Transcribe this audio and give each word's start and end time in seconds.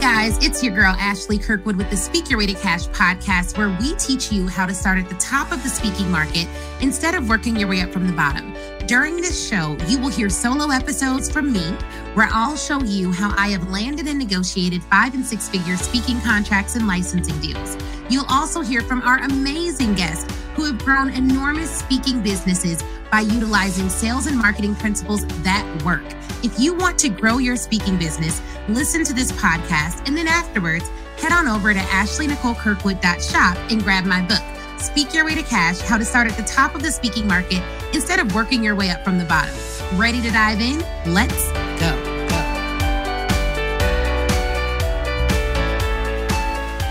guys, 0.00 0.38
it's 0.44 0.62
your 0.62 0.72
girl 0.72 0.94
Ashley 0.96 1.38
Kirkwood 1.38 1.74
with 1.74 1.90
the 1.90 1.96
Speak 1.96 2.30
Your 2.30 2.38
Way 2.38 2.46
to 2.46 2.54
Cash 2.54 2.86
podcast, 2.88 3.58
where 3.58 3.76
we 3.80 3.94
teach 3.96 4.30
you 4.30 4.46
how 4.46 4.64
to 4.64 4.72
start 4.72 4.96
at 4.96 5.08
the 5.08 5.16
top 5.16 5.50
of 5.50 5.60
the 5.64 5.68
speaking 5.68 6.08
market 6.08 6.46
instead 6.80 7.16
of 7.16 7.28
working 7.28 7.56
your 7.56 7.68
way 7.68 7.80
up 7.80 7.90
from 7.90 8.06
the 8.06 8.12
bottom. 8.12 8.54
During 8.86 9.16
this 9.16 9.48
show, 9.48 9.76
you 9.88 9.98
will 9.98 10.08
hear 10.08 10.30
solo 10.30 10.70
episodes 10.70 11.28
from 11.28 11.52
me 11.52 11.72
where 12.14 12.28
I'll 12.30 12.56
show 12.56 12.80
you 12.80 13.10
how 13.10 13.34
I 13.36 13.48
have 13.48 13.70
landed 13.70 14.06
and 14.06 14.20
negotiated 14.20 14.84
five 14.84 15.14
and 15.14 15.26
six 15.26 15.48
figure 15.48 15.76
speaking 15.76 16.20
contracts 16.20 16.76
and 16.76 16.86
licensing 16.86 17.38
deals. 17.40 17.76
You'll 18.08 18.26
also 18.28 18.60
hear 18.60 18.82
from 18.82 19.02
our 19.02 19.18
amazing 19.18 19.94
guests 19.94 20.32
who 20.54 20.64
have 20.64 20.78
grown 20.78 21.10
enormous 21.10 21.70
speaking 21.70 22.22
businesses 22.22 22.82
by 23.10 23.20
utilizing 23.20 23.88
sales 23.88 24.26
and 24.26 24.36
marketing 24.36 24.74
principles 24.74 25.26
that 25.42 25.82
work. 25.84 26.04
If 26.42 26.58
you 26.58 26.74
want 26.74 26.98
to 27.00 27.08
grow 27.08 27.38
your 27.38 27.56
speaking 27.56 27.98
business, 27.98 28.40
listen 28.68 29.04
to 29.04 29.12
this 29.12 29.32
podcast, 29.32 30.06
and 30.06 30.16
then 30.16 30.28
afterwards, 30.28 30.88
head 31.18 31.32
on 31.32 31.48
over 31.48 31.72
to 31.72 31.80
ashleynicolekirkwood.shop 31.80 33.56
and 33.70 33.82
grab 33.82 34.04
my 34.04 34.22
book, 34.22 34.42
Speak 34.80 35.12
Your 35.14 35.24
Way 35.24 35.34
to 35.34 35.42
Cash 35.42 35.80
How 35.80 35.98
to 35.98 36.04
Start 36.04 36.30
at 36.30 36.36
the 36.36 36.44
Top 36.44 36.74
of 36.74 36.82
the 36.82 36.92
Speaking 36.92 37.26
Market 37.26 37.62
instead 37.92 38.20
of 38.20 38.34
working 38.34 38.62
your 38.62 38.74
way 38.74 38.90
up 38.90 39.02
from 39.04 39.18
the 39.18 39.24
bottom. 39.24 39.54
Ready 39.98 40.20
to 40.22 40.30
dive 40.30 40.60
in? 40.60 40.78
Let's 41.12 41.48
go. 41.80 42.14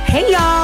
Hey, 0.08 0.32
y'all. 0.32 0.57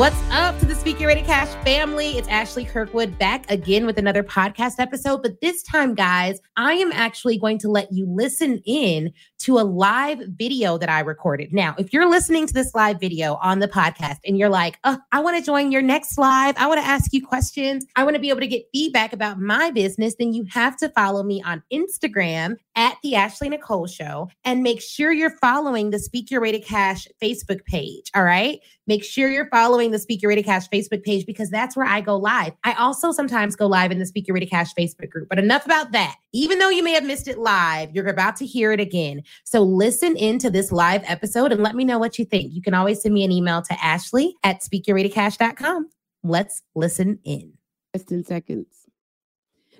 What's 0.00 0.22
up 0.30 0.58
to 0.60 0.64
the 0.64 0.74
Speak 0.74 0.98
Your 0.98 1.10
Way 1.10 1.20
Cash 1.20 1.48
family? 1.62 2.16
It's 2.16 2.26
Ashley 2.28 2.64
Kirkwood 2.64 3.18
back 3.18 3.44
again 3.50 3.84
with 3.84 3.98
another 3.98 4.22
podcast 4.22 4.76
episode. 4.78 5.20
But 5.22 5.42
this 5.42 5.62
time, 5.62 5.94
guys, 5.94 6.40
I 6.56 6.72
am 6.72 6.90
actually 6.90 7.38
going 7.38 7.58
to 7.58 7.68
let 7.68 7.92
you 7.92 8.06
listen 8.08 8.62
in 8.64 9.12
to 9.40 9.58
a 9.58 9.60
live 9.60 10.20
video 10.36 10.76
that 10.78 10.88
I 10.88 11.00
recorded. 11.00 11.52
Now, 11.52 11.74
if 11.78 11.92
you're 11.92 12.08
listening 12.08 12.46
to 12.46 12.52
this 12.52 12.74
live 12.74 13.00
video 13.00 13.34
on 13.36 13.58
the 13.58 13.68
podcast 13.68 14.18
and 14.24 14.38
you're 14.38 14.50
like, 14.50 14.78
oh, 14.84 14.98
I 15.12 15.20
want 15.20 15.38
to 15.38 15.42
join 15.42 15.72
your 15.72 15.82
next 15.82 16.18
live, 16.18 16.54
I 16.58 16.66
want 16.66 16.80
to 16.80 16.86
ask 16.86 17.12
you 17.12 17.26
questions, 17.26 17.86
I 17.96 18.04
want 18.04 18.14
to 18.14 18.20
be 18.20 18.28
able 18.28 18.40
to 18.40 18.46
get 18.46 18.66
feedback 18.72 19.12
about 19.12 19.40
my 19.40 19.70
business, 19.70 20.14
then 20.18 20.32
you 20.32 20.44
have 20.50 20.76
to 20.78 20.90
follow 20.90 21.22
me 21.22 21.42
on 21.42 21.62
Instagram 21.72 22.56
at 22.76 22.96
the 23.02 23.14
Ashley 23.14 23.48
Nicole 23.48 23.86
Show 23.86 24.28
and 24.44 24.62
make 24.62 24.80
sure 24.80 25.12
you're 25.12 25.36
following 25.38 25.90
the 25.90 25.98
Speak 25.98 26.30
Your 26.30 26.40
Way 26.40 26.52
to 26.52 26.60
Cash 26.60 27.08
Facebook 27.22 27.64
page. 27.64 28.10
All 28.14 28.24
right. 28.24 28.60
Make 28.86 29.04
sure 29.04 29.30
you're 29.30 29.48
following 29.50 29.90
the 29.90 29.98
Speak 29.98 30.20
Your 30.20 30.30
Way 30.30 30.36
to 30.36 30.42
Cash 30.42 30.68
Facebook 30.68 31.04
page 31.04 31.24
because 31.24 31.48
that's 31.48 31.76
where 31.76 31.86
I 31.86 32.00
go 32.00 32.16
live. 32.16 32.54
I 32.64 32.72
also 32.72 33.12
sometimes 33.12 33.54
go 33.54 33.66
live 33.66 33.92
in 33.92 33.98
the 33.98 34.06
Speak 34.06 34.26
Your 34.26 34.34
Way 34.34 34.40
to 34.40 34.46
Cash 34.46 34.74
Facebook 34.74 35.10
group. 35.10 35.28
But 35.28 35.38
enough 35.38 35.64
about 35.64 35.92
that. 35.92 36.16
Even 36.32 36.58
though 36.58 36.70
you 36.70 36.82
may 36.82 36.92
have 36.92 37.04
missed 37.04 37.28
it 37.28 37.38
live, 37.38 37.94
you're 37.94 38.06
about 38.08 38.36
to 38.36 38.46
hear 38.46 38.72
it 38.72 38.80
again. 38.80 39.22
So 39.44 39.62
listen 39.62 40.16
into 40.16 40.50
this 40.50 40.72
live 40.72 41.02
episode 41.06 41.52
and 41.52 41.62
let 41.62 41.74
me 41.74 41.84
know 41.84 41.98
what 41.98 42.18
you 42.18 42.24
think. 42.24 42.52
You 42.52 42.62
can 42.62 42.74
always 42.74 43.02
send 43.02 43.14
me 43.14 43.24
an 43.24 43.32
email 43.32 43.62
to 43.62 43.84
Ashley 43.84 44.34
at 44.42 44.60
speakyourwaytocash.com. 44.60 45.88
Let's 46.22 46.62
listen 46.74 47.18
in. 47.24 47.52
Just 47.94 48.12
in 48.12 48.24
seconds. 48.24 48.68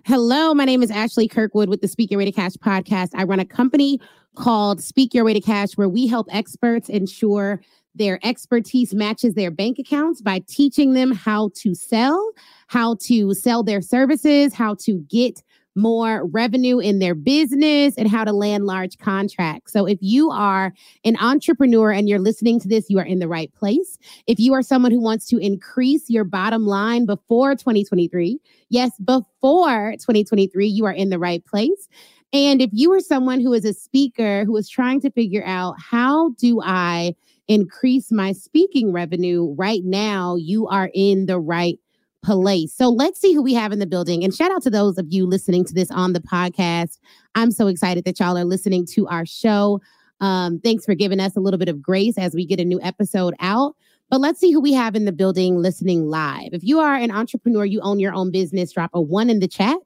Hello, 0.07 0.55
my 0.55 0.65
name 0.65 0.83
is 0.83 0.91
Ashley 0.91 1.29
Kirkwood 1.29 1.69
with 1.69 1.83
the 1.83 1.89
Speak 1.89 2.11
Your 2.11 2.19
Way 2.19 2.25
to 2.25 2.33
Cash 2.33 2.55
podcast. 2.55 3.11
I 3.15 3.25
run 3.25 3.39
a 3.39 3.45
company 3.45 4.01
called 4.35 4.83
Speak 4.83 5.13
Your 5.13 5.25
Way 5.25 5.35
to 5.35 5.41
Cash 5.41 5.73
where 5.75 5.89
we 5.89 6.07
help 6.07 6.27
experts 6.31 6.89
ensure 6.89 7.61
their 7.95 8.19
expertise 8.25 8.95
matches 8.95 9.35
their 9.35 9.51
bank 9.51 9.79
accounts 9.79 10.23
by 10.23 10.41
teaching 10.49 10.95
them 10.95 11.13
how 11.13 11.51
to 11.57 11.75
sell, 11.75 12.33
how 12.69 12.95
to 13.03 13.35
sell 13.35 13.63
their 13.63 13.83
services, 13.83 14.55
how 14.55 14.75
to 14.77 15.05
get 15.11 15.43
more 15.81 16.27
revenue 16.27 16.79
in 16.79 16.99
their 16.99 17.15
business 17.15 17.95
and 17.97 18.09
how 18.09 18.25
to 18.25 18.33
land 18.33 18.67
large 18.67 18.99
contracts. 18.99 19.73
So 19.73 19.87
if 19.87 19.99
you 20.01 20.31
are 20.31 20.73
an 21.05 21.17
entrepreneur 21.17 21.91
and 21.91 22.09
you're 22.09 22.19
listening 22.19 22.61
to 22.61 22.69
this, 22.69 22.89
you 22.89 22.99
are 22.99 23.05
in 23.05 23.19
the 23.19 23.29
right 23.29 23.53
place. 23.55 23.99
If 24.27 24.39
you 24.39 24.53
are 24.55 24.63
someone 24.63 24.93
who 24.93 25.01
wants 25.01 25.27
to 25.27 25.39
increase 25.39 26.09
your 26.09 26.25
bottom 26.25 26.67
line 26.67 27.07
before 27.07 27.55
2023, 27.55 28.39
yes, 28.69 28.93
before 29.05 29.93
2023, 29.99 30.67
you 30.67 30.85
are 30.85 30.93
in 30.93 31.11
the 31.11 31.19
right 31.19 31.45
place. 31.45 31.89
And 32.33 32.63
if 32.63 32.71
you 32.73 32.93
are 32.93 33.01
someone 33.01 33.41
who 33.41 33.53
is 33.53 33.65
a 33.65 33.75
speaker 33.75 34.45
who 34.45 34.57
is 34.57 34.69
trying 34.69 35.01
to 35.01 35.11
figure 35.11 35.45
out 35.45 35.75
how 35.81 36.31
do 36.39 36.61
I 36.63 37.15
increase 37.49 38.13
my 38.13 38.33
speaking 38.33 38.93
revenue 38.93 39.53
right 39.59 39.83
now, 39.83 40.37
you 40.37 40.69
are 40.69 40.91
in 40.95 41.27
the 41.27 41.41
right 41.41 41.79
place. 42.23 42.75
So 42.75 42.89
let's 42.89 43.21
see 43.21 43.33
who 43.33 43.43
we 43.43 43.55
have 43.55 43.73
in 43.73 43.79
the 43.79 43.87
building. 43.87 44.25
And 44.25 44.35
shout 44.35 44.51
out 44.51 44.63
to 44.63 44.71
those 44.71 44.99
of 44.99 45.07
you 45.09 45.27
listening 45.27 45.65
to 45.65 45.75
this 45.75 45.91
on 45.91 46.13
the 46.13 46.21
podcast. 46.21 46.99
I'm 47.35 47.51
so 47.51 47.67
excited 47.67 48.05
that 48.05 48.21
y'all 48.21 48.37
are 48.37 48.45
listening 48.45 48.87
to 48.87 49.07
our 49.09 49.25
show. 49.25 49.81
Um, 50.21 50.61
thanks 50.61 50.85
for 50.85 50.95
giving 50.95 51.21
us 51.21 51.37
a 51.37 51.41
little 51.41 51.59
bit 51.59 51.69
of 51.69 51.81
grace 51.81 52.19
as 52.19 52.35
we 52.35 52.45
get 52.45 52.61
a 52.61 52.65
new 52.65 52.81
episode 52.83 53.35
out. 53.41 53.75
But 54.11 54.21
let's 54.21 54.41
see 54.41 54.53
who 54.53 54.61
we 54.61 54.73
have 54.73 54.97
in 54.97 55.05
the 55.05 55.13
building 55.13 55.57
listening 55.57 56.09
live. 56.09 56.51
If 56.53 56.65
you 56.65 56.81
are 56.81 56.97
an 56.97 57.11
entrepreneur, 57.11 57.65
you 57.65 57.81
own 57.81 58.01
your 58.01 58.13
own 58.13 58.31
business, 58.31 58.73
drop 58.73 58.91
a 58.93 59.01
one 59.01 59.31
in 59.31 59.39
the 59.39 59.49
chat. 59.49 59.79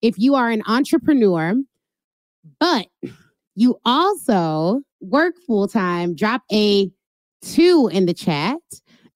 If 0.00 0.18
you 0.18 0.34
are 0.34 0.50
an 0.50 0.62
entrepreneur, 0.66 1.54
but 2.58 2.86
you 3.54 3.78
also 3.84 4.80
work 5.00 5.34
full 5.46 5.68
time, 5.68 6.14
drop 6.14 6.42
a 6.52 6.90
two 7.42 7.90
in 7.92 8.06
the 8.06 8.14
chat. 8.14 8.58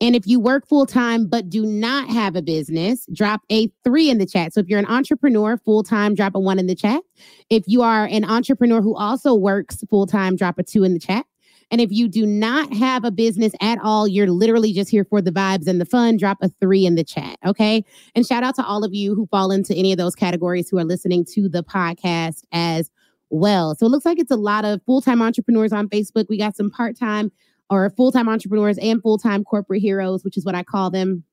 And 0.01 0.15
if 0.15 0.27
you 0.27 0.39
work 0.39 0.69
full 0.69 0.87
time 0.87 1.27
but 1.27 1.49
do 1.49 1.65
not 1.65 2.09
have 2.09 2.37
a 2.37 2.43
business, 2.43 3.07
drop 3.13 3.41
a 3.51 3.69
three 3.83 4.11
in 4.11 4.19
the 4.19 4.27
chat. 4.27 4.53
So 4.53 4.61
if 4.61 4.69
you're 4.69 4.79
an 4.79 4.87
entrepreneur 4.87 5.57
full 5.57 5.83
time, 5.83 6.15
drop 6.15 6.35
a 6.35 6.41
one 6.41 6.59
in 6.59 6.67
the 6.67 6.75
chat. 6.75 7.03
If 7.49 7.65
you 7.67 7.83
are 7.83 8.05
an 8.05 8.25
entrepreneur 8.25 8.83
who 8.83 8.95
also 8.95 9.35
works 9.35 9.83
full 9.89 10.07
time, 10.07 10.37
drop 10.37 10.59
a 10.59 10.63
two 10.63 10.85
in 10.85 10.93
the 10.93 11.01
chat. 11.01 11.25
And 11.71 11.81
if 11.81 11.91
you 11.91 12.09
do 12.09 12.27
not 12.27 12.73
have 12.73 13.05
a 13.05 13.11
business 13.11 13.53
at 13.61 13.79
all, 13.83 14.07
you're 14.07 14.31
literally 14.31 14.73
just 14.73 14.91
here 14.91 15.05
for 15.05 15.21
the 15.21 15.33
vibes 15.33 15.67
and 15.67 15.81
the 15.81 15.85
fun, 15.85 16.17
drop 16.17 16.39
a 16.41 16.49
three 16.61 16.87
in 16.87 16.95
the 16.95 17.03
chat. 17.03 17.39
Okay. 17.45 17.85
And 18.15 18.25
shout 18.25 18.45
out 18.45 18.55
to 18.57 18.65
all 18.65 18.85
of 18.85 18.95
you 18.95 19.15
who 19.15 19.27
fall 19.27 19.51
into 19.51 19.75
any 19.75 19.93
of 19.93 19.99
those 19.99 20.15
categories 20.15 20.69
who 20.69 20.79
are 20.79 20.85
listening 20.85 21.25
to 21.33 21.49
the 21.49 21.65
podcast 21.65 22.45
as 22.53 22.91
well. 23.31 23.75
So 23.75 23.87
it 23.87 23.89
looks 23.89 24.05
like 24.05 24.21
it's 24.21 24.31
a 24.31 24.37
lot 24.37 24.65
of 24.65 24.81
full 24.85 25.01
time 25.01 25.21
entrepreneurs 25.21 25.73
on 25.73 25.89
Facebook. 25.89 26.27
We 26.29 26.39
got 26.39 26.57
some 26.57 26.71
part 26.71 26.97
time 26.97 27.33
or 27.71 27.91
full 27.91 28.13
time 28.13 28.29
entrepreneurs 28.29 28.79
and 28.79 29.03
full 29.03 29.19
time 29.19 29.45
corporate 29.45 29.83
heroes, 29.83 30.25
which 30.25 30.37
is 30.37 30.45
what 30.45 30.55
I 30.55 30.63
call 30.63 30.91
them 30.91 31.25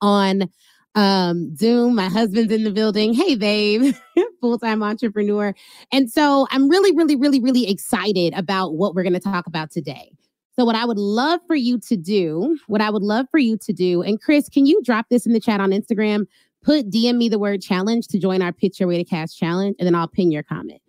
on 0.00 0.50
um 0.94 1.54
Zoom. 1.56 1.94
My 1.94 2.08
husband's 2.08 2.52
in 2.52 2.64
the 2.64 2.70
building. 2.70 3.14
Hey, 3.14 3.34
babe, 3.36 3.94
full 4.40 4.58
time 4.58 4.82
entrepreneur. 4.82 5.54
And 5.92 6.10
so 6.10 6.46
I'm 6.50 6.68
really, 6.68 6.94
really, 6.96 7.16
really, 7.16 7.40
really 7.40 7.68
excited 7.68 8.34
about 8.34 8.74
what 8.74 8.94
we're 8.94 9.04
going 9.04 9.12
to 9.12 9.20
talk 9.20 9.46
about 9.46 9.70
today. 9.70 10.12
So, 10.58 10.64
what 10.64 10.76
I 10.76 10.84
would 10.84 10.98
love 10.98 11.40
for 11.46 11.54
you 11.54 11.78
to 11.88 11.96
do, 11.96 12.58
what 12.66 12.80
I 12.80 12.90
would 12.90 13.02
love 13.02 13.26
for 13.30 13.38
you 13.38 13.56
to 13.58 13.72
do, 13.72 14.02
and 14.02 14.20
Chris, 14.20 14.48
can 14.48 14.66
you 14.66 14.82
drop 14.82 15.06
this 15.08 15.24
in 15.24 15.32
the 15.32 15.40
chat 15.40 15.60
on 15.60 15.70
Instagram? 15.70 16.26
Put 16.62 16.90
DM 16.90 17.16
me 17.16 17.30
the 17.30 17.38
word 17.38 17.62
challenge 17.62 18.08
to 18.08 18.18
join 18.18 18.42
our 18.42 18.52
Pitch 18.52 18.78
Your 18.78 18.88
Way 18.88 18.98
to 18.98 19.04
Cash 19.04 19.34
challenge, 19.36 19.76
and 19.78 19.86
then 19.86 19.94
I'll 19.94 20.08
pin 20.08 20.30
your 20.30 20.42
comment. 20.42 20.82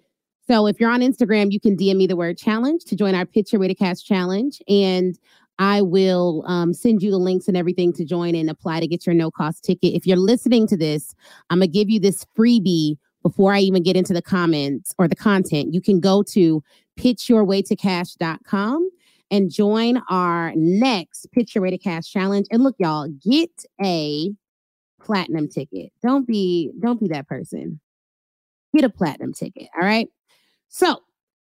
So 0.51 0.67
if 0.67 0.81
you're 0.81 0.91
on 0.91 1.00
Instagram, 1.00 1.53
you 1.53 1.62
can 1.62 1.78
DM 1.78 1.95
me 1.95 2.07
the 2.07 2.17
word 2.17 2.38
challenge 2.38 2.84
to 2.85 2.95
join 2.97 3.16
our 3.16 3.25
Pitch 3.25 3.53
Your 3.53 3.62
Way 3.62 3.69
to 3.69 3.73
Cash 3.73 4.03
challenge. 4.03 4.62
And 4.67 5.17
I 5.59 5.81
will 5.81 6.44
um, 6.45 6.73
send 6.73 7.01
you 7.01 7.09
the 7.09 7.19
links 7.19 7.47
and 7.47 7.56
everything 7.56 7.94
to 7.94 8.03
join 8.03 8.35
and 8.35 8.50
apply 8.50 8.81
to 8.81 8.88
get 8.88 9.06
your 9.06 9.16
no 9.16 9.31
cost 9.31 9.63
ticket. 9.63 9.94
If 9.94 10.06
you're 10.06 10.17
listening 10.17 10.67
to 10.67 10.75
this, 10.75 11.16
I'm 11.50 11.59
going 11.59 11.72
to 11.72 11.73
give 11.73 11.89
you 11.89 12.01
this 12.01 12.25
freebie 12.38 12.97
before 13.23 13.53
I 13.53 13.59
even 13.59 13.81
get 13.81 13.95
into 13.95 14.12
the 14.13 14.22
comments 14.22 14.94
or 14.97 15.07
the 15.07 15.16
content. 15.16 15.73
You 15.73 15.79
can 15.79 16.01
go 16.01 16.22
to 16.23 16.62
pitchyourwaytocash.com 17.00 18.89
and 19.31 19.50
join 19.50 20.01
our 20.09 20.51
next 20.57 21.31
Pitch 21.31 21.56
Your 21.56 21.62
Way 21.62 21.69
to 21.69 21.78
Cash 21.78 22.12
challenge. 22.12 22.47
And 22.51 22.62
look, 22.62 22.75
y'all, 22.78 23.07
get 23.07 23.63
a 23.81 24.31
platinum 25.01 25.47
ticket. 25.47 25.94
Don't 26.03 26.28
be 26.28 26.73
don't 26.81 27.00
be 27.00 27.07
that 27.07 27.29
person. 27.29 27.79
Get 28.75 28.83
a 28.83 28.89
platinum 28.89 29.31
ticket. 29.31 29.69
All 29.79 29.88
right. 29.88 30.09
So 30.72 31.02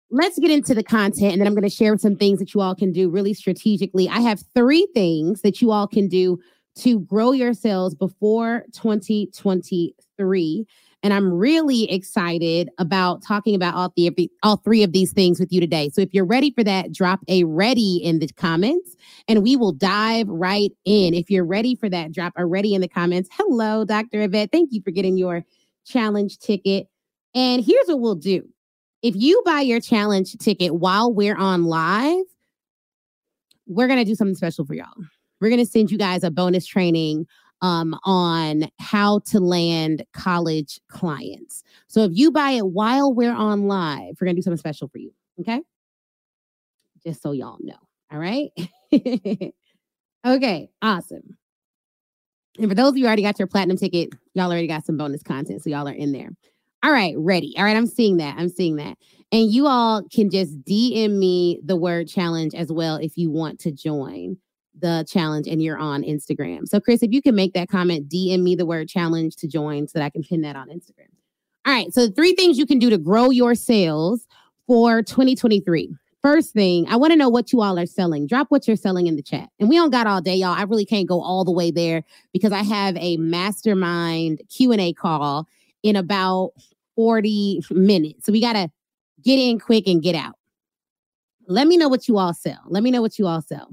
let's 0.10 0.40
get 0.40 0.50
into 0.50 0.74
the 0.74 0.84
content 0.84 1.34
and 1.34 1.42
then 1.42 1.48
I'm 1.48 1.54
going 1.54 1.62
to 1.64 1.70
share 1.70 1.98
some 1.98 2.16
things 2.16 2.40
that 2.40 2.54
you 2.54 2.62
all 2.62 2.74
can 2.74 2.92
do 2.92 3.10
really 3.10 3.34
strategically. 3.34 4.08
I 4.10 4.22
have 4.22 4.42
three 4.56 4.88
things 4.94 5.42
that 5.42 5.62
you 5.62 5.72
all 5.72 5.88
can 5.88 6.08
do 6.08 6.40
to 6.78 7.02
grow 7.02 7.34
your 7.34 7.54
sales 7.54 7.94
before 7.94 8.64
2023. 8.74 10.66
And 11.04 11.14
I'm 11.14 11.32
really 11.32 11.92
excited 11.92 12.70
about 12.78 13.22
talking 13.22 13.56
about 13.56 13.76
all 13.76 13.90
three, 13.90 14.30
all 14.42 14.58
three 14.58 14.84
of 14.84 14.94
these 14.94 15.12
things 15.12 15.38
with 15.40 15.52
you 15.52 15.60
today. 15.60 15.90
So 15.90 16.02
if 16.02 16.14
you're 16.14 16.26
ready 16.26 16.52
for 16.52 16.64
that, 16.64 16.94
drop 16.94 17.20
a 17.28 17.44
ready 17.44 17.98
in 17.98 18.20
the 18.20 18.28
comments 18.30 18.96
and 19.28 19.44
we 19.44 19.58
will 19.58 19.74
dive 19.74 20.30
right 20.30 20.72
in. 20.86 21.14
If 21.14 21.30
you're 21.30 21.46
ready 21.46 21.76
for 21.76 21.90
that, 21.90 22.14
drop 22.14 22.34
a 22.38 22.46
ready 22.46 22.74
in 22.74 22.80
the 22.80 22.88
comments. 22.88 23.30
Hello, 23.34 23.84
Dr. 23.84 24.22
Yvette. 24.22 24.52
Thank 24.52 24.70
you 24.72 24.82
for 24.82 24.92
getting 24.92 25.18
your 25.18 25.44
challenge 25.86 26.40
ticket. 26.40 26.88
And 27.36 27.64
here's 27.64 27.88
what 27.88 28.00
we'll 28.00 28.16
do 28.16 28.48
if 29.02 29.16
you 29.16 29.42
buy 29.46 29.62
your 29.62 29.80
challenge 29.80 30.38
ticket 30.38 30.76
while 30.76 31.14
we're 31.14 31.38
on 31.38 31.66
live, 31.66 32.26
we're 33.68 33.88
going 33.88 34.00
to 34.00 34.06
do 34.06 34.16
something 34.16 34.36
special 34.36 34.66
for 34.66 34.74
y'all. 34.74 34.88
We're 35.40 35.50
going 35.50 35.64
to 35.64 35.72
send 35.72 35.92
you 35.92 35.98
guys 35.98 36.24
a 36.24 36.32
bonus 36.32 36.66
training 36.66 37.28
um, 37.62 37.98
on 38.04 38.70
how 38.80 39.20
to 39.28 39.40
land 39.40 40.06
college 40.14 40.80
clients. 40.90 41.64
So 41.88 42.04
if 42.04 42.12
you 42.14 42.32
buy 42.32 42.52
it 42.52 42.68
while 42.68 43.14
we're 43.14 43.34
on 43.34 43.68
live, 43.68 44.16
we're 44.20 44.26
going 44.26 44.36
to 44.36 44.42
do 44.42 44.44
something 44.44 44.58
special 44.58 44.88
for 44.88 44.98
you. 44.98 45.14
Okay. 45.40 45.62
Just 47.04 47.22
so 47.22 47.32
y'all 47.32 47.58
know. 47.62 47.76
All 48.12 48.20
right. 48.20 48.50
okay, 50.26 50.70
awesome. 50.82 51.38
And 52.58 52.70
for 52.70 52.76
those 52.76 52.90
of 52.90 52.98
you 52.98 53.04
who 53.04 53.08
already 53.08 53.22
got 53.22 53.40
your 53.40 53.48
platinum 53.48 53.78
ticket, 53.78 54.10
y'all 54.34 54.52
already 54.52 54.68
got 54.68 54.86
some 54.86 54.98
bonus 54.98 55.24
content. 55.24 55.64
So 55.64 55.70
y'all 55.70 55.88
are 55.88 55.94
in 55.94 56.12
there. 56.12 56.32
All 56.84 56.92
right, 56.92 57.14
ready. 57.18 57.54
All 57.58 57.66
right, 57.66 57.76
I'm 57.76 57.88
seeing 57.88 58.18
that. 58.18 58.36
I'm 58.38 58.50
seeing 58.50 58.78
that. 58.78 58.98
And 59.32 59.52
you 59.52 59.68
all 59.68 60.04
can 60.12 60.30
just 60.30 60.64
DM 60.64 61.18
me 61.18 61.60
the 61.64 61.76
word 61.76 62.08
challenge 62.08 62.56
as 62.56 62.72
well 62.72 62.96
if 62.96 63.18
you 63.18 63.30
want 63.30 63.60
to 63.62 63.72
join 63.72 64.38
the 64.80 65.06
challenge 65.08 65.48
and 65.48 65.62
you're 65.62 65.78
on 65.78 66.04
Instagram. 66.04 66.68
So, 66.68 66.80
Chris, 66.80 67.04
if 67.04 67.12
you 67.12 67.22
can 67.22 67.36
make 67.36 67.54
that 67.54 67.70
comment, 67.70 68.10
DM 68.10 68.42
me 68.42 68.56
the 68.56 68.66
word 68.66 68.88
challenge 68.88 69.36
to 69.38 69.48
join 69.48 69.88
so 69.88 70.00
that 70.00 70.06
I 70.06 70.10
can 70.10 70.24
pin 70.24 70.42
that 70.42 70.56
on 70.56 70.70
Instagram. 70.70 71.10
All 71.66 71.74
right. 71.74 71.94
So, 71.94 72.10
three 72.10 72.34
things 72.34 72.58
you 72.58 72.66
can 72.66 72.80
do 72.80 72.90
to 72.90 72.98
grow 72.98 73.30
your 73.30 73.56
sales 73.56 74.26
for 74.66 75.04
2023. 75.04 75.94
First 76.22 76.54
thing, 76.54 76.86
I 76.90 76.96
want 76.96 77.12
to 77.12 77.18
know 77.18 77.30
what 77.30 77.54
you 77.54 77.62
all 77.62 77.78
are 77.80 77.86
selling. 77.86 78.28
Drop 78.28 78.48
what 78.50 78.68
you're 78.68 78.76
selling 78.76 79.08
in 79.08 79.16
the 79.16 79.22
chat. 79.22 79.50
And 79.60 79.70
we 79.70 79.76
don't 79.76 79.90
got 79.90 80.08
all 80.08 80.22
day, 80.22 80.36
y'all. 80.36 80.50
I 80.50 80.64
really 80.64 80.86
can't 80.86 81.08
go 81.08 81.22
all 81.22 81.46
the 81.46 81.52
way 81.52 81.72
there 81.72 82.04
because 82.34 82.52
I 82.52 82.64
have 82.64 82.98
a 82.98 83.18
mastermind 83.18 84.42
Q&A 84.50 84.92
call 84.94 85.48
in 85.82 85.96
about 85.96 86.52
40 87.00 87.62
minutes. 87.72 88.26
So 88.26 88.34
we 88.34 88.42
got 88.42 88.54
to 88.54 88.70
get 89.24 89.40
in 89.40 89.58
quick 89.58 89.88
and 89.88 90.04
get 90.04 90.16
out. 90.16 90.36
Let 91.48 91.66
me 91.66 91.78
know 91.78 91.88
what 91.88 92.10
you 92.10 92.18
all 92.18 92.34
sell. 92.34 92.60
Let 92.68 92.84
me 92.84 92.92
know 92.92 93.02
what 93.02 93.18
you 93.18 93.26
all 93.26 93.42
sell 93.42 93.70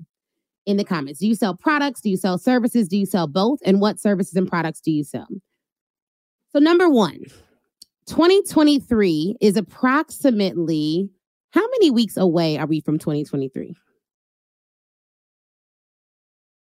in 0.64 0.76
the 0.76 0.84
comments. 0.84 1.18
Do 1.18 1.26
you 1.26 1.34
sell 1.34 1.52
products? 1.52 2.00
Do 2.00 2.08
you 2.08 2.16
sell 2.16 2.38
services? 2.38 2.86
Do 2.86 2.96
you 2.96 3.04
sell 3.04 3.26
both? 3.26 3.58
And 3.64 3.80
what 3.80 3.98
services 3.98 4.34
and 4.36 4.48
products 4.48 4.80
do 4.80 4.92
you 4.92 5.02
sell? 5.02 5.26
So, 6.52 6.60
number 6.60 6.88
one, 6.88 7.24
2023 8.06 9.38
is 9.40 9.56
approximately 9.56 11.10
how 11.50 11.66
many 11.68 11.90
weeks 11.90 12.16
away 12.16 12.58
are 12.58 12.66
we 12.66 12.80
from 12.80 12.96
2023? 12.96 13.74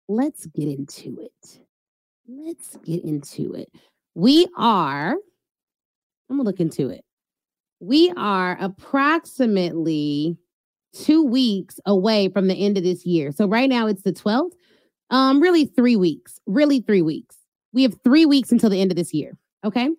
Let's 0.08 0.46
get 0.46 0.70
into 0.70 1.20
it. 1.20 1.60
Let's 2.26 2.78
get 2.86 3.04
into 3.04 3.54
it. 3.54 3.68
We 4.16 4.48
are, 4.56 5.18
I'm 6.30 6.38
gonna 6.38 6.44
look 6.44 6.60
into 6.60 6.90
it. 6.90 7.04
We 7.80 8.12
are 8.18 8.58
approximately 8.60 10.38
two 10.94 11.24
weeks 11.24 11.80
away 11.86 12.30
from 12.30 12.48
the 12.48 12.56
end 12.56 12.78
of 12.78 12.84
this 12.84 13.06
year. 13.06 13.32
So 13.32 13.48
right 13.48 13.70
now 13.70 13.88
it's 13.88 14.02
the 14.02 14.14
12th. 14.14 14.52
Um, 15.10 15.42
really 15.42 15.66
three 15.66 15.96
weeks. 15.96 16.40
Really 16.48 16.82
three 16.82 17.02
weeks. 17.02 17.36
We 17.74 17.84
have 17.84 17.96
three 18.04 18.26
weeks 18.26 18.52
until 18.52 18.70
the 18.70 18.82
end 18.82 18.92
of 18.92 18.98
this 18.98 19.14
year. 19.14 19.38
Okay. 19.64 19.90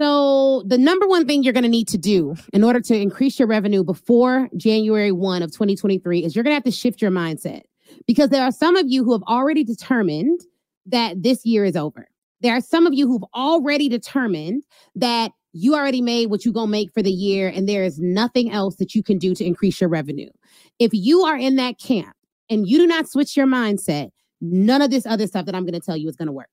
So 0.00 0.62
the 0.66 0.78
number 0.78 1.06
one 1.06 1.26
thing 1.26 1.42
you're 1.42 1.52
to 1.52 1.60
need 1.68 1.88
to 1.88 1.98
do 1.98 2.34
in 2.52 2.64
order 2.64 2.80
to 2.80 2.96
increase 2.96 3.38
your 3.38 3.48
revenue 3.48 3.84
before 3.84 4.48
January 4.56 5.12
1 5.12 5.42
of 5.42 5.50
2023 5.50 6.24
is 6.24 6.34
you're 6.34 6.42
to 6.42 6.50
have 6.50 6.64
to 6.64 6.70
shift 6.70 7.02
your 7.02 7.10
mindset 7.10 7.62
because 8.06 8.30
there 8.30 8.42
are 8.42 8.52
some 8.52 8.76
of 8.76 8.86
you 8.88 9.04
who 9.04 9.12
have 9.12 9.22
already 9.24 9.62
determined 9.62 10.40
that 10.86 11.22
this 11.22 11.44
year 11.44 11.64
is 11.64 11.76
over. 11.76 12.08
There 12.40 12.56
are 12.56 12.62
some 12.62 12.86
of 12.86 12.94
you 12.94 13.06
who've 13.06 13.24
already 13.34 13.90
determined 13.90 14.64
that 14.94 15.32
you 15.52 15.74
already 15.74 16.00
made 16.00 16.26
what 16.26 16.44
you're 16.44 16.54
going 16.54 16.68
to 16.68 16.70
make 16.70 16.92
for 16.92 17.02
the 17.02 17.10
year 17.10 17.48
and 17.48 17.68
there 17.68 17.84
is 17.84 17.98
nothing 17.98 18.50
else 18.50 18.76
that 18.76 18.94
you 18.94 19.02
can 19.02 19.18
do 19.18 19.34
to 19.34 19.44
increase 19.44 19.80
your 19.80 19.90
revenue. 19.90 20.30
If 20.78 20.90
you 20.92 21.22
are 21.22 21.36
in 21.36 21.56
that 21.56 21.78
camp 21.78 22.14
and 22.48 22.68
you 22.68 22.78
do 22.78 22.86
not 22.86 23.08
switch 23.08 23.36
your 23.36 23.46
mindset, 23.46 24.10
none 24.40 24.82
of 24.82 24.90
this 24.90 25.06
other 25.06 25.26
stuff 25.26 25.46
that 25.46 25.54
I'm 25.54 25.64
going 25.64 25.74
to 25.74 25.80
tell 25.80 25.96
you 25.96 26.08
is 26.08 26.16
going 26.16 26.26
to 26.26 26.32
work. 26.32 26.48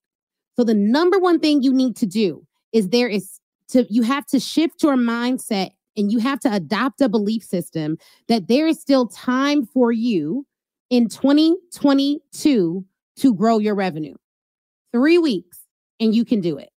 So 0.55 0.63
the 0.63 0.73
number 0.73 1.19
one 1.19 1.39
thing 1.39 1.61
you 1.61 1.71
need 1.71 1.95
to 1.97 2.05
do 2.05 2.45
is 2.73 2.89
there 2.89 3.07
is 3.07 3.39
to 3.69 3.85
you 3.89 4.01
have 4.01 4.25
to 4.27 4.39
shift 4.39 4.81
your 4.81 4.95
mindset 4.95 5.71
and 5.95 6.11
you 6.11 6.19
have 6.19 6.39
to 6.41 6.53
adopt 6.53 7.01
a 7.01 7.09
belief 7.09 7.43
system 7.43 7.97
that 8.27 8.47
there 8.47 8.67
is 8.67 8.79
still 8.79 9.07
time 9.07 9.65
for 9.65 9.91
you 9.91 10.45
in 10.89 11.09
2022 11.09 12.85
to 13.17 13.33
grow 13.33 13.59
your 13.59 13.75
revenue. 13.75 14.15
3 14.93 15.17
weeks 15.17 15.59
and 15.99 16.15
you 16.15 16.23
can 16.25 16.39
do 16.41 16.57
it. 16.57 16.69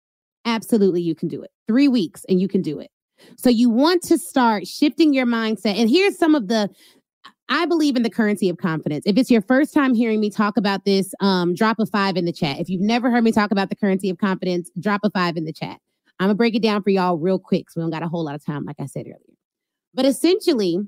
Absolutely 0.45 1.03
you 1.03 1.15
can 1.15 1.29
do 1.29 1.43
it 1.43 1.51
three 1.67 1.89
weeks 1.89 2.25
and 2.29 2.41
you 2.41 2.49
can 2.49 2.63
do 2.63 2.79
it. 2.81 2.91
So 3.37 3.51
you 3.51 3.69
want 3.69 4.03
to 4.05 4.19
start 4.19 4.67
shifting 4.67 5.13
your 5.13 5.27
mindset. 5.27 5.79
And 5.79 5.91
here's 5.91 6.19
some 6.19 6.35
of 6.35 6.49
the 6.49 6.71
I 7.53 7.67
believe 7.67 7.97
in 7.97 8.05
the 8.05 8.11
currency 8.11 8.49
of 8.49 8.59
confidence. 8.59 9.05
If 9.07 9.17
it's 9.19 9.31
your 9.31 9.43
first 9.43 9.75
time 9.75 9.93
hearing 9.93 10.21
me 10.21 10.31
talk 10.31 10.57
about 10.57 10.85
this, 10.85 11.13
um, 11.21 11.53
drop 11.53 11.81
a 11.81 11.87
five 11.87 12.17
in 12.17 12.25
the 12.25 12.33
chat. 12.33 12.61
If 12.61 12.69
you've 12.69 12.81
never 12.81 13.11
heard 13.11 13.25
me 13.25 13.33
talk 13.33 13.51
about 13.51 13.71
the 13.71 13.77
currency 13.77 14.09
of 14.09 14.19
confidence, 14.19 14.71
drop 14.79 15.01
a 15.03 15.11
five 15.11 15.37
in 15.37 15.45
the 15.45 15.53
chat. 15.53 15.79
I'm 16.21 16.29
gonna 16.29 16.35
break 16.35 16.55
it 16.55 16.63
down 16.63 16.83
for 16.83 16.91
y'all 16.91 17.19
real 17.19 17.41
quick. 17.41 17.69
So 17.71 17.81
we 17.81 17.83
don't 17.83 17.91
got 17.91 18.05
a 18.05 18.09
whole 18.09 18.25
lot 18.25 18.37
of 18.37 18.45
time, 18.45 18.65
like 18.65 18.77
I 18.79 18.87
said 18.87 19.07
earlier. 19.07 19.37
But 19.93 20.05
essentially, 20.05 20.79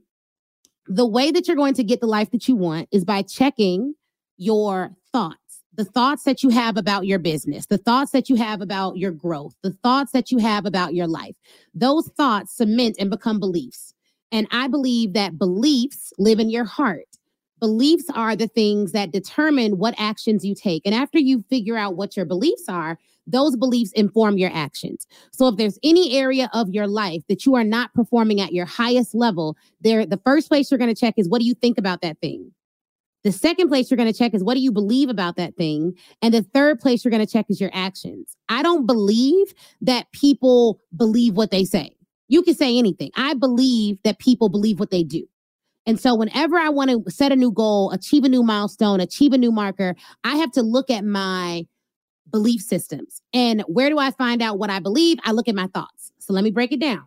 the 0.86 1.06
way 1.06 1.30
that 1.32 1.48
you're 1.48 1.56
going 1.56 1.74
to 1.74 1.84
get 1.84 2.00
the 2.00 2.06
life 2.06 2.30
that 2.30 2.46
you 2.46 2.54
want 2.54 2.88
is 2.92 3.04
by 3.04 3.22
checking 3.22 3.94
your 4.36 4.92
thoughts 5.12 5.38
the 5.74 5.84
thoughts 5.84 6.24
that 6.24 6.42
you 6.42 6.50
have 6.50 6.76
about 6.76 7.06
your 7.06 7.18
business, 7.18 7.66
the 7.66 7.78
thoughts 7.78 8.10
that 8.12 8.28
you 8.28 8.36
have 8.36 8.60
about 8.60 8.98
your 8.98 9.10
growth, 9.10 9.54
the 9.62 9.72
thoughts 9.72 10.12
that 10.12 10.30
you 10.30 10.38
have 10.38 10.66
about 10.66 10.94
your 10.94 11.06
life, 11.06 11.34
those 11.74 12.08
thoughts 12.16 12.56
cement 12.56 12.96
and 12.98 13.10
become 13.10 13.40
beliefs. 13.40 13.94
And 14.30 14.46
I 14.50 14.68
believe 14.68 15.12
that 15.14 15.38
beliefs 15.38 16.12
live 16.18 16.40
in 16.40 16.50
your 16.50 16.64
heart. 16.64 17.06
Beliefs 17.60 18.06
are 18.14 18.34
the 18.34 18.48
things 18.48 18.92
that 18.92 19.12
determine 19.12 19.78
what 19.78 19.94
actions 19.96 20.44
you 20.44 20.54
take. 20.54 20.82
And 20.84 20.94
after 20.94 21.18
you 21.18 21.44
figure 21.48 21.76
out 21.76 21.96
what 21.96 22.16
your 22.16 22.26
beliefs 22.26 22.64
are, 22.68 22.98
those 23.26 23.56
beliefs 23.56 23.92
inform 23.92 24.36
your 24.36 24.50
actions. 24.52 25.06
So 25.30 25.46
if 25.46 25.56
there's 25.56 25.78
any 25.84 26.16
area 26.16 26.50
of 26.52 26.70
your 26.70 26.88
life 26.88 27.22
that 27.28 27.46
you 27.46 27.54
are 27.54 27.62
not 27.62 27.94
performing 27.94 28.40
at 28.40 28.52
your 28.52 28.66
highest 28.66 29.14
level, 29.14 29.56
there 29.80 30.04
the 30.04 30.20
first 30.24 30.48
place 30.48 30.70
you're 30.70 30.78
going 30.78 30.92
to 30.92 31.00
check 31.00 31.14
is 31.16 31.28
what 31.28 31.38
do 31.38 31.46
you 31.46 31.54
think 31.54 31.78
about 31.78 32.00
that 32.00 32.18
thing? 32.20 32.52
The 33.24 33.32
second 33.32 33.68
place 33.68 33.90
you're 33.90 33.96
going 33.96 34.12
to 34.12 34.18
check 34.18 34.34
is 34.34 34.42
what 34.42 34.54
do 34.54 34.60
you 34.60 34.72
believe 34.72 35.08
about 35.08 35.36
that 35.36 35.56
thing? 35.56 35.94
And 36.22 36.34
the 36.34 36.42
third 36.42 36.80
place 36.80 37.04
you're 37.04 37.10
going 37.10 37.24
to 37.24 37.32
check 37.32 37.46
is 37.48 37.60
your 37.60 37.70
actions. 37.72 38.36
I 38.48 38.62
don't 38.62 38.86
believe 38.86 39.54
that 39.80 40.10
people 40.12 40.80
believe 40.96 41.36
what 41.36 41.50
they 41.50 41.64
say. 41.64 41.94
You 42.28 42.42
can 42.42 42.54
say 42.54 42.76
anything. 42.76 43.10
I 43.14 43.34
believe 43.34 43.98
that 44.04 44.18
people 44.18 44.48
believe 44.48 44.80
what 44.80 44.90
they 44.90 45.04
do. 45.04 45.26
And 45.84 46.00
so, 46.00 46.14
whenever 46.14 46.56
I 46.56 46.68
want 46.68 46.90
to 46.90 47.10
set 47.10 47.32
a 47.32 47.36
new 47.36 47.50
goal, 47.50 47.90
achieve 47.90 48.24
a 48.24 48.28
new 48.28 48.42
milestone, 48.42 49.00
achieve 49.00 49.32
a 49.32 49.38
new 49.38 49.50
marker, 49.52 49.96
I 50.24 50.36
have 50.36 50.52
to 50.52 50.62
look 50.62 50.90
at 50.90 51.04
my 51.04 51.66
belief 52.30 52.60
systems. 52.60 53.20
And 53.34 53.62
where 53.62 53.90
do 53.90 53.98
I 53.98 54.12
find 54.12 54.40
out 54.42 54.58
what 54.58 54.70
I 54.70 54.78
believe? 54.78 55.18
I 55.24 55.32
look 55.32 55.48
at 55.48 55.54
my 55.54 55.66
thoughts. 55.74 56.12
So, 56.18 56.32
let 56.32 56.44
me 56.44 56.50
break 56.50 56.72
it 56.72 56.80
down. 56.80 57.06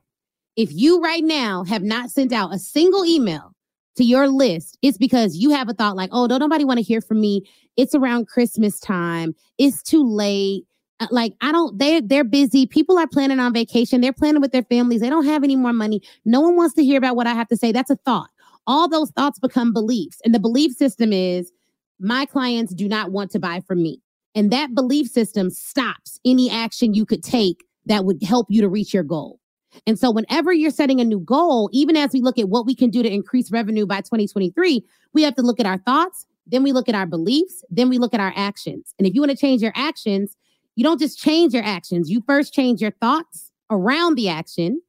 If 0.58 0.74
you 0.74 1.02
right 1.02 1.24
now 1.24 1.64
have 1.64 1.84
not 1.84 2.10
sent 2.10 2.34
out 2.34 2.54
a 2.54 2.60
single 2.60 3.06
email 3.06 3.55
to 3.96 4.04
your 4.04 4.28
list, 4.28 4.78
it's 4.82 4.98
because 4.98 5.36
you 5.38 5.50
have 5.52 5.70
a 5.70 5.74
thought 5.74 5.96
like, 5.96 6.10
oh, 6.12 6.28
don't 6.28 6.40
nobody 6.40 6.66
want 6.66 6.78
to 6.78 6.84
hear 6.84 7.02
from 7.02 7.22
me. 7.22 7.48
It's 7.78 7.96
around 7.96 8.28
Christmas 8.28 8.80
time. 8.80 9.36
It's 9.58 9.82
too 9.82 10.04
late. 10.04 10.66
Uh, 11.00 11.08
like 11.12 11.34
I 11.42 11.52
don't, 11.52 11.78
they're 11.78 12.02
they're 12.02 12.24
busy. 12.24 12.66
People 12.66 12.98
are 12.98 13.08
planning 13.08 13.40
on 13.40 13.54
vacation. 13.54 14.02
They're 14.02 14.14
planning 14.14 14.42
with 14.42 14.52
their 14.52 14.64
families. 14.64 15.02
They 15.02 15.10
don't 15.10 15.26
have 15.26 15.44
any 15.44 15.56
more 15.56 15.74
money. 15.74 16.02
No 16.24 16.40
one 16.40 16.56
wants 16.56 16.76
to 16.76 16.84
hear 16.84 16.98
about 16.98 17.16
what 17.16 17.28
I 17.28 17.34
have 17.34 17.50
to 17.50 17.58
say. 17.58 17.72
That's 17.72 17.90
a 17.90 17.98
thought. 17.98 18.30
All 18.68 18.88
those 18.88 19.12
thoughts 19.12 19.40
become 19.40 19.74
beliefs. 19.74 20.20
And 20.24 20.34
the 20.34 20.40
belief 20.40 20.74
system 20.74 21.12
is 21.12 21.52
my 22.00 22.26
clients 22.26 22.74
do 22.74 22.88
not 22.88 23.12
want 23.12 23.32
to 23.32 23.40
buy 23.40 23.62
from 23.68 23.84
me. 23.84 24.02
And 24.36 24.52
that 24.52 24.74
belief 24.74 25.08
system 25.08 25.50
stops 25.50 26.20
any 26.26 26.50
action 26.50 26.94
you 26.94 27.06
could 27.06 27.24
take 27.24 27.64
that 27.86 28.06
would 28.06 28.22
help 28.24 28.48
you 28.50 28.62
to 28.62 28.70
reach 28.70 28.94
your 28.94 29.04
goal. 29.04 29.40
And 29.88 30.00
so, 30.00 30.12
whenever 30.12 30.54
you're 30.54 30.72
setting 30.72 31.00
a 31.00 31.06
new 31.06 31.20
goal, 31.20 31.70
even 31.72 31.96
as 31.96 32.12
we 32.14 32.22
look 32.22 32.38
at 32.38 32.50
what 32.50 32.66
we 32.66 32.76
can 32.76 32.90
do 32.90 33.04
to 33.04 33.12
increase 33.12 33.52
revenue 33.52 33.86
by 33.86 33.98
2023, 33.98 34.84
we 35.14 35.24
have 35.24 35.36
to 35.36 35.42
look 35.42 35.60
at 35.60 35.66
our 35.66 35.78
thoughts, 35.80 36.26
then 36.48 36.64
we 36.64 36.72
look 36.72 36.90
at 36.90 36.96
our 36.96 37.06
beliefs, 37.06 37.64
then 37.70 37.90
we 37.90 37.98
look 37.98 38.14
at 38.14 38.20
our 38.20 38.34
actions. 38.36 38.94
And 38.98 39.08
if 39.08 39.14
you 39.14 39.22
want 39.22 39.32
to 39.32 39.38
change 39.38 39.62
your 39.62 39.74
actions, 39.76 40.36
you 40.76 40.84
don't 40.84 41.00
just 41.00 41.20
change 41.20 41.54
your 41.54 41.64
actions, 41.64 42.10
you 42.10 42.22
first 42.28 42.54
change 42.54 42.82
your 42.82 42.92
thoughts 42.92 43.52
around 43.70 44.16
the 44.16 44.30
action, 44.30 44.82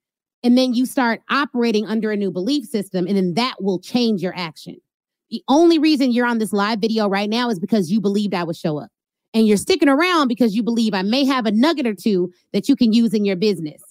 and 0.42 0.56
then 0.56 0.74
you 0.74 0.86
start 0.86 1.22
operating 1.30 1.86
under 1.86 2.10
a 2.10 2.16
new 2.16 2.30
belief 2.30 2.66
system, 2.66 3.06
and 3.06 3.16
then 3.16 3.34
that 3.34 3.56
will 3.60 3.78
change 3.78 4.22
your 4.22 4.36
action. 4.36 4.76
The 5.30 5.42
only 5.48 5.78
reason 5.78 6.12
you're 6.12 6.26
on 6.26 6.38
this 6.38 6.52
live 6.52 6.80
video 6.80 7.08
right 7.08 7.28
now 7.28 7.50
is 7.50 7.58
because 7.58 7.90
you 7.90 8.00
believed 8.00 8.34
I 8.34 8.44
would 8.44 8.56
show 8.56 8.78
up. 8.78 8.90
And 9.34 9.46
you're 9.46 9.56
sticking 9.56 9.88
around 9.88 10.28
because 10.28 10.54
you 10.54 10.62
believe 10.62 10.94
I 10.94 11.02
may 11.02 11.24
have 11.24 11.46
a 11.46 11.50
nugget 11.50 11.86
or 11.86 11.94
two 11.94 12.32
that 12.52 12.68
you 12.68 12.76
can 12.76 12.92
use 12.92 13.12
in 13.12 13.24
your 13.24 13.36
business. 13.36 13.82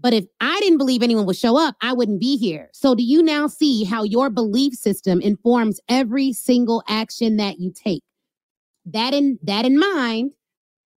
But 0.00 0.14
if 0.14 0.24
I 0.40 0.58
didn't 0.60 0.78
believe 0.78 1.02
anyone 1.02 1.26
would 1.26 1.36
show 1.36 1.58
up, 1.58 1.76
I 1.82 1.92
wouldn't 1.92 2.20
be 2.20 2.36
here. 2.36 2.70
So 2.72 2.94
do 2.94 3.02
you 3.02 3.22
now 3.22 3.46
see 3.46 3.84
how 3.84 4.02
your 4.02 4.30
belief 4.30 4.74
system 4.74 5.20
informs 5.20 5.80
every 5.88 6.32
single 6.32 6.82
action 6.88 7.36
that 7.36 7.58
you 7.58 7.72
take? 7.72 8.02
That 8.86 9.12
in 9.12 9.38
that 9.42 9.66
in 9.66 9.78
mind, 9.78 10.32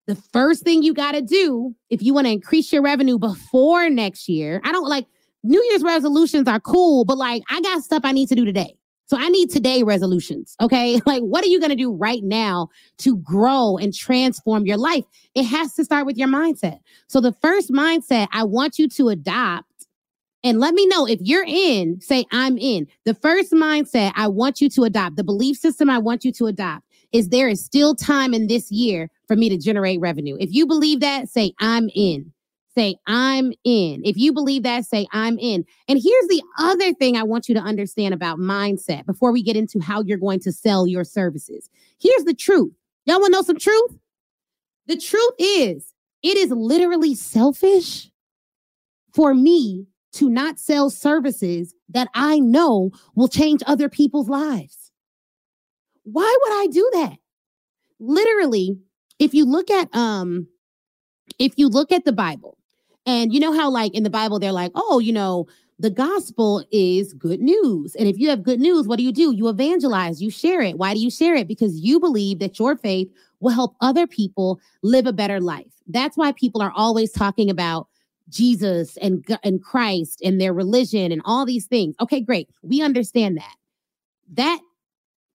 the 0.07 0.15
first 0.15 0.63
thing 0.63 0.83
you 0.83 0.93
got 0.93 1.13
to 1.13 1.21
do 1.21 1.75
if 1.89 2.01
you 2.01 2.13
want 2.13 2.27
to 2.27 2.31
increase 2.31 2.71
your 2.71 2.81
revenue 2.81 3.17
before 3.17 3.89
next 3.89 4.29
year, 4.29 4.61
I 4.63 4.71
don't 4.71 4.87
like 4.87 5.05
New 5.43 5.61
Year's 5.69 5.83
resolutions 5.83 6.47
are 6.47 6.59
cool, 6.59 7.03
but 7.03 7.17
like 7.17 7.43
I 7.49 7.59
got 7.61 7.83
stuff 7.83 8.01
I 8.05 8.13
need 8.13 8.29
to 8.29 8.35
do 8.35 8.45
today. 8.45 8.75
So 9.05 9.17
I 9.17 9.29
need 9.29 9.49
today 9.51 9.83
resolutions. 9.83 10.55
Okay. 10.61 10.99
Like, 11.05 11.21
what 11.21 11.43
are 11.43 11.47
you 11.47 11.59
going 11.59 11.69
to 11.71 11.75
do 11.75 11.91
right 11.91 12.23
now 12.23 12.69
to 12.99 13.17
grow 13.17 13.77
and 13.77 13.93
transform 13.93 14.65
your 14.65 14.77
life? 14.77 15.03
It 15.35 15.43
has 15.43 15.73
to 15.75 15.83
start 15.85 16.05
with 16.05 16.17
your 16.17 16.29
mindset. 16.29 16.79
So 17.07 17.21
the 17.21 17.33
first 17.41 17.71
mindset 17.71 18.27
I 18.31 18.43
want 18.43 18.79
you 18.79 18.87
to 18.89 19.09
adopt 19.09 19.65
And 20.43 20.59
let 20.59 20.73
me 20.73 20.85
know 20.87 21.05
if 21.05 21.19
you're 21.21 21.45
in, 21.47 22.01
say, 22.01 22.25
I'm 22.31 22.57
in. 22.57 22.87
The 23.05 23.13
first 23.13 23.53
mindset 23.53 24.11
I 24.15 24.27
want 24.27 24.59
you 24.59 24.69
to 24.71 24.83
adopt, 24.83 25.15
the 25.15 25.23
belief 25.23 25.57
system 25.57 25.89
I 25.89 25.99
want 25.99 26.25
you 26.25 26.31
to 26.33 26.47
adopt 26.47 26.85
is 27.13 27.29
there 27.29 27.47
is 27.47 27.63
still 27.63 27.95
time 27.95 28.33
in 28.33 28.47
this 28.47 28.71
year 28.71 29.09
for 29.27 29.35
me 29.37 29.47
to 29.49 29.57
generate 29.57 29.99
revenue. 30.01 30.35
If 30.39 30.51
you 30.53 30.65
believe 30.67 30.99
that, 30.99 31.29
say, 31.29 31.53
I'm 31.59 31.89
in. 31.95 32.33
Say, 32.75 32.95
I'm 33.05 33.53
in. 33.63 34.01
If 34.03 34.17
you 34.17 34.33
believe 34.33 34.63
that, 34.63 34.85
say, 34.85 35.05
I'm 35.11 35.37
in. 35.37 35.63
And 35.87 36.01
here's 36.01 36.27
the 36.27 36.41
other 36.57 36.93
thing 36.93 37.15
I 37.15 37.23
want 37.23 37.47
you 37.47 37.53
to 37.55 37.61
understand 37.61 38.13
about 38.13 38.39
mindset 38.39 39.05
before 39.05 39.31
we 39.31 39.43
get 39.43 39.55
into 39.55 39.79
how 39.79 40.01
you're 40.01 40.17
going 40.17 40.39
to 40.41 40.51
sell 40.51 40.87
your 40.87 41.03
services. 41.03 41.69
Here's 41.99 42.23
the 42.23 42.33
truth. 42.33 42.73
Y'all 43.05 43.19
want 43.19 43.33
to 43.33 43.37
know 43.37 43.43
some 43.43 43.59
truth? 43.59 43.97
The 44.87 44.97
truth 44.97 45.33
is, 45.37 45.93
it 46.23 46.37
is 46.37 46.51
literally 46.51 47.15
selfish 47.15 48.09
for 49.13 49.33
me 49.33 49.85
to 50.13 50.29
not 50.29 50.59
sell 50.59 50.89
services 50.89 51.73
that 51.89 52.07
I 52.13 52.39
know 52.39 52.91
will 53.15 53.27
change 53.27 53.61
other 53.65 53.89
people's 53.89 54.29
lives. 54.29 54.91
Why 56.03 56.37
would 56.41 56.53
I 56.53 56.67
do 56.71 56.89
that? 56.93 57.17
Literally, 57.99 58.77
if 59.19 59.33
you 59.33 59.45
look 59.45 59.69
at 59.69 59.93
um 59.95 60.47
if 61.39 61.53
you 61.57 61.67
look 61.67 61.91
at 61.91 62.05
the 62.05 62.11
Bible, 62.11 62.57
and 63.05 63.33
you 63.33 63.39
know 63.39 63.53
how 63.53 63.69
like 63.69 63.93
in 63.93 64.03
the 64.03 64.09
Bible 64.09 64.39
they're 64.39 64.51
like, 64.51 64.71
"Oh, 64.75 64.99
you 64.99 65.13
know, 65.13 65.47
the 65.79 65.89
gospel 65.89 66.63
is 66.71 67.13
good 67.13 67.41
news. 67.41 67.95
And 67.95 68.07
if 68.07 68.17
you 68.17 68.29
have 68.29 68.43
good 68.43 68.59
news, 68.59 68.87
what 68.87 68.97
do 68.97 69.03
you 69.03 69.11
do? 69.11 69.33
You 69.33 69.49
evangelize, 69.49 70.21
you 70.21 70.29
share 70.29 70.61
it. 70.61 70.77
Why 70.77 70.93
do 70.93 70.99
you 70.99 71.09
share 71.09 71.35
it? 71.35 71.47
Because 71.47 71.79
you 71.79 71.99
believe 71.99 72.39
that 72.39 72.59
your 72.59 72.77
faith 72.77 73.09
will 73.39 73.51
help 73.51 73.75
other 73.81 74.07
people 74.07 74.59
live 74.81 75.05
a 75.05 75.13
better 75.13 75.41
life. 75.41 75.71
That's 75.87 76.15
why 76.15 76.31
people 76.31 76.61
are 76.61 76.71
always 76.75 77.11
talking 77.11 77.49
about 77.49 77.87
Jesus 78.29 78.97
and, 78.97 79.25
and 79.43 79.61
Christ 79.61 80.21
and 80.23 80.39
their 80.39 80.53
religion 80.53 81.11
and 81.11 81.21
all 81.25 81.45
these 81.45 81.65
things. 81.65 81.95
Okay, 81.99 82.21
great. 82.21 82.49
We 82.61 82.81
understand 82.81 83.37
that. 83.37 83.55
That 84.35 84.61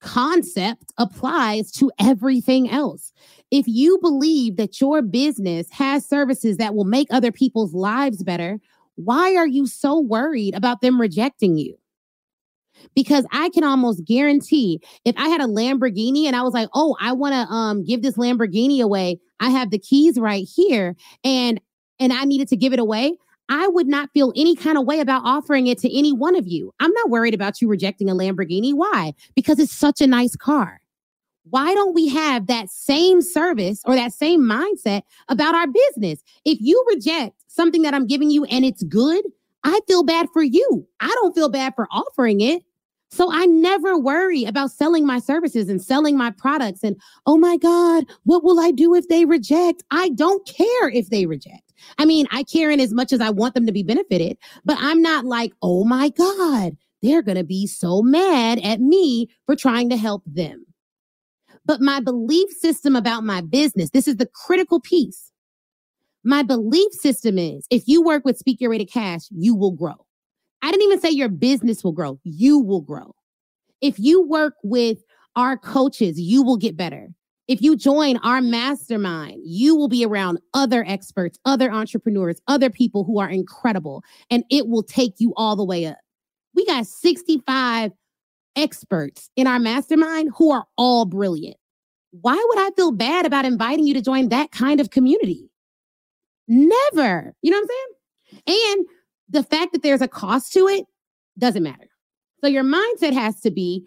concept 0.01 0.93
applies 0.99 1.71
to 1.73 1.91
everything 1.99 2.71
else. 2.71 3.13
If 3.51 3.67
you 3.67 3.99
believe 4.01 4.57
that 4.57 4.81
your 4.81 5.03
business 5.03 5.69
has 5.71 6.07
services 6.07 6.57
that 6.59 6.75
will 6.75 6.85
make 6.85 7.09
other 7.11 7.33
people's 7.33 7.75
lives 7.75 8.23
better, 8.23 8.59
why 8.97 9.35
are 9.37 9.47
you 9.47 9.67
so 9.67 9.99
worried 9.99 10.55
about 10.55 10.81
them 10.81 11.01
rejecting 11.01 11.57
you? 11.57 11.79
Because 12.95 13.25
I 13.33 13.51
can 13.51 13.65
almost 13.65 14.05
guarantee 14.05 14.81
if 15.05 15.17
I 15.17 15.29
had 15.29 15.41
a 15.41 15.47
Lamborghini 15.47 16.25
and 16.25 16.37
I 16.37 16.43
was 16.43 16.55
like, 16.55 16.69
"Oh, 16.75 16.97
I 17.01 17.13
want 17.13 17.35
to 17.35 17.53
um 17.53 17.85
give 17.85 18.03
this 18.03 18.17
Lamborghini 18.17 18.81
away. 18.81 19.19
I 19.41 19.51
have 19.51 19.71
the 19.71 19.79
keys 19.79 20.19
right 20.19 20.47
here 20.47 20.95
and 21.25 21.61
and 21.99 22.13
I 22.13 22.25
needed 22.25 22.49
to 22.49 22.57
give 22.57 22.73
it 22.73 22.79
away." 22.79 23.17
I 23.49 23.69
would 23.69 23.87
not 23.87 24.11
feel 24.13 24.33
any 24.37 24.55
kind 24.55 24.77
of 24.77 24.87
way 24.87 25.01
about 25.01 25.23
offering 25.25 25.67
it 25.67 25.79
to 25.79 25.99
any 25.99 26.13
one 26.13 26.37
of 26.37 26.47
you. 26.47 26.73
I'm 26.81 26.93
not 26.93 27.11
worried 27.11 27.35
about 27.35 27.61
you 27.61 27.69
rejecting 27.69 28.11
a 28.11 28.15
Lamborghini. 28.15 28.75
Why? 28.75 29.15
Because 29.35 29.59
it's 29.59 29.73
such 29.73 30.01
a 30.01 30.07
nice 30.07 30.37
car. 30.37 30.81
Why 31.51 31.73
don't 31.73 31.95
we 31.95 32.09
have 32.09 32.47
that 32.47 32.69
same 32.69 33.23
service 33.23 33.81
or 33.87 33.95
that 33.95 34.13
same 34.13 34.43
mindset 34.43 35.03
about 35.29 35.55
our 35.55 35.67
business? 35.67 36.23
If 36.45 36.59
you 36.61 36.85
reject 36.91 37.35
something 37.47 37.83
that 37.83 37.95
I'm 37.95 38.07
giving 38.07 38.31
you 38.31 38.45
and 38.45 38.65
it's 38.65 38.83
good, 38.83 39.25
I 39.65 39.81
feel 39.87 40.03
bad 40.03 40.29
for 40.33 40.43
you. 40.43 40.87
I 41.01 41.09
don't 41.21 41.35
feel 41.35 41.49
bad 41.49 41.75
for 41.75 41.89
offering 41.91 42.41
it. 42.41 42.63
So 43.11 43.33
I 43.33 43.47
never 43.47 43.99
worry 43.99 44.45
about 44.45 44.71
selling 44.71 45.07
my 45.07 45.19
services 45.19 45.71
and 45.71 45.83
selling 45.83 46.19
my 46.19 46.31
products 46.31 46.85
and, 46.85 46.97
oh 47.27 47.39
my 47.39 47.57
God, 47.57 48.05
what 48.25 48.45
will 48.45 48.61
I 48.61 48.71
do 48.71 48.95
if 48.95 49.09
they 49.09 49.25
reject? 49.25 49.83
I 49.91 50.11
don't 50.11 50.47
care 50.47 50.91
if 50.91 51.09
they 51.09 51.25
reject. 51.25 51.68
I 51.99 52.05
mean, 52.05 52.27
I 52.31 52.43
care 52.43 52.71
in 52.71 52.81
as 52.81 52.93
much 52.93 53.13
as 53.13 53.21
I 53.21 53.31
want 53.31 53.55
them 53.55 53.67
to 53.67 53.73
be 53.73 53.83
benefited, 53.83 54.37
but 54.65 54.77
I'm 54.81 55.03
not 55.03 55.25
like, 55.25 55.53
oh 55.63 55.85
my 55.85 56.11
God, 56.11 56.77
they're 57.03 57.23
going 57.23 57.39
to 57.39 57.45
be 57.45 57.67
so 57.67 58.03
mad 58.03 58.59
at 58.61 58.81
me 58.81 59.29
for 59.47 59.57
trying 59.57 59.89
to 59.91 59.97
help 59.97 60.23
them. 60.27 60.65
But 61.65 61.81
my 61.81 62.01
belief 62.01 62.51
system 62.51 62.97
about 62.97 63.25
my 63.25 63.41
business, 63.41 63.91
this 63.91 64.09
is 64.09 64.17
the 64.17 64.27
critical 64.27 64.81
piece. 64.81 65.31
My 66.25 66.43
belief 66.43 66.93
system 66.93 67.39
is 67.39 67.67
if 67.71 67.85
you 67.87 68.03
work 68.03 68.25
with 68.25 68.39
Speak 68.39 68.61
Your 68.61 68.71
Way 68.71 68.79
to 68.79 68.85
Cash, 68.85 69.23
you 69.31 69.55
will 69.55 69.73
grow. 69.73 69.95
I 70.63 70.71
didn't 70.71 70.85
even 70.85 71.01
say 71.01 71.11
your 71.11 71.29
business 71.29 71.85
will 71.85 71.93
grow, 71.93 72.19
you 72.25 72.59
will 72.59 72.81
grow. 72.81 73.15
If 73.81 73.99
you 73.99 74.27
work 74.27 74.55
with 74.65 74.99
our 75.37 75.57
coaches, 75.57 76.19
you 76.19 76.43
will 76.43 76.57
get 76.57 76.77
better. 76.77 77.11
If 77.49 77.63
you 77.63 77.77
join 77.77 78.19
our 78.19 78.43
mastermind, 78.43 79.41
you 79.43 79.75
will 79.75 79.89
be 79.89 80.05
around 80.05 80.39
other 80.53 80.85
experts, 80.87 81.39
other 81.47 81.73
entrepreneurs, 81.73 82.41
other 82.47 82.69
people 82.69 83.05
who 83.05 83.19
are 83.19 83.31
incredible, 83.31 84.05
and 84.31 84.45
it 84.51 84.69
will 84.69 84.83
take 84.83 85.15
you 85.19 85.33
all 85.35 85.57
the 85.57 85.65
way 85.65 85.87
up. 85.87 85.97
We 86.55 86.67
got 86.67 86.87
65 86.87 87.93
experts 88.55 89.31
in 89.35 89.47
our 89.47 89.59
mastermind 89.59 90.31
who 90.37 90.53
are 90.53 90.67
all 90.77 91.07
brilliant. 91.07 91.57
Why 92.11 92.35
would 92.49 92.59
I 92.59 92.71
feel 92.77 92.93
bad 92.93 93.25
about 93.25 93.47
inviting 93.47 93.87
you 93.87 93.95
to 93.95 94.03
join 94.03 94.29
that 94.29 94.51
kind 94.51 94.79
of 94.79 94.91
community? 94.91 95.51
Never. 96.49 97.35
You 97.41 97.51
know 97.51 97.61
what 97.61 97.71
I'm 97.71 98.43
saying? 98.47 98.77
And 98.77 98.87
the 99.29 99.43
fact 99.43 99.73
that 99.73 99.83
there's 99.83 100.03
a 100.03 100.09
cost 100.09 100.53
to 100.53 100.67
it 100.69 100.85
doesn't 101.39 101.63
matter. 101.63 101.89
So 102.41 102.47
your 102.47 102.65
mindset 102.65 103.15
has 103.15 103.41
to 103.41 103.51
be 103.51 103.87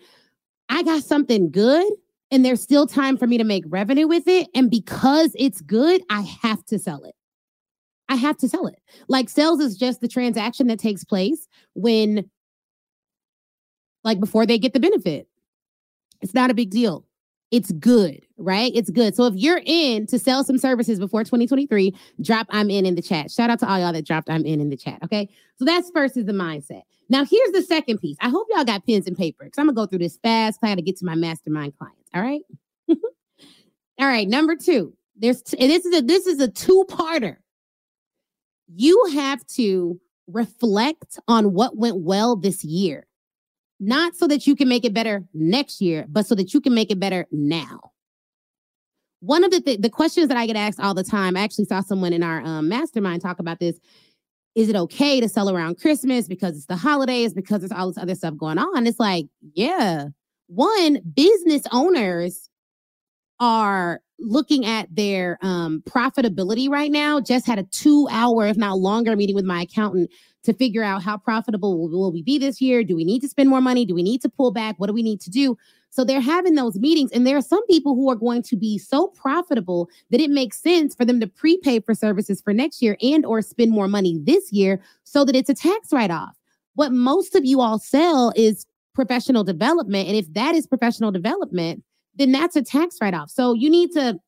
I 0.70 0.84
got 0.84 1.04
something 1.04 1.52
good 1.52 1.92
and 2.32 2.46
there's 2.46 2.62
still 2.62 2.88
time 2.88 3.18
for 3.18 3.28
me 3.28 3.38
to 3.38 3.44
make 3.44 3.66
revenue 3.68 4.08
with 4.08 4.28
it. 4.28 4.48
And 4.56 4.72
because 4.72 5.36
it's 5.38 5.62
good, 5.62 6.02
I 6.10 6.22
have 6.22 6.66
to 6.66 6.80
sell 6.80 7.04
it. 7.04 7.14
I 8.10 8.16
have 8.16 8.38
to 8.38 8.50
sell 8.50 8.68
it. 8.68 8.80
Like 9.08 9.30
sales 9.30 9.60
is 9.60 9.78
just 9.78 10.02
the 10.02 10.08
transaction 10.08 10.68
that 10.68 10.80
takes 10.80 11.04
place 11.04 11.48
when, 11.76 12.30
like, 14.04 14.20
before 14.20 14.46
they 14.46 14.58
get 14.58 14.74
the 14.74 14.80
benefit. 14.80 15.28
It's 16.22 16.34
not 16.34 16.50
a 16.50 16.54
big 16.54 16.70
deal. 16.70 17.06
It's 17.52 17.72
good, 17.74 18.26
right? 18.38 18.72
It's 18.74 18.90
good. 18.90 19.16
So 19.16 19.26
if 19.26 19.36
you're 19.36 19.62
in 19.66 20.08
to 20.08 20.18
sell 20.18 20.44
some 20.44 20.58
services 20.58 21.00
before 21.00 21.24
2023, 21.24 21.94
drop 22.22 22.48
I'm 22.50 22.70
in 22.70 22.86
in 22.86 22.96
the 22.96 23.02
chat. 23.02 23.30
Shout 23.30 23.50
out 23.50 23.60
to 23.60 23.70
all 23.70 23.80
y'all 23.80 23.92
that 23.92 24.06
dropped 24.06 24.30
I'm 24.30 24.46
in 24.46 24.62
in 24.62 24.70
the 24.70 24.78
chat. 24.78 25.00
Okay. 25.04 25.30
So 25.58 25.66
that's 25.66 25.92
first 25.92 26.16
is 26.16 26.26
the 26.26 26.32
mindset. 26.32 26.84
Now 27.12 27.26
here's 27.26 27.52
the 27.52 27.62
second 27.62 27.98
piece. 27.98 28.16
I 28.22 28.30
hope 28.30 28.48
y'all 28.50 28.64
got 28.64 28.86
pens 28.88 29.06
and 29.06 29.18
paper 29.18 29.44
because 29.44 29.58
I'm 29.58 29.66
gonna 29.66 29.76
go 29.76 29.86
through 29.86 30.00
this 30.00 30.18
fast. 30.24 30.60
I 30.64 30.70
gotta 30.70 30.82
get 30.82 30.96
to 31.00 31.06
my 31.06 31.14
mastermind 31.16 31.78
clients. 31.78 32.10
All 32.16 32.22
right. 32.22 32.42
all 32.90 32.98
right. 34.08 34.30
Number 34.30 34.56
two, 34.56 34.94
there's 35.18 35.42
t- 35.42 35.58
this 35.58 35.86
is 35.86 35.94
a 35.94 36.02
this 36.02 36.26
is 36.26 36.40
a 36.40 36.48
two-parter. 36.48 37.36
You 38.74 39.10
have 39.12 39.46
to 39.48 40.00
reflect 40.28 41.20
on 41.28 41.52
what 41.52 41.76
went 41.76 41.98
well 41.98 42.38
this 42.38 42.64
year, 42.64 43.06
not 43.82 44.16
so 44.16 44.26
that 44.28 44.48
you 44.48 44.56
can 44.56 44.70
make 44.70 44.86
it 44.86 44.94
better 44.94 45.26
next 45.34 45.82
year, 45.82 46.06
but 46.08 46.26
so 46.26 46.34
that 46.36 46.54
you 46.54 46.62
can 46.62 46.74
make 46.74 46.92
it 46.92 47.00
better 47.02 47.28
now. 47.30 47.92
One 49.20 49.44
of 49.44 49.52
the 49.52 49.60
th- 49.60 49.82
the 49.82 49.90
questions 49.90 50.30
that 50.30 50.38
I 50.38 50.48
get 50.48 50.56
asked 50.56 50.80
all 50.80 50.94
the 50.94 51.04
time, 51.04 51.36
I 51.36 51.42
actually 51.42 51.66
saw 51.66 51.82
someone 51.82 52.14
in 52.14 52.24
our 52.24 52.42
um, 52.42 52.70
mastermind 52.70 53.22
talk 53.22 53.40
about 53.40 53.60
this. 53.60 53.78
Is 54.56 54.70
it 54.70 54.76
okay 54.76 55.22
to 55.22 55.30
sell 55.30 55.50
around 55.50 55.80
Christmas 55.80 56.28
because 56.28 56.58
it's 56.58 56.66
the 56.66 56.76
holidays, 56.76 57.34
because 57.34 57.60
there's 57.60 57.72
all 57.72 57.88
this 57.88 57.98
other 57.98 58.16
stuff 58.16 58.36
going 58.38 58.58
on? 58.58 58.86
It's 58.86 59.00
like, 59.00 59.28
yeah, 59.54 60.08
one, 60.48 61.00
business 61.16 61.64
owners 61.72 62.50
are 63.40 64.02
looking 64.20 64.66
at 64.66 64.94
their 64.94 65.40
um, 65.42 65.82
profitability 65.90 66.70
right 66.70 66.92
now. 66.92 67.20
Just 67.20 67.48
had 67.48 67.60
a 67.60 67.64
two 67.64 68.08
hour, 68.12 68.46
if 68.48 68.58
not 68.58 68.78
longer, 68.78 69.16
meeting 69.16 69.36
with 69.36 69.46
my 69.46 69.62
accountant 69.62 70.12
to 70.44 70.54
figure 70.54 70.84
out 70.84 71.02
how 71.02 71.18
profitable 71.18 71.78
will, 71.80 71.90
will 71.90 72.12
we 72.12 72.22
be 72.22 72.38
this 72.38 72.62
year? 72.62 72.84
Do 72.84 72.96
we 72.96 73.04
need 73.04 73.22
to 73.22 73.30
spend 73.30 73.50
more 73.50 73.62
money? 73.62 73.86
Do 73.86 73.96
we 73.96 74.04
need 74.04 74.22
to 74.22 74.30
pull 74.30 74.52
back? 74.52 74.76
What 74.78 74.88
do 74.88 74.94
we 74.94 75.04
need 75.04 75.22
to 75.22 75.30
do? 75.30 75.58
So 75.92 76.04
they're 76.04 76.22
having 76.22 76.56
those 76.56 76.80
meetings, 76.80 77.12
and 77.12 77.28
there 77.28 77.38
are 77.38 77.42
some 77.42 77.66
people 77.68 77.96
who 77.96 78.10
are 78.10 78.16
going 78.16 78.44
to 78.44 78.56
be 78.56 78.78
so 78.78 79.08
profitable 79.08 79.90
that 80.10 80.22
it 80.22 80.32
makes 80.32 80.62
sense 80.62 80.96
for 80.96 81.06
them 81.06 81.20
to 81.20 81.28
prepay 81.28 81.82
for 81.82 81.94
services 81.94 82.42
for 82.42 82.54
next 82.54 82.82
year 82.82 82.98
and 83.02 83.26
or 83.26 83.42
spend 83.42 83.72
more 83.72 83.88
money 83.88 84.20
this 84.24 84.52
year 84.52 84.82
so 85.04 85.26
that 85.26 85.36
it's 85.36 85.50
a 85.50 85.54
tax 85.54 85.92
write-off. 85.92 86.38
What 86.76 86.92
most 86.92 87.36
of 87.36 87.46
you 87.46 87.62
all 87.62 87.78
sell 87.78 88.32
is 88.36 88.66
professional 88.94 89.44
development. 89.44 90.08
And 90.08 90.18
if 90.18 90.34
that 90.34 90.56
is 90.56 90.66
professional 90.68 91.12
development, 91.12 91.84
then 92.16 92.32
that's 92.32 92.56
a 92.56 92.62
tax 92.62 92.98
write-off. 93.02 93.30
So 93.30 93.54
you 93.54 93.70
need 93.70 93.92
to 93.92 94.20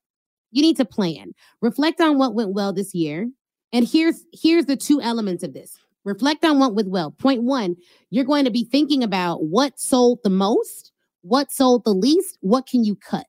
you 0.52 0.62
need 0.62 0.78
to 0.78 0.86
plan. 0.86 1.34
Reflect 1.62 2.00
on 2.00 2.18
what 2.20 2.36
went 2.36 2.54
well 2.54 2.74
this 2.74 2.94
year. 2.94 3.30
And 3.72 3.88
here's 3.88 4.24
here's 4.32 4.66
the 4.66 4.78
two 4.78 5.02
elements 5.02 5.44
of 5.44 5.54
this. 5.54 5.78
Reflect 6.06 6.46
on 6.46 6.60
what 6.60 6.76
went 6.76 6.90
well. 6.90 7.12
Point 7.12 7.44
1, 7.44 7.76
you're 8.10 8.26
going 8.26 8.46
to 8.46 8.52
be 8.52 8.66
thinking 8.66 9.04
about 9.04 9.46
what 9.46 9.80
sold 9.80 10.20
the 10.24 10.30
most, 10.30 10.92
what 11.24 11.52
sold 11.52 11.84
the 11.84 11.94
least, 11.94 12.38
what 12.42 12.68
can 12.68 12.84
you 12.84 12.96
cut? 12.96 13.26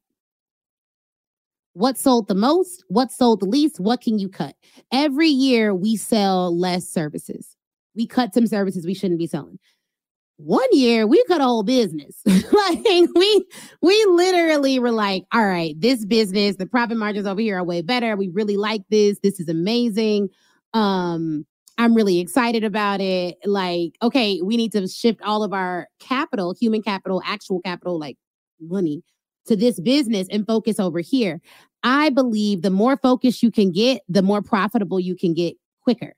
What 1.72 1.98
sold 1.98 2.28
the 2.28 2.34
most? 2.34 2.84
What 2.88 3.10
sold 3.10 3.40
the 3.40 3.46
least? 3.46 3.80
What 3.80 4.00
can 4.00 4.18
you 4.18 4.28
cut? 4.28 4.54
Every 4.92 5.28
year 5.28 5.74
we 5.74 5.96
sell 5.96 6.56
less 6.56 6.88
services. 6.88 7.56
We 7.96 8.06
cut 8.06 8.34
some 8.34 8.46
services 8.46 8.86
we 8.86 8.94
shouldn't 8.94 9.18
be 9.18 9.26
selling 9.26 9.58
one 10.36 10.66
year 10.72 11.06
we 11.06 11.22
cut 11.24 11.40
a 11.40 11.44
whole 11.44 11.62
business. 11.62 12.20
like 12.26 13.08
we 13.14 13.44
we 13.80 14.04
literally 14.06 14.78
were 14.78 14.90
like, 14.90 15.24
all 15.32 15.46
right, 15.46 15.74
this 15.78 16.04
business, 16.04 16.56
the 16.56 16.66
profit 16.66 16.96
margins 16.96 17.26
over 17.26 17.40
here 17.40 17.58
are 17.58 17.64
way 17.64 17.82
better. 17.82 18.16
We 18.16 18.28
really 18.28 18.56
like 18.56 18.82
this. 18.90 19.18
This 19.22 19.38
is 19.38 19.48
amazing. 19.48 20.28
Um, 20.72 21.46
I'm 21.76 21.94
really 21.94 22.20
excited 22.20 22.64
about 22.64 23.00
it. 23.00 23.36
Like, 23.44 23.96
okay, 24.02 24.40
we 24.42 24.56
need 24.56 24.72
to 24.72 24.86
shift 24.86 25.20
all 25.22 25.42
of 25.42 25.52
our 25.52 25.88
capital, 25.98 26.54
human 26.58 26.82
capital, 26.82 27.20
actual 27.24 27.60
capital, 27.60 27.98
like 27.98 28.16
money 28.60 29.02
to 29.46 29.56
this 29.56 29.80
business 29.80 30.28
and 30.30 30.46
focus 30.46 30.78
over 30.78 31.00
here. 31.00 31.40
I 31.82 32.10
believe 32.10 32.62
the 32.62 32.70
more 32.70 32.96
focus 32.96 33.42
you 33.42 33.50
can 33.50 33.72
get, 33.72 34.02
the 34.08 34.22
more 34.22 34.40
profitable 34.40 35.00
you 35.00 35.16
can 35.16 35.34
get 35.34 35.56
quicker. 35.82 36.14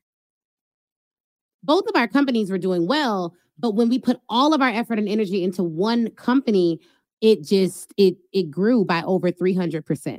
Both 1.65 1.89
of 1.89 1.97
our 1.97 2.07
companies 2.07 2.51
were 2.51 2.59
doing 2.59 2.87
well, 2.87 3.35
but 3.59 3.75
when 3.75 3.89
we 3.89 3.99
put 3.99 4.21
all 4.29 4.55
of 4.55 4.63
our 4.63 4.69
effort 4.69 4.99
and 4.99 5.09
energy 5.09 5.43
into 5.43 5.65
one 5.65 6.11
company, 6.11 6.81
it 7.21 7.43
just 7.43 7.93
it 7.97 8.17
it 8.33 8.51
grew 8.51 8.85
by 8.85 9.03
over 9.03 9.33
300% 9.33 10.19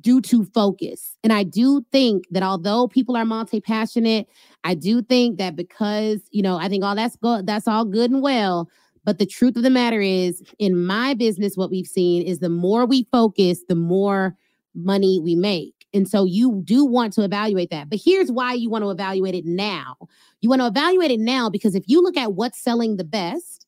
due 0.00 0.20
to 0.22 0.44
focus. 0.44 1.16
And 1.22 1.32
I 1.32 1.42
do 1.42 1.84
think 1.92 2.24
that 2.30 2.42
although 2.42 2.88
people 2.88 3.16
are 3.16 3.24
multi-passionate, 3.24 4.28
I 4.64 4.74
do 4.74 5.02
think 5.02 5.38
that 5.38 5.56
because, 5.56 6.20
you 6.30 6.42
know, 6.42 6.56
I 6.56 6.68
think 6.68 6.84
all 6.84 6.94
that's 6.94 7.16
good 7.16 7.46
that's 7.46 7.68
all 7.68 7.84
good 7.84 8.10
and 8.10 8.22
well, 8.22 8.68
but 9.04 9.18
the 9.18 9.26
truth 9.26 9.56
of 9.56 9.62
the 9.62 9.70
matter 9.70 10.00
is 10.00 10.42
in 10.58 10.84
my 10.84 11.14
business 11.14 11.56
what 11.56 11.70
we've 11.70 11.86
seen 11.86 12.22
is 12.22 12.38
the 12.38 12.48
more 12.48 12.86
we 12.86 13.06
focus, 13.10 13.64
the 13.68 13.74
more 13.74 14.36
money 14.74 15.18
we 15.18 15.34
make. 15.34 15.74
And 15.92 16.08
so 16.08 16.24
you 16.24 16.62
do 16.64 16.84
want 16.84 17.12
to 17.14 17.22
evaluate 17.22 17.70
that. 17.70 17.90
But 17.90 18.00
here's 18.04 18.30
why 18.30 18.52
you 18.52 18.70
want 18.70 18.84
to 18.84 18.90
evaluate 18.90 19.34
it 19.34 19.44
now. 19.44 19.96
You 20.40 20.48
want 20.48 20.62
to 20.62 20.68
evaluate 20.68 21.10
it 21.10 21.18
now 21.18 21.50
because 21.50 21.74
if 21.74 21.84
you 21.88 22.00
look 22.00 22.16
at 22.16 22.34
what's 22.34 22.62
selling 22.62 22.96
the 22.96 23.04
best, 23.04 23.66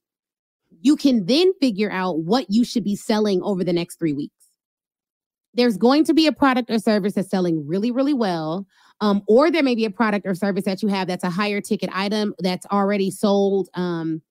you 0.80 0.96
can 0.96 1.26
then 1.26 1.52
figure 1.60 1.90
out 1.90 2.20
what 2.20 2.46
you 2.48 2.64
should 2.64 2.84
be 2.84 2.96
selling 2.96 3.42
over 3.42 3.64
the 3.64 3.72
next 3.72 3.98
three 3.98 4.12
weeks 4.12 4.41
there's 5.54 5.76
going 5.76 6.04
to 6.04 6.14
be 6.14 6.26
a 6.26 6.32
product 6.32 6.70
or 6.70 6.78
service 6.78 7.14
that's 7.14 7.30
selling 7.30 7.66
really, 7.66 7.90
really 7.90 8.14
well. 8.14 8.66
Um, 9.00 9.22
or 9.26 9.50
there 9.50 9.62
may 9.62 9.74
be 9.74 9.84
a 9.84 9.90
product 9.90 10.26
or 10.26 10.34
service 10.34 10.64
that 10.64 10.82
you 10.82 10.88
have 10.88 11.08
that's 11.08 11.24
a 11.24 11.30
higher 11.30 11.60
ticket 11.60 11.90
item 11.92 12.34
that's 12.38 12.66
already 12.66 13.10
sold. 13.10 13.68
Um, 13.74 14.22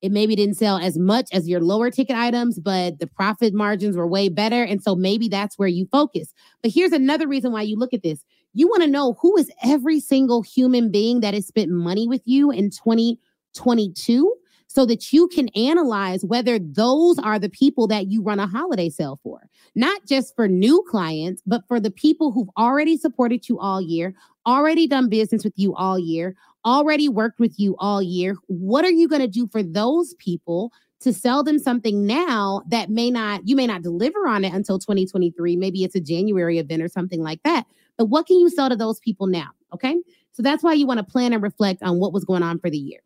it 0.00 0.12
maybe 0.12 0.36
didn't 0.36 0.56
sell 0.56 0.76
as 0.76 0.98
much 0.98 1.28
as 1.32 1.48
your 1.48 1.60
lower 1.60 1.90
ticket 1.90 2.16
items, 2.16 2.58
but 2.58 2.98
the 2.98 3.06
profit 3.06 3.54
margins 3.54 3.96
were 3.96 4.06
way 4.06 4.28
better. 4.28 4.62
And 4.62 4.82
so 4.82 4.94
maybe 4.94 5.28
that's 5.28 5.58
where 5.58 5.68
you 5.68 5.86
focus. 5.90 6.34
But 6.62 6.72
here's 6.72 6.92
another 6.92 7.26
reason 7.26 7.52
why 7.52 7.62
you 7.62 7.76
look 7.76 7.94
at 7.94 8.02
this. 8.02 8.24
You 8.52 8.68
want 8.68 8.82
to 8.82 8.88
know 8.88 9.16
who 9.20 9.36
is 9.36 9.50
every 9.62 10.00
single 10.00 10.42
human 10.42 10.90
being 10.90 11.20
that 11.20 11.34
has 11.34 11.46
spent 11.46 11.70
money 11.70 12.06
with 12.06 12.22
you 12.24 12.50
in 12.50 12.70
2022 12.70 14.34
so 14.74 14.84
that 14.84 15.12
you 15.12 15.28
can 15.28 15.48
analyze 15.50 16.24
whether 16.24 16.58
those 16.58 17.16
are 17.20 17.38
the 17.38 17.48
people 17.48 17.86
that 17.86 18.08
you 18.08 18.20
run 18.20 18.40
a 18.40 18.46
holiday 18.46 18.90
sale 18.90 19.20
for. 19.22 19.48
Not 19.76 20.04
just 20.04 20.34
for 20.34 20.48
new 20.48 20.84
clients, 20.90 21.42
but 21.46 21.62
for 21.68 21.78
the 21.78 21.92
people 21.92 22.32
who've 22.32 22.48
already 22.58 22.96
supported 22.96 23.48
you 23.48 23.58
all 23.60 23.80
year, 23.80 24.14
already 24.46 24.88
done 24.88 25.08
business 25.08 25.44
with 25.44 25.52
you 25.54 25.76
all 25.76 25.96
year, 25.96 26.34
already 26.64 27.08
worked 27.08 27.38
with 27.38 27.54
you 27.56 27.76
all 27.78 28.02
year. 28.02 28.34
What 28.48 28.84
are 28.84 28.90
you 28.90 29.06
going 29.06 29.22
to 29.22 29.28
do 29.28 29.46
for 29.46 29.62
those 29.62 30.14
people 30.14 30.72
to 31.00 31.12
sell 31.12 31.44
them 31.44 31.60
something 31.60 32.04
now 32.04 32.62
that 32.66 32.90
may 32.90 33.12
not, 33.12 33.46
you 33.46 33.54
may 33.54 33.68
not 33.68 33.82
deliver 33.82 34.26
on 34.26 34.44
it 34.44 34.52
until 34.52 34.80
2023? 34.80 35.54
Maybe 35.54 35.84
it's 35.84 35.94
a 35.94 36.00
January 36.00 36.58
event 36.58 36.82
or 36.82 36.88
something 36.88 37.22
like 37.22 37.40
that. 37.44 37.64
But 37.96 38.06
what 38.06 38.26
can 38.26 38.40
you 38.40 38.50
sell 38.50 38.70
to 38.70 38.76
those 38.76 38.98
people 38.98 39.28
now? 39.28 39.50
Okay. 39.72 39.94
So 40.32 40.42
that's 40.42 40.64
why 40.64 40.72
you 40.72 40.84
want 40.84 40.98
to 40.98 41.04
plan 41.04 41.32
and 41.32 41.44
reflect 41.44 41.80
on 41.84 42.00
what 42.00 42.12
was 42.12 42.24
going 42.24 42.42
on 42.42 42.58
for 42.58 42.70
the 42.70 42.78
year. 42.78 43.00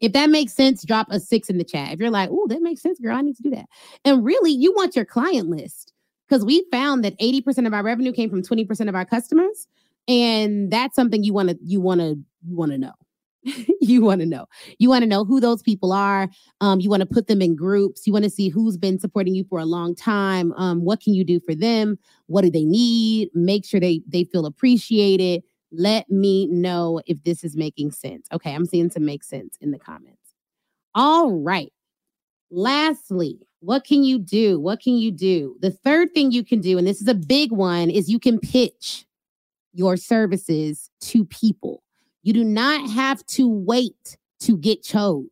If 0.00 0.12
that 0.12 0.30
makes 0.30 0.52
sense, 0.52 0.84
drop 0.84 1.08
a 1.10 1.20
six 1.20 1.48
in 1.48 1.58
the 1.58 1.64
chat. 1.64 1.92
If 1.92 2.00
you're 2.00 2.10
like, 2.10 2.28
oh, 2.30 2.46
that 2.48 2.62
makes 2.62 2.82
sense, 2.82 2.98
girl, 3.00 3.16
I 3.16 3.22
need 3.22 3.36
to 3.36 3.42
do 3.42 3.50
that. 3.50 3.66
And 4.04 4.24
really, 4.24 4.50
you 4.50 4.72
want 4.74 4.96
your 4.96 5.04
client 5.04 5.48
list 5.48 5.92
because 6.28 6.44
we 6.44 6.64
found 6.70 7.04
that 7.04 7.18
80% 7.18 7.66
of 7.66 7.74
our 7.74 7.82
revenue 7.82 8.12
came 8.12 8.30
from 8.30 8.42
20% 8.42 8.88
of 8.88 8.94
our 8.94 9.04
customers. 9.04 9.66
And 10.06 10.70
that's 10.70 10.94
something 10.94 11.22
you 11.22 11.32
want 11.32 11.50
to, 11.50 11.58
you 11.62 11.80
want 11.80 12.00
to, 12.00 12.18
you 12.46 12.56
want 12.56 12.72
to 12.72 12.78
know. 12.78 12.92
you 13.80 14.02
want 14.02 14.20
to 14.20 14.26
know. 14.26 14.46
You 14.78 14.88
want 14.88 15.02
to 15.02 15.08
know 15.08 15.24
who 15.24 15.40
those 15.40 15.62
people 15.62 15.92
are. 15.92 16.28
Um, 16.60 16.80
you 16.80 16.90
want 16.90 17.00
to 17.00 17.06
put 17.06 17.28
them 17.28 17.40
in 17.40 17.54
groups. 17.56 18.06
You 18.06 18.12
want 18.12 18.24
to 18.24 18.30
see 18.30 18.48
who's 18.48 18.76
been 18.76 18.98
supporting 18.98 19.34
you 19.34 19.44
for 19.48 19.58
a 19.58 19.64
long 19.64 19.94
time. 19.94 20.52
Um, 20.54 20.84
what 20.84 21.00
can 21.00 21.14
you 21.14 21.24
do 21.24 21.40
for 21.40 21.54
them? 21.54 21.98
What 22.26 22.42
do 22.42 22.50
they 22.50 22.64
need? 22.64 23.30
Make 23.34 23.64
sure 23.64 23.80
they 23.80 24.02
they 24.08 24.24
feel 24.24 24.44
appreciated. 24.44 25.42
Let 25.70 26.08
me 26.10 26.46
know 26.46 27.00
if 27.06 27.22
this 27.24 27.44
is 27.44 27.56
making 27.56 27.92
sense. 27.92 28.26
Okay, 28.32 28.54
I'm 28.54 28.66
seeing 28.66 28.90
some 28.90 29.04
make 29.04 29.22
sense 29.22 29.56
in 29.60 29.70
the 29.70 29.78
comments. 29.78 30.34
All 30.94 31.32
right. 31.32 31.72
Lastly, 32.50 33.46
what 33.60 33.84
can 33.84 34.02
you 34.04 34.18
do? 34.18 34.58
What 34.58 34.80
can 34.80 34.94
you 34.94 35.10
do? 35.10 35.56
The 35.60 35.70
third 35.70 36.14
thing 36.14 36.32
you 36.32 36.44
can 36.44 36.60
do, 36.60 36.78
and 36.78 36.86
this 36.86 37.00
is 37.00 37.08
a 37.08 37.14
big 37.14 37.52
one, 37.52 37.90
is 37.90 38.08
you 38.08 38.18
can 38.18 38.38
pitch 38.38 39.04
your 39.72 39.96
services 39.96 40.90
to 41.00 41.24
people. 41.26 41.82
You 42.22 42.32
do 42.32 42.44
not 42.44 42.88
have 42.90 43.24
to 43.26 43.48
wait 43.48 44.16
to 44.40 44.56
get 44.56 44.82
chose. 44.82 45.26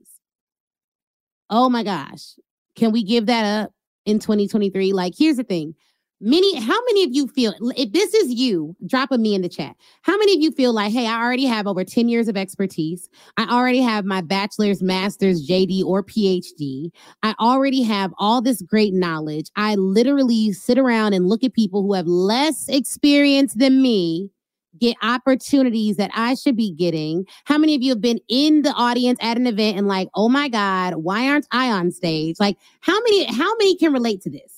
Oh 1.48 1.68
my 1.68 1.82
gosh. 1.82 2.34
Can 2.74 2.92
we 2.92 3.02
give 3.02 3.26
that 3.26 3.44
up 3.44 3.72
in 4.04 4.18
2023? 4.18 4.92
Like, 4.92 5.14
here's 5.16 5.36
the 5.36 5.44
thing 5.44 5.74
Many, 6.20 6.58
how 6.58 6.78
many 6.86 7.04
of 7.04 7.10
you 7.12 7.28
feel 7.28 7.52
if 7.76 7.92
this 7.92 8.14
is 8.14 8.32
you, 8.32 8.74
drop 8.86 9.12
a 9.12 9.18
me 9.18 9.34
in 9.34 9.42
the 9.42 9.50
chat. 9.50 9.76
How 10.00 10.16
many 10.16 10.34
of 10.34 10.40
you 10.40 10.50
feel 10.50 10.72
like, 10.72 10.90
hey, 10.90 11.06
I 11.06 11.22
already 11.22 11.44
have 11.44 11.66
over 11.66 11.84
10 11.84 12.08
years 12.08 12.26
of 12.26 12.38
expertise. 12.38 13.10
I 13.36 13.44
already 13.44 13.80
have 13.80 14.06
my 14.06 14.22
bachelor's, 14.22 14.82
master's, 14.82 15.46
JD, 15.46 15.84
or 15.84 16.02
PhD. 16.02 16.90
I 17.22 17.34
already 17.38 17.82
have 17.82 18.14
all 18.18 18.40
this 18.40 18.62
great 18.62 18.94
knowledge. 18.94 19.50
I 19.56 19.74
literally 19.74 20.52
sit 20.52 20.78
around 20.78 21.12
and 21.12 21.28
look 21.28 21.44
at 21.44 21.52
people 21.52 21.82
who 21.82 21.92
have 21.92 22.06
less 22.06 22.66
experience 22.68 23.52
than 23.52 23.82
me 23.82 24.30
get 24.78 24.96
opportunities 25.02 25.96
that 25.96 26.10
I 26.14 26.34
should 26.34 26.56
be 26.56 26.72
getting. 26.72 27.26
How 27.44 27.58
many 27.58 27.74
of 27.74 27.82
you 27.82 27.90
have 27.90 28.00
been 28.00 28.20
in 28.28 28.62
the 28.62 28.72
audience 28.72 29.18
at 29.20 29.36
an 29.36 29.46
event 29.46 29.76
and 29.76 29.86
like, 29.86 30.08
oh 30.14 30.30
my 30.30 30.48
God, 30.48 30.94
why 30.96 31.28
aren't 31.28 31.46
I 31.50 31.70
on 31.70 31.90
stage? 31.92 32.36
Like, 32.40 32.56
how 32.80 32.98
many, 33.02 33.24
how 33.24 33.54
many 33.56 33.76
can 33.76 33.92
relate 33.92 34.22
to 34.22 34.30
this? 34.30 34.55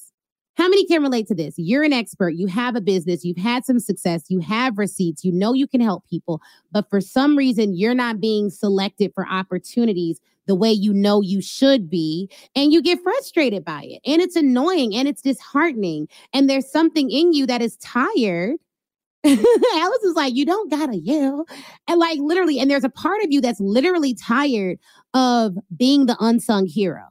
How 0.59 0.69
many 0.69 0.85
can 0.87 1.03
relate 1.03 1.29
to 1.29 1.37
this? 1.37 1.55
You're 1.57 1.85
an 1.85 1.93
expert, 1.93 2.31
you 2.31 2.49
have 2.49 2.75
a 2.75 2.81
business, 2.81 3.25
you've 3.25 3.37
had 3.37 3.65
some 3.65 3.79
success, 3.79 4.25
you 4.27 4.41
have 4.41 4.77
receipts, 4.77 5.25
you 5.25 5.31
know 5.31 5.53
you 5.53 5.69
can 5.69 5.81
help 5.81 6.05
people, 6.11 6.41
but 6.73 6.91
for 6.91 7.01
some 7.01 7.39
reason, 7.39 7.77
you're 7.77 7.95
not 7.95 8.21
being 8.21 8.51
selected 8.51 9.13
for 9.15 9.25
opportunities 9.29 10.21
the 10.49 10.57
way 10.57 10.73
you 10.73 10.93
know 10.93 11.21
you 11.21 11.41
should 11.41 11.89
be, 11.89 12.29
and 12.57 12.73
you 12.73 12.83
get 12.83 13.01
frustrated 13.05 13.65
by 13.65 13.85
it. 13.85 14.01
And 14.05 14.21
it's 14.21 14.35
annoying 14.35 14.97
and 14.97 15.07
it's 15.07 15.23
disheartening. 15.23 16.09
And 16.33 16.51
there's 16.51 16.69
something 16.69 17.09
in 17.09 17.33
you 17.33 17.47
that 17.47 17.63
is 17.63 17.77
tired. 17.77 18.57
Alice 19.25 20.03
is 20.03 20.17
like, 20.17 20.35
you 20.35 20.45
don't 20.45 20.71
gotta 20.71 20.97
yell. 20.97 21.47
And 21.87 22.01
like 22.01 22.19
literally, 22.19 22.59
and 22.59 22.69
there's 22.69 22.83
a 22.83 22.89
part 22.89 23.23
of 23.23 23.31
you 23.31 23.41
that's 23.41 23.61
literally 23.61 24.15
tired 24.15 24.79
of 25.15 25.57
being 25.77 26.07
the 26.07 26.17
unsung 26.19 26.67
hero 26.67 27.05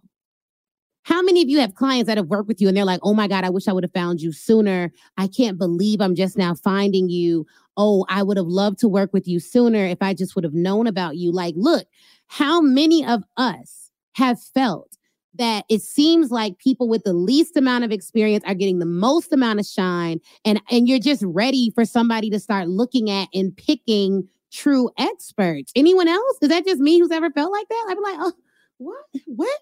how 1.08 1.22
many 1.22 1.42
of 1.42 1.48
you 1.48 1.58
have 1.62 1.74
clients 1.74 2.08
that 2.08 2.18
have 2.18 2.28
worked 2.28 2.50
with 2.50 2.60
you 2.60 2.68
and 2.68 2.76
they're 2.76 2.84
like, 2.84 3.00
oh 3.02 3.14
my 3.14 3.30
God, 3.30 3.46
I 3.46 3.50
wish 3.50 3.70
I 3.70 3.72
would 3.72 3.86
have 3.86 3.94
found 3.94 4.20
you 4.20 4.34
sooner. 4.34 4.92
I 5.16 5.28
can't 5.28 5.58
believe 5.58 6.02
I'm 6.02 6.16
just 6.16 6.38
now 6.38 6.54
finding 6.54 7.08
you. 7.08 7.48
Oh, 7.78 8.06
I 8.10 8.24
would 8.24 8.36
have 8.36 8.48
loved 8.48 8.78
to 8.80 8.90
work 8.90 9.14
with 9.14 9.26
you 9.26 9.40
sooner 9.40 9.86
if 9.86 10.00
I 10.02 10.14
just 10.14 10.36
would 10.36 10.44
have 10.44 10.54
known 10.54 10.86
about 10.86 11.16
you. 11.16 11.32
Like, 11.32 11.54
look, 11.56 11.88
how 12.28 12.60
many 12.60 13.06
of 13.06 13.24
us 13.38 13.90
have 14.16 14.42
felt 14.42 14.98
that 15.36 15.64
it 15.70 15.82
seems 15.82 16.30
like 16.30 16.58
people 16.58 16.90
with 16.90 17.06
the 17.06 17.14
least 17.14 17.56
amount 17.56 17.86
of 17.86 17.92
experience 17.94 18.44
are 18.46 18.54
getting 18.54 18.80
the 18.80 18.86
most 18.86 19.32
amount 19.32 19.62
of 19.62 19.66
shine 19.66 20.20
and 20.44 20.60
and 20.70 20.90
you're 20.90 21.00
just 21.00 21.24
ready 21.26 21.72
for 21.74 21.86
somebody 21.86 22.30
to 22.32 22.40
start 22.40 22.68
looking 22.68 23.10
at 23.10 23.30
and 23.34 23.56
picking 23.56 24.28
true 24.52 24.90
experts. 24.98 25.72
Anyone 25.74 26.10
else? 26.10 26.38
Is 26.42 26.50
that 26.50 26.66
just 26.66 26.82
me 26.82 27.00
who's 27.00 27.12
ever 27.12 27.32
felt 27.32 27.54
like 27.54 27.70
that? 27.70 27.86
I'd 27.88 27.96
be 27.96 28.02
like, 28.02 28.18
oh, 28.20 28.34
what? 28.80 29.06
What? 29.26 29.60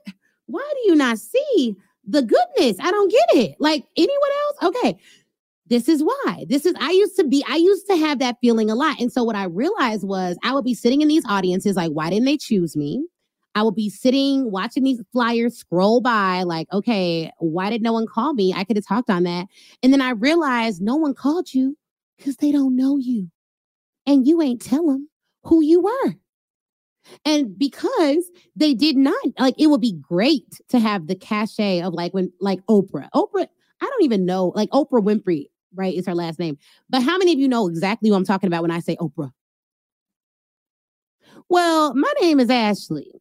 Why 0.48 0.74
do 0.74 0.90
you 0.90 0.96
not 0.96 1.18
see 1.20 1.76
the 2.08 2.22
goodness? 2.22 2.78
I 2.80 2.92
don't 2.92 3.12
get 3.12 3.44
it. 3.44 3.56
Like 3.60 3.86
anyone 3.98 4.30
else? 4.44 4.76
Okay. 4.76 4.98
This 5.68 5.90
is 5.90 6.04
why. 6.04 6.46
This 6.48 6.66
is, 6.66 6.76
I 6.80 6.92
used 6.92 7.16
to 7.16 7.24
be, 7.24 7.44
I 7.50 7.56
used 7.56 7.88
to 7.88 7.96
have 7.96 8.20
that 8.20 8.38
feeling 8.40 8.70
a 8.70 8.76
lot. 8.76 9.00
And 9.00 9.12
so 9.12 9.24
what 9.24 9.36
I 9.36 9.46
realized 9.46 10.04
was 10.04 10.38
I 10.44 10.54
would 10.54 10.64
be 10.64 10.76
sitting 10.76 11.02
in 11.02 11.08
these 11.08 11.26
audiences, 11.28 11.76
like, 11.76 11.92
why 11.92 12.12
didn't 12.12 12.26
they 12.26 12.38
choose 12.38 12.76
me? 12.76 13.08
I 13.56 13.64
would 13.64 13.74
be 13.74 13.90
sitting 13.90 14.52
watching 14.52 14.84
these 14.84 15.02
flyers 15.12 15.58
scroll 15.58 16.02
by, 16.02 16.44
like, 16.44 16.68
okay, 16.72 17.32
why 17.40 17.72
did 17.72 17.82
no 17.82 17.94
one 17.94 18.06
call 18.06 18.34
me? 18.34 18.54
I 18.54 18.64
could 18.64 18.76
have 18.76 18.86
talked 18.86 19.10
on 19.10 19.24
that. 19.24 19.48
And 19.82 19.92
then 19.92 20.02
I 20.02 20.12
realized 20.12 20.82
no 20.82 20.98
one 20.98 21.16
called 21.16 21.52
you 21.54 21.76
because 22.18 22.36
they 22.36 22.52
don't 22.52 22.76
know 22.76 22.98
you. 22.98 23.32
And 24.06 24.28
you 24.28 24.42
ain't 24.44 24.62
tell 24.62 24.86
them 24.86 25.10
who 25.44 25.64
you 25.64 25.82
were. 25.82 26.14
And 27.24 27.58
because 27.58 28.30
they 28.56 28.74
did 28.74 28.98
not 28.98 29.16
like 29.40 29.56
it 29.58 29.68
would 29.68 29.82
be 29.82 29.94
great 29.94 30.60
to 30.70 30.80
have 30.80 31.08
the 31.08 31.16
cachet 31.16 31.82
of 31.82 31.94
like 31.94 32.14
when 32.14 32.32
like 32.40 32.66
Oprah. 32.68 33.10
Oprah, 33.14 33.48
I 33.82 33.86
don't 33.86 34.04
even 34.04 34.26
know, 34.26 34.52
like 34.56 34.70
Oprah 34.70 35.04
Winfrey, 35.04 35.46
right? 35.74 35.94
Is 35.94 36.08
her 36.08 36.16
last 36.16 36.40
name. 36.40 36.58
But 36.90 37.04
how 37.04 37.18
many 37.18 37.34
of 37.34 37.40
you 37.40 37.48
know 37.48 37.68
exactly 37.68 38.12
what 38.12 38.18
I'm 38.18 38.26
talking 38.26 38.48
about 38.48 38.62
when 38.62 38.72
I 38.72 38.80
say 38.80 38.96
Oprah? 38.98 39.32
Well, 41.50 41.94
my 41.96 42.12
name 42.22 42.40
is 42.40 42.50
Ashley. 42.50 43.12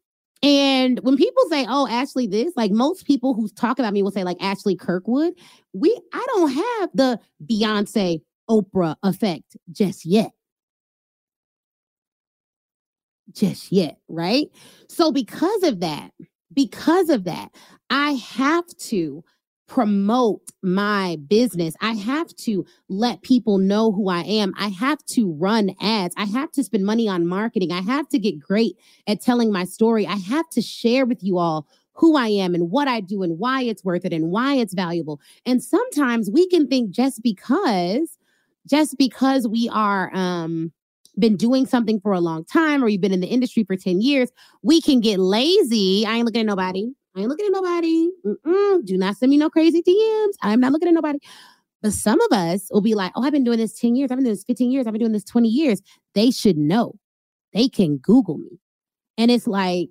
And 0.43 0.99
when 0.99 1.17
people 1.17 1.43
say, 1.49 1.65
"Oh, 1.67 1.87
Ashley, 1.87 2.27
this," 2.27 2.53
like 2.55 2.71
most 2.71 3.05
people 3.05 3.33
who 3.33 3.47
talk 3.49 3.79
about 3.79 3.93
me 3.93 4.03
will 4.03 4.11
say, 4.11 4.23
like 4.23 4.37
Ashley 4.41 4.75
Kirkwood. 4.75 5.33
We, 5.73 5.99
I 6.13 6.25
don't 6.27 6.51
have 6.51 6.89
the 6.93 7.19
Beyonce, 7.43 8.21
Oprah 8.49 8.95
effect 9.03 9.57
just 9.71 10.05
yet. 10.05 10.31
Just 13.33 13.71
yet, 13.71 13.97
right? 14.07 14.47
So, 14.87 15.11
because 15.11 15.63
of 15.63 15.79
that, 15.81 16.11
because 16.53 17.09
of 17.09 17.23
that, 17.25 17.49
I 17.89 18.11
have 18.13 18.65
to 18.77 19.23
promote 19.67 20.51
my 20.61 21.17
business. 21.27 21.75
I 21.81 21.93
have 21.93 22.27
to 22.35 22.65
let 22.87 23.23
people 23.23 23.57
know 23.57 23.91
who 23.91 24.09
I 24.09 24.21
am. 24.21 24.53
I 24.57 24.67
have 24.67 25.03
to 25.07 25.31
run 25.33 25.71
ads. 25.81 26.13
I 26.17 26.25
have 26.25 26.51
to 26.51 26.63
spend 26.63 26.85
money 26.85 27.07
on 27.07 27.27
marketing. 27.27 27.71
I 27.71 27.81
have 27.81 28.07
to 28.09 28.19
get 28.19 28.39
great 28.39 28.77
at 29.07 29.21
telling 29.21 29.51
my 29.51 29.65
story. 29.65 30.05
I 30.05 30.17
have 30.17 30.47
to 30.51 30.61
share 30.61 31.05
with 31.05 31.23
you 31.23 31.39
all 31.39 31.67
who 31.93 32.15
I 32.15 32.27
am 32.27 32.53
and 32.53 32.69
what 32.69 32.87
I 32.87 32.99
do 32.99 33.23
and 33.23 33.39
why 33.39 33.63
it's 33.63 33.83
worth 33.83 34.05
it 34.05 34.13
and 34.13 34.29
why 34.29 34.55
it's 34.55 34.73
valuable. 34.73 35.19
And 35.45 35.63
sometimes 35.63 36.29
we 36.29 36.47
can 36.47 36.67
think 36.67 36.91
just 36.91 37.23
because 37.23 38.17
just 38.67 38.97
because 38.97 39.47
we 39.47 39.69
are 39.71 40.13
um 40.13 40.71
been 41.19 41.35
doing 41.35 41.65
something 41.65 41.99
for 41.99 42.13
a 42.13 42.19
long 42.19 42.45
time 42.45 42.83
or 42.83 42.87
you've 42.87 43.01
been 43.01 43.13
in 43.13 43.21
the 43.21 43.27
industry 43.27 43.63
for 43.63 43.75
10 43.75 44.01
years, 44.01 44.31
we 44.61 44.81
can 44.81 44.99
get 44.99 45.19
lazy. 45.19 46.05
I 46.05 46.15
ain't 46.15 46.25
looking 46.25 46.41
at 46.41 46.47
nobody. 46.47 46.91
I 47.15 47.21
ain't 47.21 47.29
looking 47.29 47.45
at 47.45 47.51
nobody. 47.51 48.09
Mm-mm, 48.25 48.85
do 48.85 48.97
not 48.97 49.15
send 49.15 49.29
me 49.29 49.37
no 49.37 49.49
crazy 49.49 49.81
DMs. 49.81 50.33
I'm 50.41 50.59
not 50.59 50.71
looking 50.71 50.89
at 50.89 50.93
nobody. 50.93 51.19
But 51.81 51.93
some 51.93 52.19
of 52.21 52.37
us 52.37 52.67
will 52.71 52.81
be 52.81 52.95
like, 52.95 53.11
oh, 53.15 53.23
I've 53.23 53.31
been 53.31 53.43
doing 53.43 53.59
this 53.59 53.79
10 53.79 53.95
years. 53.95 54.11
I've 54.11 54.17
been 54.17 54.25
doing 54.25 54.35
this 54.35 54.43
15 54.43 54.71
years. 54.71 54.87
I've 54.87 54.93
been 54.93 55.01
doing 55.01 55.11
this 55.11 55.23
20 55.23 55.47
years. 55.47 55.81
They 56.13 56.31
should 56.31 56.57
know. 56.57 56.95
They 57.53 57.69
can 57.69 57.97
Google 57.97 58.37
me. 58.37 58.59
And 59.17 59.31
it's 59.31 59.47
like, 59.47 59.89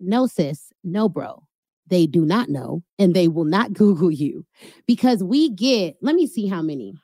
no, 0.00 0.26
sis, 0.26 0.72
no, 0.82 1.08
bro. 1.08 1.42
They 1.86 2.06
do 2.06 2.24
not 2.24 2.48
know 2.48 2.82
and 2.98 3.14
they 3.14 3.28
will 3.28 3.44
not 3.44 3.72
Google 3.74 4.10
you 4.10 4.44
because 4.86 5.22
we 5.22 5.50
get, 5.50 5.96
let 6.02 6.14
me 6.14 6.26
see 6.26 6.46
how 6.46 6.62
many. 6.62 6.94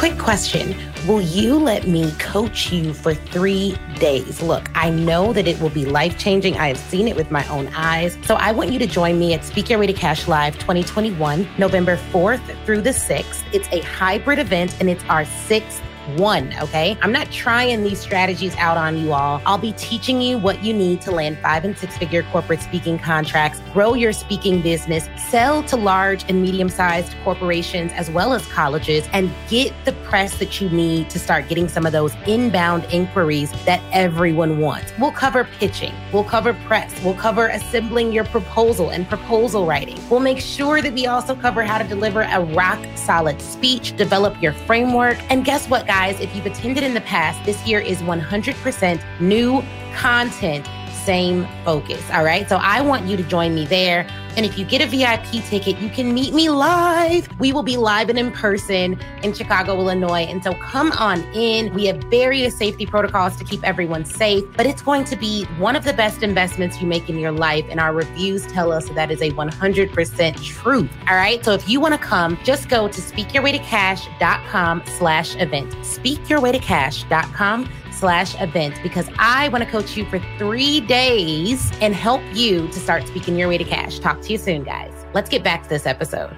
Quick 0.00 0.16
question 0.16 0.74
Will 1.06 1.20
you 1.20 1.58
let 1.58 1.86
me 1.86 2.10
coach 2.12 2.72
you 2.72 2.94
for 2.94 3.14
three 3.14 3.76
days? 3.96 4.40
Look, 4.40 4.70
I 4.74 4.88
know 4.88 5.34
that 5.34 5.46
it 5.46 5.60
will 5.60 5.68
be 5.68 5.84
life 5.84 6.18
changing. 6.18 6.56
I 6.56 6.68
have 6.68 6.78
seen 6.78 7.06
it 7.06 7.16
with 7.16 7.30
my 7.30 7.46
own 7.48 7.68
eyes. 7.74 8.16
So 8.24 8.36
I 8.36 8.52
want 8.52 8.72
you 8.72 8.78
to 8.78 8.86
join 8.86 9.18
me 9.18 9.34
at 9.34 9.44
Speak 9.44 9.68
Your 9.68 9.78
Way 9.78 9.88
to 9.88 9.92
Cash 9.92 10.26
Live 10.26 10.54
2021, 10.54 11.46
November 11.58 11.98
4th 12.12 12.64
through 12.64 12.80
the 12.80 12.90
6th. 12.90 13.44
It's 13.52 13.68
a 13.72 13.80
hybrid 13.80 14.38
event 14.38 14.74
and 14.80 14.88
it's 14.88 15.04
our 15.04 15.26
sixth 15.26 15.82
one, 16.16 16.52
okay? 16.60 16.96
I'm 17.02 17.12
not 17.12 17.30
trying 17.30 17.82
these 17.82 18.00
strategies 18.00 18.54
out 18.56 18.76
on 18.76 18.98
you 18.98 19.12
all. 19.12 19.40
I'll 19.46 19.58
be 19.58 19.72
teaching 19.72 20.20
you 20.20 20.38
what 20.38 20.64
you 20.64 20.72
need 20.72 21.00
to 21.02 21.10
land 21.10 21.38
five 21.38 21.64
and 21.64 21.76
six 21.76 21.96
figure 21.96 22.22
corporate 22.24 22.60
speaking 22.60 22.98
contracts, 22.98 23.60
grow 23.72 23.94
your 23.94 24.12
speaking 24.12 24.62
business, 24.62 25.08
sell 25.28 25.62
to 25.64 25.76
large 25.76 26.24
and 26.28 26.42
medium 26.42 26.68
sized 26.68 27.14
corporations 27.24 27.92
as 27.92 28.10
well 28.10 28.32
as 28.32 28.46
colleges, 28.46 29.08
and 29.12 29.30
get 29.48 29.72
the 29.84 29.92
press 30.04 30.38
that 30.38 30.60
you 30.60 30.68
need 30.70 31.08
to 31.10 31.18
start 31.18 31.48
getting 31.48 31.68
some 31.68 31.86
of 31.86 31.92
those 31.92 32.14
inbound 32.26 32.84
inquiries 32.92 33.50
that 33.64 33.80
everyone 33.92 34.58
wants. 34.58 34.92
We'll 34.98 35.12
cover 35.12 35.44
pitching, 35.58 35.94
we'll 36.12 36.24
cover 36.24 36.54
press, 36.66 36.92
we'll 37.04 37.14
cover 37.14 37.48
assembling 37.48 38.12
your 38.12 38.24
proposal 38.24 38.90
and 38.90 39.08
proposal 39.08 39.66
writing. 39.66 39.98
We'll 40.10 40.20
make 40.20 40.40
sure 40.40 40.82
that 40.82 40.92
we 40.92 41.06
also 41.06 41.34
cover 41.34 41.62
how 41.62 41.78
to 41.78 41.84
deliver 41.84 42.22
a 42.22 42.40
rock 42.40 42.78
solid 42.96 43.40
speech, 43.40 43.96
develop 43.96 44.40
your 44.42 44.52
framework, 44.52 45.18
and 45.30 45.44
guess 45.44 45.68
what, 45.68 45.86
guys? 45.90 46.20
if 46.20 46.36
you've 46.36 46.46
attended 46.46 46.84
in 46.84 46.94
the 46.94 47.00
past, 47.00 47.44
this 47.44 47.66
year 47.66 47.80
is 47.80 48.00
100% 48.02 49.20
new 49.20 49.60
content, 49.96 50.68
same 50.92 51.48
focus. 51.64 52.08
All 52.12 52.22
right. 52.22 52.48
So 52.48 52.58
I 52.62 52.80
want 52.80 53.06
you 53.06 53.16
to 53.16 53.24
join 53.24 53.56
me 53.56 53.66
there. 53.66 54.06
And 54.36 54.46
if 54.46 54.58
you 54.58 54.64
get 54.64 54.80
a 54.80 54.86
VIP 54.86 55.44
ticket, 55.44 55.78
you 55.78 55.88
can 55.88 56.14
meet 56.14 56.34
me 56.34 56.50
live. 56.50 57.28
We 57.38 57.52
will 57.52 57.62
be 57.62 57.76
live 57.76 58.08
and 58.08 58.18
in 58.18 58.32
person 58.32 58.98
in 59.22 59.32
Chicago, 59.32 59.78
Illinois. 59.78 60.22
And 60.22 60.42
so 60.42 60.54
come 60.54 60.92
on 60.92 61.22
in. 61.34 61.72
We 61.74 61.86
have 61.86 62.02
various 62.04 62.56
safety 62.56 62.86
protocols 62.86 63.36
to 63.36 63.44
keep 63.44 63.62
everyone 63.64 64.04
safe, 64.04 64.44
but 64.56 64.66
it's 64.66 64.82
going 64.82 65.04
to 65.04 65.16
be 65.16 65.44
one 65.58 65.76
of 65.76 65.84
the 65.84 65.92
best 65.92 66.22
investments 66.22 66.80
you 66.80 66.86
make 66.86 67.08
in 67.08 67.18
your 67.18 67.32
life. 67.32 67.64
And 67.68 67.80
our 67.80 67.92
reviews 67.92 68.46
tell 68.46 68.72
us 68.72 68.88
that 68.90 69.10
is 69.10 69.20
a 69.20 69.30
100% 69.32 70.44
truth. 70.44 70.90
All 71.08 71.16
right. 71.16 71.44
So 71.44 71.52
if 71.52 71.68
you 71.68 71.80
want 71.80 71.94
to 71.94 72.00
come, 72.00 72.38
just 72.44 72.68
go 72.68 72.88
to 72.88 73.00
speakyourwaytocash.com 73.00 74.82
slash 74.98 75.36
event. 75.36 75.70
Speakyourwaytocash.com 75.72 77.68
slash 78.00 78.34
event 78.40 78.80
because 78.82 79.08
I 79.18 79.48
want 79.50 79.62
to 79.62 79.70
coach 79.70 79.96
you 79.96 80.06
for 80.06 80.18
three 80.38 80.80
days 80.80 81.70
and 81.80 81.94
help 81.94 82.22
you 82.32 82.66
to 82.68 82.80
start 82.80 83.06
speaking 83.06 83.36
your 83.36 83.48
way 83.48 83.58
to 83.58 83.64
cash. 83.64 83.98
Talk 83.98 84.22
to 84.22 84.32
you 84.32 84.38
soon, 84.38 84.64
guys. 84.64 84.92
Let's 85.12 85.28
get 85.28 85.44
back 85.44 85.62
to 85.64 85.68
this 85.68 85.86
episode. 85.86 86.34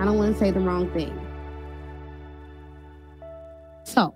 I 0.00 0.04
don't 0.04 0.18
want 0.18 0.32
to 0.34 0.38
say 0.38 0.50
the 0.50 0.60
wrong 0.60 0.90
thing. 0.92 1.16
So, 3.84 4.14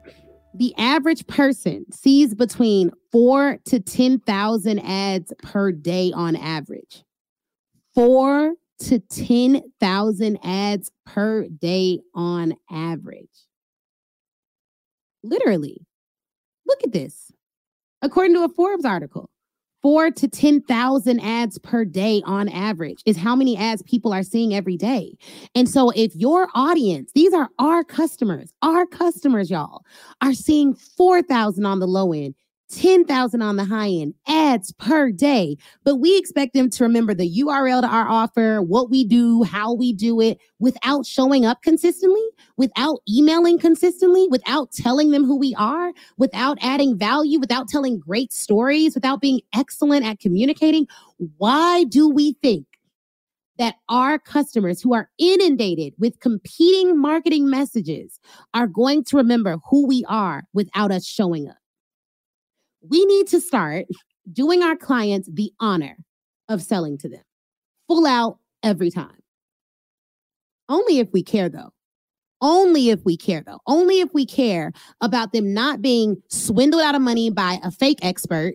the 0.54 0.74
average 0.78 1.26
person 1.26 1.84
sees 1.92 2.34
between 2.34 2.90
four 3.12 3.58
to 3.66 3.80
10,000 3.80 4.78
ads 4.78 5.32
per 5.42 5.72
day 5.72 6.12
on 6.14 6.36
average. 6.36 7.04
Four 7.94 8.54
to 8.80 8.98
10,000 8.98 10.38
ads 10.42 10.90
per 11.06 11.46
day 11.48 12.00
on 12.14 12.54
average. 12.70 13.28
Literally. 15.22 15.86
Look 16.66 16.80
at 16.84 16.92
this. 16.92 17.32
According 18.02 18.34
to 18.34 18.44
a 18.44 18.48
Forbes 18.48 18.84
article, 18.84 19.30
four 19.84 20.10
to 20.10 20.26
10,000 20.26 21.20
ads 21.20 21.58
per 21.58 21.84
day 21.84 22.22
on 22.24 22.48
average 22.48 23.02
is 23.04 23.18
how 23.18 23.36
many 23.36 23.56
ads 23.56 23.82
people 23.82 24.12
are 24.14 24.22
seeing 24.22 24.54
every 24.54 24.78
day. 24.78 25.14
And 25.54 25.68
so 25.68 25.90
if 25.90 26.16
your 26.16 26.48
audience, 26.54 27.12
these 27.14 27.34
are 27.34 27.50
our 27.58 27.84
customers, 27.84 28.52
our 28.62 28.86
customers, 28.86 29.50
y'all, 29.50 29.82
are 30.22 30.32
seeing 30.32 30.74
4,000 30.74 31.66
on 31.66 31.80
the 31.80 31.86
low 31.86 32.12
end, 32.12 32.34
10,000 32.70 33.42
on 33.42 33.56
the 33.56 33.64
high 33.64 33.88
end 33.88 34.14
ads 34.26 34.72
per 34.72 35.10
day, 35.10 35.56
but 35.84 35.96
we 35.96 36.16
expect 36.18 36.54
them 36.54 36.70
to 36.70 36.84
remember 36.84 37.14
the 37.14 37.40
URL 37.40 37.82
to 37.82 37.86
our 37.86 38.08
offer, 38.08 38.62
what 38.62 38.90
we 38.90 39.04
do, 39.04 39.42
how 39.42 39.72
we 39.72 39.92
do 39.92 40.20
it 40.20 40.38
without 40.58 41.06
showing 41.06 41.44
up 41.44 41.62
consistently, 41.62 42.24
without 42.56 43.00
emailing 43.08 43.58
consistently, 43.58 44.26
without 44.30 44.72
telling 44.72 45.10
them 45.10 45.24
who 45.24 45.36
we 45.36 45.54
are, 45.58 45.92
without 46.16 46.58
adding 46.60 46.96
value, 46.96 47.38
without 47.38 47.68
telling 47.68 47.98
great 47.98 48.32
stories, 48.32 48.94
without 48.94 49.20
being 49.20 49.40
excellent 49.54 50.04
at 50.04 50.18
communicating. 50.18 50.86
Why 51.38 51.84
do 51.84 52.08
we 52.08 52.34
think 52.42 52.66
that 53.56 53.76
our 53.88 54.18
customers 54.18 54.80
who 54.80 54.94
are 54.94 55.08
inundated 55.18 55.94
with 55.98 56.18
competing 56.20 57.00
marketing 57.00 57.48
messages 57.48 58.18
are 58.52 58.66
going 58.66 59.04
to 59.04 59.16
remember 59.16 59.58
who 59.70 59.86
we 59.86 60.04
are 60.08 60.42
without 60.52 60.90
us 60.90 61.06
showing 61.06 61.48
up? 61.48 61.56
We 62.88 63.04
need 63.06 63.26
to 63.28 63.40
start 63.40 63.86
doing 64.32 64.62
our 64.62 64.76
clients 64.76 65.28
the 65.32 65.52
honor 65.60 65.96
of 66.48 66.62
selling 66.62 66.98
to 66.98 67.08
them 67.08 67.22
full 67.88 68.06
out 68.06 68.38
every 68.62 68.90
time. 68.90 69.18
Only 70.68 70.98
if 70.98 71.12
we 71.12 71.22
care, 71.22 71.48
though. 71.48 71.70
Only 72.40 72.90
if 72.90 73.04
we 73.04 73.16
care, 73.16 73.42
though. 73.46 73.60
Only 73.66 74.00
if 74.00 74.12
we 74.12 74.26
care 74.26 74.72
about 75.00 75.32
them 75.32 75.52
not 75.52 75.82
being 75.82 76.22
swindled 76.28 76.82
out 76.82 76.94
of 76.94 77.02
money 77.02 77.30
by 77.30 77.58
a 77.62 77.70
fake 77.70 77.98
expert 78.02 78.54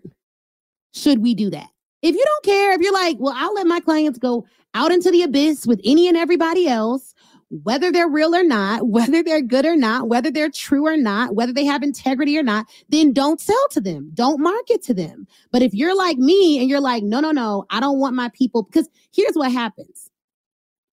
should 0.93 1.19
we 1.19 1.35
do 1.35 1.49
that. 1.51 1.69
If 2.01 2.15
you 2.15 2.23
don't 2.23 2.45
care, 2.45 2.73
if 2.73 2.81
you're 2.81 2.93
like, 2.93 3.17
well, 3.19 3.33
I'll 3.35 3.53
let 3.53 3.67
my 3.67 3.79
clients 3.79 4.17
go 4.17 4.45
out 4.73 4.91
into 4.91 5.11
the 5.11 5.23
abyss 5.23 5.67
with 5.67 5.81
any 5.83 6.07
and 6.07 6.17
everybody 6.17 6.67
else 6.67 7.13
whether 7.49 7.91
they're 7.91 8.09
real 8.09 8.35
or 8.35 8.43
not, 8.43 8.87
whether 8.87 9.23
they're 9.23 9.41
good 9.41 9.65
or 9.65 9.75
not, 9.75 10.07
whether 10.07 10.29
they're 10.29 10.51
true 10.51 10.85
or 10.85 10.97
not, 10.97 11.35
whether 11.35 11.51
they 11.51 11.65
have 11.65 11.81
integrity 11.81 12.37
or 12.37 12.43
not, 12.43 12.67
then 12.89 13.11
don't 13.11 13.41
sell 13.41 13.67
to 13.71 13.81
them. 13.81 14.11
Don't 14.13 14.39
market 14.39 14.83
to 14.83 14.93
them. 14.93 15.27
But 15.51 15.61
if 15.61 15.73
you're 15.73 15.95
like 15.95 16.17
me 16.17 16.59
and 16.59 16.69
you're 16.69 16.79
like, 16.79 17.03
no, 17.03 17.19
no, 17.19 17.31
no, 17.31 17.65
I 17.71 17.79
don't 17.79 17.99
want 17.99 18.15
my 18.15 18.29
people, 18.29 18.63
because 18.63 18.87
here's 19.11 19.35
what 19.35 19.51
happens 19.51 20.09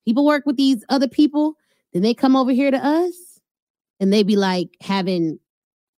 people 0.07 0.25
work 0.25 0.47
with 0.47 0.57
these 0.57 0.85
other 0.89 1.09
people, 1.09 1.55
then 1.93 2.03
they 2.03 2.15
come 2.15 2.37
over 2.37 2.53
here 2.53 2.71
to 2.71 2.79
us 2.79 3.41
and 3.99 4.13
they 4.13 4.23
be 4.23 4.37
like 4.37 4.69
having 4.81 5.39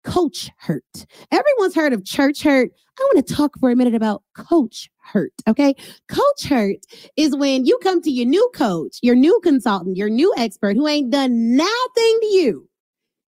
coach 0.08 0.50
hurt. 0.56 1.06
Everyone's 1.30 1.74
heard 1.74 1.92
of 1.92 2.04
church 2.04 2.42
hurt. 2.42 2.70
I 2.98 3.02
want 3.02 3.26
to 3.26 3.34
talk 3.34 3.58
for 3.60 3.70
a 3.70 3.76
minute 3.76 3.94
about 3.94 4.22
coach 4.34 4.90
hurt. 4.98 5.32
Okay. 5.46 5.74
Coach 6.08 6.44
hurt 6.44 6.78
is 7.16 7.36
when 7.36 7.66
you 7.66 7.78
come 7.82 8.00
to 8.02 8.10
your 8.10 8.26
new 8.26 8.50
coach, 8.54 8.98
your 9.02 9.14
new 9.14 9.38
consultant, 9.42 9.96
your 9.96 10.08
new 10.08 10.32
expert 10.36 10.76
who 10.76 10.88
ain't 10.88 11.10
done 11.10 11.56
nothing 11.56 12.18
to 12.20 12.26
you. 12.26 12.68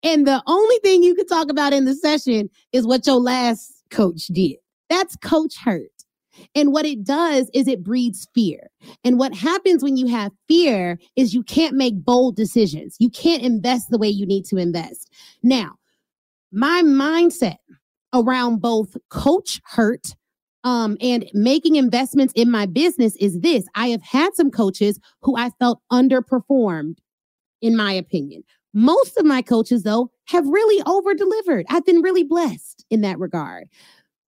And 0.04 0.26
the 0.26 0.42
only 0.48 0.80
thing 0.80 1.04
you 1.04 1.13
can 1.13 1.28
talk 1.28 1.50
about 1.50 1.74
in 1.74 1.86
the 1.86 1.96
session 1.96 2.50
is 2.72 2.88
what 2.88 3.06
your 3.06 3.18
last 3.18 3.84
coach 3.92 4.28
did. 4.28 4.56
That's 4.89 5.18
coach 5.18 5.56
hurt. 5.58 5.92
And 6.56 6.72
what 6.72 6.86
it 6.86 7.04
does 7.04 7.50
is 7.54 7.68
it 7.68 7.84
breeds 7.84 8.28
fear. 8.34 8.70
And 9.04 9.20
what 9.20 9.34
happens 9.36 9.84
when 9.84 9.98
you 9.98 10.08
have 10.08 10.32
fear 10.48 10.98
is 11.18 11.34
you 11.34 11.44
can't 11.44 11.76
make 11.76 12.06
bold 12.06 12.38
decisions. 12.38 12.96
You 12.98 13.10
can't 13.10 13.44
invest 13.44 13.89
the 13.89 13.98
way 13.98 14.08
you 14.08 14.26
need 14.26 14.46
to 14.46 14.56
invest. 14.56 15.12
Now, 15.44 15.76
my 16.51 16.81
mindset 16.83 17.57
around 18.13 18.62
both 18.62 18.95
coach 19.09 19.62
hurt 19.65 20.15
um, 20.63 20.97
and 20.99 21.29
making 21.33 21.75
investments 21.75 22.33
in 22.35 22.51
my 22.51 22.65
business 22.65 23.15
is 23.17 23.39
this 23.39 23.65
I 23.75 23.89
have 23.89 24.01
had 24.01 24.35
some 24.35 24.51
coaches 24.51 24.99
who 25.21 25.38
I 25.38 25.51
felt 25.51 25.81
underperformed, 25.91 26.97
in 27.62 27.75
my 27.75 27.93
opinion. 27.93 28.43
Most 28.73 29.17
of 29.17 29.25
my 29.25 29.41
coaches, 29.41 29.83
though, 29.83 30.12
have 30.27 30.45
really 30.47 30.83
over 30.85 31.13
delivered. 31.13 31.65
I've 31.69 31.85
been 31.85 32.01
really 32.01 32.23
blessed 32.23 32.85
in 32.89 33.01
that 33.01 33.19
regard. 33.19 33.67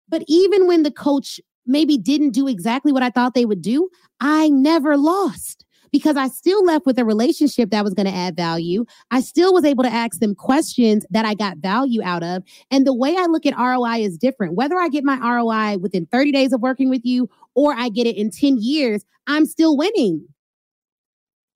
But 0.09 0.25
even 0.29 0.67
when 0.67 0.83
the 0.83 0.91
coach 0.91 1.41
maybe 1.67 1.99
didn't 1.99 2.31
do 2.31 2.49
exactly 2.49 2.91
what 2.91 3.03
I 3.03 3.11
thought 3.11 3.35
they 3.35 3.45
would 3.45 3.63
do, 3.63 3.91
I 4.19 4.49
never 4.49 4.97
lost 4.97 5.65
because 5.93 6.17
I 6.17 6.29
still 6.29 6.65
left 6.65 6.87
with 6.87 6.99
a 6.99 7.05
relationship 7.05 7.71
that 7.71 7.85
was 7.85 7.95
going 7.95 8.07
to 8.07 8.15
add 8.15 8.37
value. 8.37 8.85
I 9.11 9.21
still 9.21 9.53
was 9.53 9.65
able 9.65 9.85
to 9.85 9.93
ask 9.93 10.21
them 10.21 10.35
questions 10.35 11.05
that 11.11 11.25
I 11.25 11.35
got 11.35 11.59
value 11.59 12.03
out 12.03 12.23
of. 12.23 12.43
And 12.71 12.87
the 12.87 12.95
way 12.95 13.17
I 13.17 13.27
look 13.27 13.47
at 13.47 13.57
ROI 13.57 14.03
is 14.05 14.17
different. 14.19 14.55
Whether 14.55 14.77
I 14.77 14.89
get 14.89 15.05
my 15.05 15.19
ROI 15.19 15.79
within 15.79 16.07
30 16.07 16.33
days 16.33 16.53
of 16.53 16.61
working 16.61 16.91
with 16.91 17.05
you 17.05 17.29
or 17.55 17.75
I 17.75 17.89
get 17.89 18.07
it 18.07 18.17
in 18.17 18.31
10 18.31 18.59
years, 18.61 19.05
I'm 19.27 19.47
still 19.47 19.77
winning. 19.77 20.27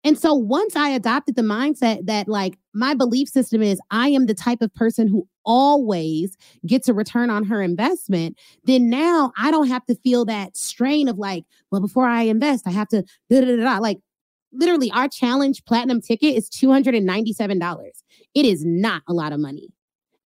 And 0.07 0.19
so 0.19 0.35
once 0.35 0.77
I 0.77 0.91
adopted 0.91 1.35
the 1.35 1.43
mindset 1.43 2.05
that 2.07 2.29
like 2.29 2.59
my 2.75 2.95
belief 2.95 3.27
system 3.29 3.63
is 3.63 3.81
I 3.91 4.11
am 4.11 4.27
the 4.27 4.35
type 4.35 4.61
of 4.61 4.73
person 4.75 5.09
who 5.09 5.27
always 5.47 6.37
gets 6.67 6.89
a 6.89 6.95
return 6.95 7.31
on 7.31 7.45
her 7.45 7.63
investment, 7.63 8.39
then 8.65 8.91
now 8.91 9.33
I 9.39 9.51
don't 9.51 9.69
have 9.69 9.85
to 9.87 9.95
feel 9.95 10.27
that 10.27 10.59
strain 10.59 11.09
of 11.09 11.17
like, 11.17 11.45
well, 11.71 11.81
before 11.81 12.07
I 12.07 12.23
invest, 12.23 12.67
I 12.67 12.71
have 12.71 12.89
to 12.89 13.03
da 13.31 13.41
da 13.41 13.57
da 13.57 13.57
da. 13.57 13.79
Like 13.79 13.99
literally, 14.55 14.91
our 14.93 15.09
challenge 15.09 15.65
platinum 15.65 16.01
ticket 16.01 16.35
is 16.35 16.49
$297. 16.51 17.91
It 18.35 18.47
is 18.47 18.65
not 18.65 19.03
a 19.09 19.13
lot 19.13 19.33
of 19.33 19.41
money. 19.41 19.69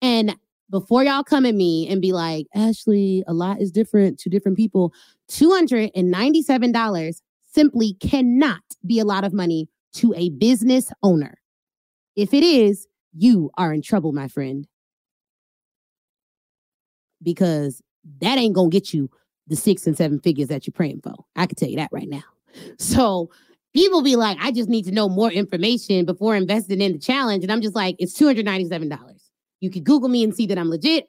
And 0.01 0.37
before 0.71 1.03
y'all 1.03 1.25
come 1.25 1.47
at 1.47 1.55
me 1.55 1.89
and 1.89 2.03
be 2.03 2.13
like, 2.13 2.47
Ashley, 2.55 3.25
a 3.27 3.33
lot 3.33 3.61
is 3.61 3.73
different 3.73 4.19
to 4.21 4.29
different 4.29 4.57
people, 4.57 4.93
$297 5.31 7.23
simply 7.47 7.95
cannot 7.95 8.61
be 8.87 8.99
a 9.01 9.05
lot 9.05 9.25
of 9.25 9.33
money 9.33 9.69
to 9.95 10.13
a 10.15 10.29
business 10.31 10.93
owner. 11.03 11.39
If 12.17 12.35
it 12.35 12.45
is, 12.45 12.87
you 13.17 13.51
are 13.57 13.73
in 13.73 13.83
trouble, 13.83 14.13
my 14.13 14.29
friend. 14.29 14.67
Because 17.23 17.83
that 18.21 18.39
ain't 18.39 18.55
going 18.55 18.71
to 18.71 18.75
get 18.75 18.93
you 18.93 19.11
the 19.49 19.57
six 19.57 19.87
and 19.87 19.97
seven 19.97 20.21
figures 20.21 20.49
that 20.49 20.67
you're 20.67 20.73
praying 20.73 21.01
for. 21.03 21.15
I 21.35 21.47
can 21.47 21.57
tell 21.57 21.69
you 21.69 21.77
that 21.77 21.91
right 21.91 22.09
now. 22.09 22.23
So 22.79 23.31
people 23.79 24.03
be 24.03 24.17
like, 24.17 24.37
I 24.41 24.51
just 24.51 24.69
need 24.69 24.85
to 24.87 24.91
know 24.91 25.09
more 25.09 25.31
information 25.31 26.05
before 26.05 26.35
investing 26.35 26.81
in 26.81 26.95
the 26.95 26.99
challenge. 26.99 27.45
And 27.45 27.53
I'm 27.53 27.63
just 27.63 27.77
like, 27.77 27.95
it's 28.01 28.19
$297. 28.19 28.99
You 29.61 29.71
can 29.71 29.85
Google 29.85 30.09
me 30.09 30.25
and 30.25 30.35
see 30.35 30.47
that 30.47 30.59
I'm 30.59 30.69
legit. 30.69 31.07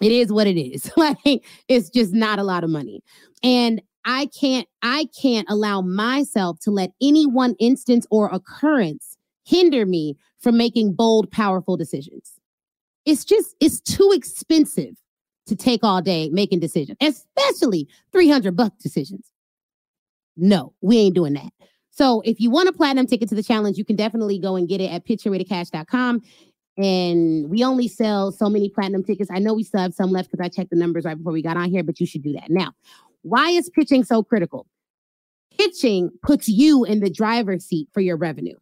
It 0.00 0.10
is 0.10 0.32
what 0.32 0.46
it 0.46 0.58
is. 0.58 0.90
like, 0.96 1.44
it's 1.68 1.90
just 1.90 2.14
not 2.14 2.38
a 2.38 2.42
lot 2.42 2.64
of 2.64 2.70
money. 2.70 3.02
And 3.42 3.82
I 4.06 4.28
can't 4.38 4.66
I 4.82 5.08
can't 5.20 5.46
allow 5.50 5.82
myself 5.82 6.58
to 6.60 6.70
let 6.70 6.90
any 7.02 7.26
one 7.26 7.54
instance 7.58 8.06
or 8.10 8.28
occurrence 8.32 9.18
hinder 9.44 9.84
me 9.84 10.16
from 10.40 10.56
making 10.56 10.94
bold 10.94 11.30
powerful 11.30 11.76
decisions. 11.76 12.32
It's 13.04 13.24
just 13.24 13.56
it's 13.60 13.80
too 13.80 14.10
expensive 14.14 14.94
to 15.46 15.56
take 15.56 15.84
all 15.84 16.00
day 16.00 16.30
making 16.30 16.60
decisions, 16.60 16.96
especially 17.02 17.88
300 18.12 18.56
buck 18.56 18.72
decisions. 18.78 19.30
No, 20.36 20.72
we 20.80 20.98
ain't 20.98 21.14
doing 21.14 21.34
that. 21.34 21.52
So 21.94 22.22
if 22.24 22.40
you 22.40 22.50
want 22.50 22.68
a 22.68 22.72
platinum 22.72 23.06
ticket 23.06 23.28
to 23.28 23.36
the 23.36 23.42
challenge, 23.42 23.78
you 23.78 23.84
can 23.84 23.94
definitely 23.94 24.38
go 24.38 24.56
and 24.56 24.68
get 24.68 24.80
it 24.80 24.90
at 24.90 25.06
pitchyourwaytocash.com. 25.06 26.22
And 26.76 27.48
we 27.48 27.62
only 27.62 27.86
sell 27.86 28.32
so 28.32 28.50
many 28.50 28.68
platinum 28.68 29.04
tickets. 29.04 29.30
I 29.32 29.38
know 29.38 29.54
we 29.54 29.62
still 29.62 29.80
have 29.80 29.94
some 29.94 30.10
left 30.10 30.32
because 30.32 30.44
I 30.44 30.48
checked 30.48 30.70
the 30.70 30.76
numbers 30.76 31.04
right 31.04 31.16
before 31.16 31.32
we 31.32 31.40
got 31.40 31.56
on 31.56 31.70
here, 31.70 31.84
but 31.84 32.00
you 32.00 32.06
should 32.06 32.24
do 32.24 32.32
that. 32.32 32.50
Now, 32.50 32.72
why 33.22 33.50
is 33.50 33.70
pitching 33.70 34.02
so 34.02 34.24
critical? 34.24 34.66
Pitching 35.56 36.10
puts 36.20 36.48
you 36.48 36.84
in 36.84 36.98
the 36.98 37.10
driver's 37.10 37.64
seat 37.64 37.88
for 37.94 38.00
your 38.00 38.16
revenue. 38.16 38.56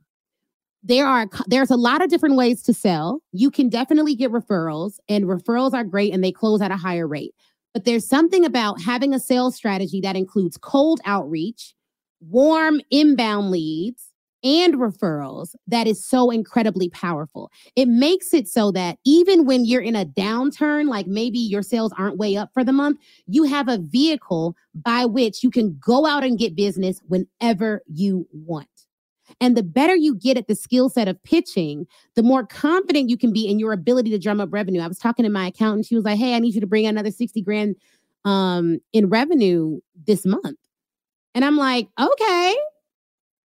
There 0.82 1.06
are 1.06 1.26
there's 1.46 1.70
a 1.70 1.76
lot 1.76 2.02
of 2.02 2.10
different 2.10 2.36
ways 2.36 2.62
to 2.64 2.74
sell. 2.74 3.22
You 3.32 3.50
can 3.50 3.70
definitely 3.70 4.14
get 4.14 4.30
referrals 4.30 4.98
and 5.08 5.24
referrals 5.24 5.72
are 5.72 5.84
great 5.84 6.12
and 6.12 6.22
they 6.22 6.32
close 6.32 6.60
at 6.60 6.70
a 6.70 6.76
higher 6.76 7.08
rate. 7.08 7.34
But 7.72 7.86
there's 7.86 8.06
something 8.06 8.44
about 8.44 8.82
having 8.82 9.14
a 9.14 9.18
sales 9.18 9.54
strategy 9.54 10.02
that 10.02 10.16
includes 10.16 10.58
cold 10.58 11.00
outreach, 11.06 11.72
warm 12.28 12.80
inbound 12.90 13.50
leads, 13.50 14.12
and 14.44 14.74
referrals 14.74 15.54
that 15.66 15.87
is 15.87 16.04
so 16.04 16.30
incredibly 16.30 16.88
powerful. 16.90 17.50
It 17.76 17.87
makes 17.87 18.35
it 18.35 18.48
so 18.48 18.72
that 18.72 18.98
even 19.04 19.44
when 19.44 19.64
you're 19.64 19.82
in 19.82 19.96
a 19.96 20.04
downturn, 20.04 20.88
like 20.88 21.06
maybe 21.06 21.38
your 21.38 21.62
sales 21.62 21.92
aren't 21.96 22.18
way 22.18 22.37
up 22.37 22.50
for 22.52 22.64
the 22.64 22.72
month, 22.72 22.98
you 23.26 23.44
have 23.44 23.68
a 23.68 23.78
vehicle 23.78 24.56
by 24.74 25.04
which 25.04 25.42
you 25.42 25.50
can 25.50 25.78
go 25.85 26.06
out 26.06 26.24
and 26.24 26.38
get 26.38 26.56
business 26.56 27.00
whenever 27.06 27.82
you 27.87 28.26
want. 28.32 28.66
And 29.40 29.56
the 29.56 29.62
better 29.62 29.94
you 29.94 30.16
get 30.16 30.37
at 30.37 30.46
the 30.46 30.54
skill 30.54 30.90
set 30.90 31.08
of 31.08 31.22
pitching, 31.22 31.87
the 32.16 32.22
more 32.22 32.44
confident 32.44 33.08
you 33.08 33.16
can 33.16 33.32
be 33.32 33.48
in 33.48 33.58
your 33.58 33.72
ability 33.72 34.11
to 34.11 34.18
drum 34.18 34.40
up 34.40 34.52
revenue. 34.52 34.80
I 34.80 34.88
was 34.88 34.98
talking 34.98 35.24
to 35.24 35.30
my 35.30 35.46
accountant. 35.46 35.87
She 35.87 35.94
was 35.94 36.04
like, 36.04 36.18
Hey, 36.18 36.35
I 36.35 36.38
need 36.38 36.54
you 36.54 36.61
to 36.61 36.66
bring 36.66 36.87
another 36.87 37.11
60 37.11 37.40
grand 37.42 37.76
um, 38.24 38.80
in 38.92 39.08
revenue 39.08 39.78
this 40.06 40.26
month. 40.26 40.58
And 41.34 41.44
I'm 41.44 41.56
like, 41.56 41.88
okay, 41.98 42.56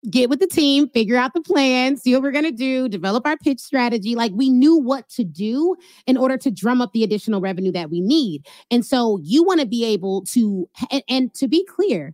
get 0.10 0.30
with 0.30 0.40
the 0.40 0.48
team, 0.48 0.90
figure 0.90 1.18
out 1.18 1.34
the 1.34 1.42
plan, 1.42 1.98
see 1.98 2.14
what 2.14 2.24
we're 2.24 2.32
going 2.32 2.46
to 2.46 2.52
do, 2.52 2.88
develop 2.88 3.26
our 3.26 3.38
pitch 3.38 3.60
strategy. 3.60 4.16
Like 4.16 4.32
we 4.36 4.50
knew 4.50 4.78
what 4.78 5.10
to 5.10 5.24
do 5.24 5.76
in 6.06 6.18
order 6.18 6.38
to 6.38 6.52
drum 6.52 6.82
up 6.82 6.92
the 6.94 7.04
additional 7.04 7.42
revenue 7.42 7.72
that 7.72 7.90
we 7.90 8.02
need. 8.02 8.46
And 8.72 8.86
so 8.86 9.20
you 9.22 9.44
want 9.44 9.62
to 9.62 9.66
be 9.66 9.86
able 9.86 10.24
to, 10.26 10.70
and, 10.92 11.04
and, 11.10 11.34
to 11.36 11.48
be 11.48 11.66
clear, 11.66 12.14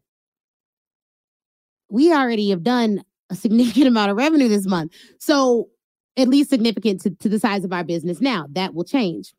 we 1.89 2.13
already 2.13 2.49
have 2.49 2.63
done 2.63 3.03
a 3.29 3.35
significant 3.35 3.87
amount 3.87 4.11
of 4.11 4.17
revenue 4.17 4.47
this 4.47 4.65
month. 4.65 4.93
So 5.19 5.69
at 6.17 6.27
least 6.27 6.49
significant 6.49 7.01
to, 7.01 7.09
to 7.11 7.29
the 7.29 7.39
size 7.39 7.63
of 7.63 7.73
our 7.73 7.83
business 7.83 8.21
now. 8.21 8.47
That 8.51 8.73
will 8.73 8.83
change. 8.83 9.33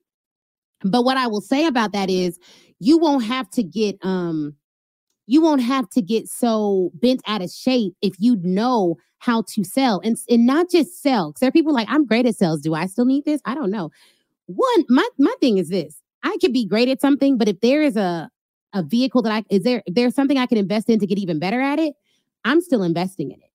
But 0.83 1.05
what 1.05 1.17
I 1.17 1.27
will 1.27 1.41
say 1.41 1.67
about 1.67 1.93
that 1.93 2.11
is 2.11 2.39
you 2.81 2.99
won't 2.99 3.25
have 3.25 3.49
to 3.51 3.63
get 3.63 3.97
um 4.03 4.57
you 5.27 5.41
won't 5.41 5.63
have 5.63 5.89
to 5.91 6.03
get 6.03 6.29
so 6.29 6.91
bent 6.95 7.23
out 7.27 7.43
of 7.43 7.51
shape 7.51 7.95
if 8.03 8.15
you 8.19 8.37
know 8.43 8.97
how 9.19 9.43
to 9.49 9.63
sell 9.63 10.01
and, 10.03 10.17
and 10.29 10.47
not 10.47 10.69
just 10.69 11.01
sell. 11.01 11.31
Because 11.31 11.41
there 11.41 11.49
are 11.49 11.53
people 11.53 11.73
like, 11.73 11.89
I'm 11.89 12.05
great 12.05 12.27
at 12.27 12.37
sales. 12.37 12.61
Do 12.61 12.75
I 12.75 12.87
still 12.87 13.05
need 13.05 13.25
this? 13.25 13.41
I 13.45 13.55
don't 13.55 13.71
know. 13.71 13.91
One, 14.47 14.85
my 14.89 15.09
my 15.19 15.35
thing 15.41 15.59
is 15.59 15.69
this. 15.69 16.01
I 16.25 16.37
could 16.41 16.53
be 16.53 16.67
great 16.67 16.89
at 16.89 17.01
something, 17.01 17.39
but 17.39 17.49
if 17.49 17.61
there 17.61 17.83
is 17.83 17.97
a 17.97 18.29
a 18.75 18.83
vehicle 18.83 19.23
that 19.23 19.33
I 19.33 19.45
is 19.49 19.63
there, 19.63 19.83
if 19.87 19.95
there's 19.95 20.15
something 20.15 20.39
I 20.39 20.47
can 20.47 20.59
invest 20.59 20.91
in 20.91 20.99
to 20.99 21.07
get 21.07 21.19
even 21.19 21.39
better 21.39 21.61
at 21.61 21.79
it, 21.79 21.95
I'm 22.45 22.61
still 22.61 22.83
investing 22.83 23.31
in 23.31 23.41
it. 23.41 23.52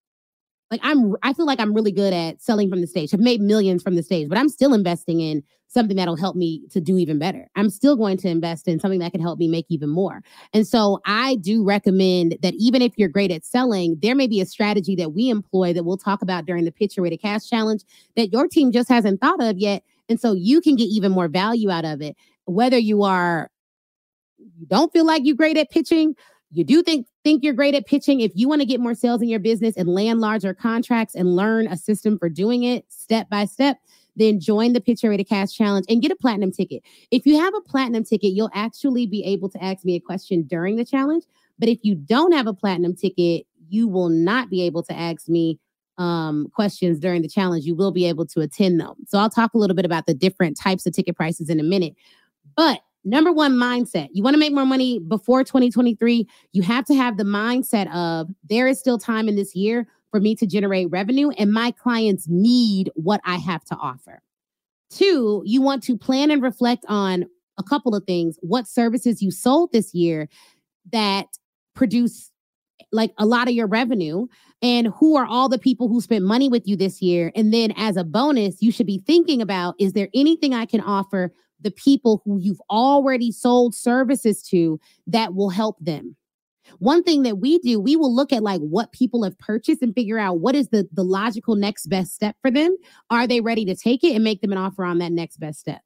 Like 0.69 0.81
I'm 0.83 1.15
I 1.23 1.33
feel 1.33 1.45
like 1.45 1.59
I'm 1.59 1.73
really 1.73 1.91
good 1.91 2.13
at 2.13 2.41
selling 2.41 2.69
from 2.69 2.81
the 2.81 2.87
stage. 2.87 3.13
I've 3.13 3.19
made 3.19 3.41
millions 3.41 3.83
from 3.83 3.95
the 3.95 4.03
stage, 4.03 4.27
but 4.27 4.37
I'm 4.37 4.49
still 4.49 4.73
investing 4.73 5.21
in 5.21 5.43
something 5.67 5.97
that'll 5.97 6.15
help 6.15 6.35
me 6.35 6.63
to 6.71 6.79
do 6.79 6.97
even 6.97 7.19
better. 7.19 7.47
I'm 7.55 7.69
still 7.69 7.95
going 7.95 8.17
to 8.17 8.29
invest 8.29 8.67
in 8.67 8.79
something 8.79 8.99
that 8.99 9.11
can 9.11 9.21
help 9.21 9.37
me 9.37 9.47
make 9.47 9.65
even 9.69 9.89
more. 9.89 10.21
And 10.53 10.65
so 10.65 10.99
I 11.05 11.35
do 11.35 11.63
recommend 11.63 12.37
that 12.41 12.53
even 12.55 12.81
if 12.81 12.93
you're 12.97 13.09
great 13.09 13.31
at 13.31 13.45
selling, 13.45 13.97
there 14.01 14.15
may 14.15 14.27
be 14.27 14.41
a 14.41 14.45
strategy 14.45 14.95
that 14.95 15.13
we 15.13 15.29
employ 15.29 15.73
that 15.73 15.83
we'll 15.83 15.97
talk 15.97 16.21
about 16.21 16.45
during 16.45 16.65
the 16.65 16.71
pitch 16.71 16.95
your 16.95 17.03
way 17.03 17.09
to 17.09 17.17
cash 17.17 17.49
challenge 17.49 17.83
that 18.15 18.31
your 18.31 18.47
team 18.47 18.71
just 18.71 18.89
hasn't 18.89 19.21
thought 19.21 19.41
of 19.41 19.57
yet. 19.57 19.83
And 20.09 20.19
so 20.19 20.33
you 20.33 20.61
can 20.61 20.75
get 20.75 20.85
even 20.85 21.11
more 21.11 21.27
value 21.27 21.69
out 21.69 21.85
of 21.85 22.01
it. 22.01 22.15
Whether 22.45 22.77
you 22.77 23.03
are 23.03 23.49
you 24.57 24.65
don't 24.67 24.91
feel 24.93 25.05
like 25.05 25.23
you're 25.25 25.35
great 25.35 25.57
at 25.57 25.69
pitching, 25.69 26.15
you 26.51 26.63
do 26.63 26.81
think 26.81 27.07
think 27.23 27.43
you're 27.43 27.53
great 27.53 27.75
at 27.75 27.85
pitching. 27.85 28.21
If 28.21 28.31
you 28.35 28.47
want 28.47 28.61
to 28.61 28.65
get 28.65 28.79
more 28.79 28.95
sales 28.95 29.21
in 29.21 29.27
your 29.27 29.39
business 29.39 29.75
and 29.75 29.89
land 29.89 30.21
larger 30.21 30.53
contracts 30.53 31.15
and 31.15 31.35
learn 31.35 31.67
a 31.67 31.77
system 31.77 32.17
for 32.17 32.29
doing 32.29 32.63
it 32.63 32.85
step 32.89 33.29
by 33.29 33.45
step, 33.45 33.77
then 34.15 34.39
join 34.39 34.73
the 34.73 34.81
Pitch 34.81 35.03
Your 35.03 35.11
Way 35.11 35.17
to 35.17 35.23
Cash 35.23 35.53
Challenge 35.53 35.85
and 35.89 36.01
get 36.01 36.11
a 36.11 36.15
platinum 36.15 36.51
ticket. 36.51 36.83
If 37.11 37.25
you 37.25 37.39
have 37.39 37.53
a 37.53 37.61
platinum 37.61 38.03
ticket, 38.03 38.31
you'll 38.31 38.51
actually 38.53 39.05
be 39.05 39.23
able 39.25 39.49
to 39.49 39.63
ask 39.63 39.83
me 39.85 39.95
a 39.95 39.99
question 39.99 40.43
during 40.43 40.77
the 40.77 40.85
challenge. 40.85 41.23
But 41.59 41.69
if 41.69 41.79
you 41.83 41.95
don't 41.95 42.31
have 42.31 42.47
a 42.47 42.53
platinum 42.53 42.95
ticket, 42.95 43.45
you 43.69 43.87
will 43.87 44.09
not 44.09 44.49
be 44.49 44.61
able 44.63 44.83
to 44.83 44.93
ask 44.93 45.27
me 45.27 45.59
um, 45.97 46.47
questions 46.53 46.99
during 46.99 47.21
the 47.21 47.27
challenge. 47.27 47.65
You 47.65 47.75
will 47.75 47.91
be 47.91 48.05
able 48.05 48.25
to 48.27 48.39
attend 48.39 48.79
them. 48.79 48.93
So 49.07 49.17
I'll 49.17 49.29
talk 49.29 49.53
a 49.53 49.57
little 49.57 49.75
bit 49.75 49.85
about 49.85 50.05
the 50.05 50.13
different 50.13 50.57
types 50.57 50.85
of 50.85 50.93
ticket 50.93 51.15
prices 51.15 51.49
in 51.49 51.59
a 51.59 51.63
minute. 51.63 51.95
But 52.55 52.81
number 53.07 53.31
one 53.31 53.53
mindset. 53.53 54.09
You 54.11 54.23
want 54.23 54.33
to 54.33 54.39
make 54.39 54.53
more 54.53 54.65
money 54.65 54.99
before 54.99 55.43
2023 55.43 56.27
you 56.51 56.61
have 56.61 56.85
to 56.85 56.95
have 56.95 57.17
the 57.17 57.23
mindset 57.23 57.93
of 57.93 58.29
there 58.49 58.67
is 58.67 58.79
still 58.79 58.97
time 58.97 59.27
in 59.27 59.35
this 59.35 59.55
year 59.55 59.87
for 60.11 60.19
me 60.19 60.35
to 60.35 60.47
generate 60.47 60.89
revenue, 60.89 61.29
and 61.31 61.51
my 61.51 61.71
clients 61.71 62.27
need 62.29 62.91
what 62.95 63.21
I 63.25 63.35
have 63.37 63.63
to 63.65 63.75
offer. 63.75 64.21
Two, 64.89 65.43
you 65.45 65.61
want 65.61 65.83
to 65.83 65.97
plan 65.97 66.31
and 66.31 66.41
reflect 66.41 66.85
on 66.87 67.25
a 67.57 67.63
couple 67.63 67.93
of 67.93 68.05
things. 68.05 68.37
What 68.41 68.67
services 68.67 69.21
you 69.21 69.31
sold 69.31 69.71
this 69.71 69.93
year 69.93 70.29
that 70.91 71.27
produce 71.75 72.31
like 72.93 73.11
a 73.17 73.25
lot 73.25 73.49
of 73.49 73.53
your 73.53 73.67
revenue 73.67 74.27
and 74.61 74.87
who 74.87 75.17
are 75.17 75.25
all 75.25 75.49
the 75.49 75.59
people 75.59 75.89
who 75.89 75.99
spent 75.99 76.23
money 76.23 76.47
with 76.47 76.65
you 76.67 76.77
this 76.77 77.01
year? 77.01 77.31
And 77.35 77.53
then 77.53 77.73
as 77.75 77.97
a 77.97 78.03
bonus 78.03 78.61
you 78.61 78.71
should 78.71 78.87
be 78.87 79.03
thinking 79.05 79.41
about 79.41 79.75
is 79.77 79.93
there 79.93 80.07
anything 80.13 80.53
i 80.53 80.65
can 80.65 80.81
offer 80.81 81.33
the 81.61 81.71
people 81.71 82.21
who 82.25 82.39
you've 82.39 82.61
already 82.69 83.31
sold 83.31 83.75
services 83.75 84.43
to 84.43 84.79
that 85.07 85.33
will 85.33 85.49
help 85.49 85.77
them 85.79 86.15
One 86.79 87.03
thing 87.03 87.23
that 87.23 87.37
we 87.39 87.59
do, 87.59 87.79
we 87.79 87.95
will 87.95 88.13
look 88.13 88.33
at 88.33 88.43
like 88.43 88.61
what 88.61 88.91
people 88.91 89.23
have 89.23 89.37
purchased 89.39 89.81
and 89.81 89.95
figure 89.95 90.19
out 90.19 90.39
what 90.39 90.55
is 90.55 90.69
the 90.69 90.87
the 90.91 91.03
logical 91.03 91.55
next 91.55 91.87
best 91.87 92.13
step 92.13 92.35
for 92.41 92.51
them. 92.51 92.75
Are 93.09 93.27
they 93.27 93.41
ready 93.41 93.65
to 93.65 93.75
take 93.75 94.03
it 94.03 94.13
and 94.15 94.23
make 94.23 94.41
them 94.41 94.51
an 94.51 94.57
offer 94.57 94.83
on 94.83 94.97
that 94.99 95.11
next 95.11 95.37
best 95.37 95.59
step? 95.59 95.81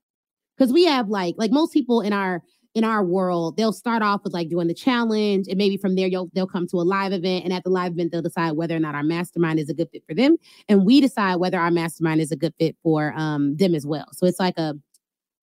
Because 0.58 0.74
we 0.74 0.86
have 0.86 1.10
like 1.10 1.36
like 1.38 1.52
most 1.52 1.74
people 1.74 2.02
in 2.02 2.14
our 2.14 2.42
in 2.74 2.86
our 2.86 3.04
world, 3.04 3.58
they'll 3.58 3.74
start 3.74 4.02
off 4.02 4.24
with 4.24 4.34
like 4.34 4.50
doing 4.50 4.68
the 4.68 4.74
challenge, 4.74 5.48
and 5.50 5.58
maybe 5.58 5.78
from 5.78 5.96
there 5.96 6.08
you'll 6.08 6.30
they'll 6.34 6.48
come 6.48 6.68
to 6.68 6.78
a 6.78 6.84
live 6.84 7.14
event, 7.14 7.44
and 7.44 7.54
at 7.54 7.64
the 7.64 7.70
live 7.70 7.94
event 7.94 8.12
they'll 8.12 8.22
decide 8.22 8.54
whether 8.54 8.76
or 8.76 8.80
not 8.80 8.96
our 8.96 9.04
mastermind 9.04 9.60
is 9.60 9.70
a 9.70 9.74
good 9.74 9.90
fit 9.92 10.04
for 10.08 10.16
them, 10.16 10.38
and 10.70 10.86
we 10.86 11.02
decide 11.02 11.36
whether 11.36 11.60
our 11.60 11.72
mastermind 11.72 12.22
is 12.22 12.32
a 12.32 12.38
good 12.38 12.54
fit 12.60 12.76
for 12.82 13.14
um, 13.18 13.56
them 13.58 13.76
as 13.76 13.86
well. 13.86 14.08
So 14.14 14.26
it's 14.26 14.40
like 14.40 14.58
a 14.58 14.74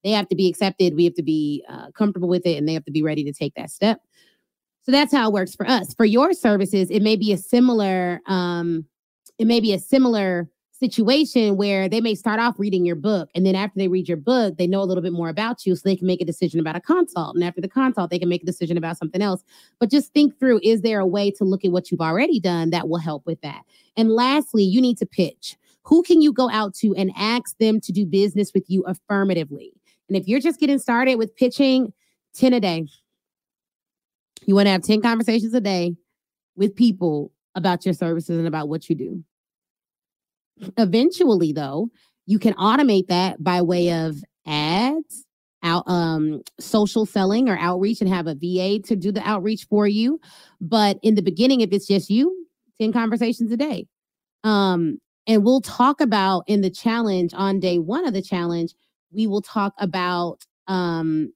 they 0.04 0.11
have 0.11 0.28
to 0.28 0.37
be 0.37 0.48
accepted, 0.48 0.94
we 0.94 1.04
have 1.04 1.14
to 1.14 1.22
be 1.22 1.64
uh, 1.68 1.90
comfortable 1.92 2.28
with 2.28 2.46
it, 2.46 2.56
and 2.56 2.68
they 2.68 2.74
have 2.74 2.84
to 2.84 2.92
be 2.92 3.02
ready 3.02 3.24
to 3.24 3.32
take 3.32 3.54
that 3.54 3.70
step. 3.70 4.00
So 4.82 4.92
that's 4.92 5.12
how 5.12 5.28
it 5.28 5.34
works 5.34 5.54
for 5.54 5.68
us. 5.68 5.92
For 5.92 6.06
your 6.06 6.32
services, 6.32 6.90
it 6.90 7.02
may 7.02 7.16
be 7.16 7.32
a 7.32 7.37
similar 7.37 8.20
um, 8.26 8.87
it 9.38 9.46
may 9.46 9.61
be 9.61 9.72
a 9.72 9.78
similar 9.78 10.48
situation 10.72 11.56
where 11.56 11.88
they 11.88 12.00
may 12.00 12.14
start 12.14 12.38
off 12.38 12.54
reading 12.58 12.84
your 12.87 12.96
book 12.96 13.28
and 13.34 13.44
then 13.44 13.56
after 13.56 13.78
they 13.78 13.88
read 13.88 14.06
your 14.06 14.16
book 14.16 14.56
they 14.56 14.66
know 14.66 14.80
a 14.80 14.84
little 14.84 15.02
bit 15.02 15.12
more 15.12 15.28
about 15.28 15.66
you 15.66 15.74
so 15.74 15.82
they 15.84 15.96
can 15.96 16.06
make 16.06 16.20
a 16.20 16.24
decision 16.24 16.61
about 16.61 16.76
a 16.76 16.80
consult. 16.80 17.34
And 17.34 17.44
after 17.44 17.61
the 17.61 17.68
consult 17.68 18.11
they 18.11 18.18
can 18.18 18.28
make 18.28 18.42
a 18.42 18.46
decision 18.46 18.78
about 18.78 18.96
something 18.96 19.20
else. 19.20 19.42
But 19.80 19.90
just 19.90 20.12
think 20.12 20.38
through 20.38 20.61
is 20.62 20.82
there 20.82 21.00
a 21.00 21.06
way 21.06 21.30
to 21.32 21.44
look 21.44 21.64
at 21.64 21.72
what 21.72 21.90
you've 21.90 22.00
already 22.00 22.38
done 22.40 22.70
that 22.70 22.88
will 22.88 22.98
help 22.98 23.26
with 23.26 23.40
that? 23.42 23.62
And 23.96 24.11
lastly 24.11 24.62
you 24.62 24.80
need 24.80 24.98
to 24.98 25.06
pitch. 25.06 25.56
Who 25.82 26.02
can 26.02 26.22
you 26.22 26.32
go 26.32 26.48
out 26.50 26.74
to 26.76 26.94
and 26.94 27.12
ask 27.16 27.58
them 27.58 27.80
to 27.80 27.92
do 27.92 28.06
business 28.06 28.52
with 28.54 28.64
you 28.68 28.84
affirmatively 28.84 29.72
and 30.09 30.16
if 30.16 30.27
you're 30.27 30.40
just 30.40 30.61
getting 30.61 30.79
started 30.79 31.16
with 31.16 31.35
pitching 31.37 31.92
10 32.35 32.53
a 32.53 32.61
day 32.61 32.87
you 34.47 34.55
want 34.55 34.66
to 34.66 34.71
have 34.71 34.83
10 34.83 35.03
conversations 35.03 35.55
a 35.55 35.61
day 35.61 35.97
with 36.57 36.75
people 36.75 37.33
about 37.55 37.85
your 37.85 37.94
services 37.94 38.38
and 38.38 38.47
about 38.47 38.68
what 38.68 38.88
you 38.88 38.94
do 38.94 39.23
Eventually, 40.77 41.53
though, 41.53 41.90
you 42.27 42.38
can 42.38 42.55
automate 42.55 43.07
that 43.09 43.42
by 43.42 43.62
way 43.62 43.92
of 43.92 44.23
ads, 44.47 45.25
out 45.64 45.83
um 45.88 46.40
social 46.61 47.05
selling 47.05 47.49
or 47.49 47.59
outreach 47.59 48.01
and 48.01 48.09
have 48.09 48.29
a 48.29 48.35
VA 48.35 48.79
to 48.79 48.94
do 48.94 49.11
the 49.11 49.27
outreach 49.29 49.66
for 49.68 49.88
you. 49.88 50.21
But 50.61 50.99
in 51.03 51.16
the 51.16 51.23
beginning, 51.23 51.62
if 51.62 51.73
it's 51.73 51.87
just 51.87 52.11
you, 52.11 52.47
10 52.81 52.92
conversations 52.92 53.51
a 53.51 53.57
day. 53.57 53.87
Um, 54.44 55.01
and 55.27 55.44
we'll 55.44 55.61
talk 55.61 56.01
about 56.01 56.44
in 56.47 56.61
the 56.61 56.71
challenge 56.71 57.35
on 57.35 57.59
day 57.59 57.79
one 57.79 58.07
of 58.07 58.14
the 58.14 58.23
challenge, 58.23 58.73
we 59.12 59.27
will 59.27 59.42
talk 59.42 59.75
about 59.79 60.44
um 60.66 61.33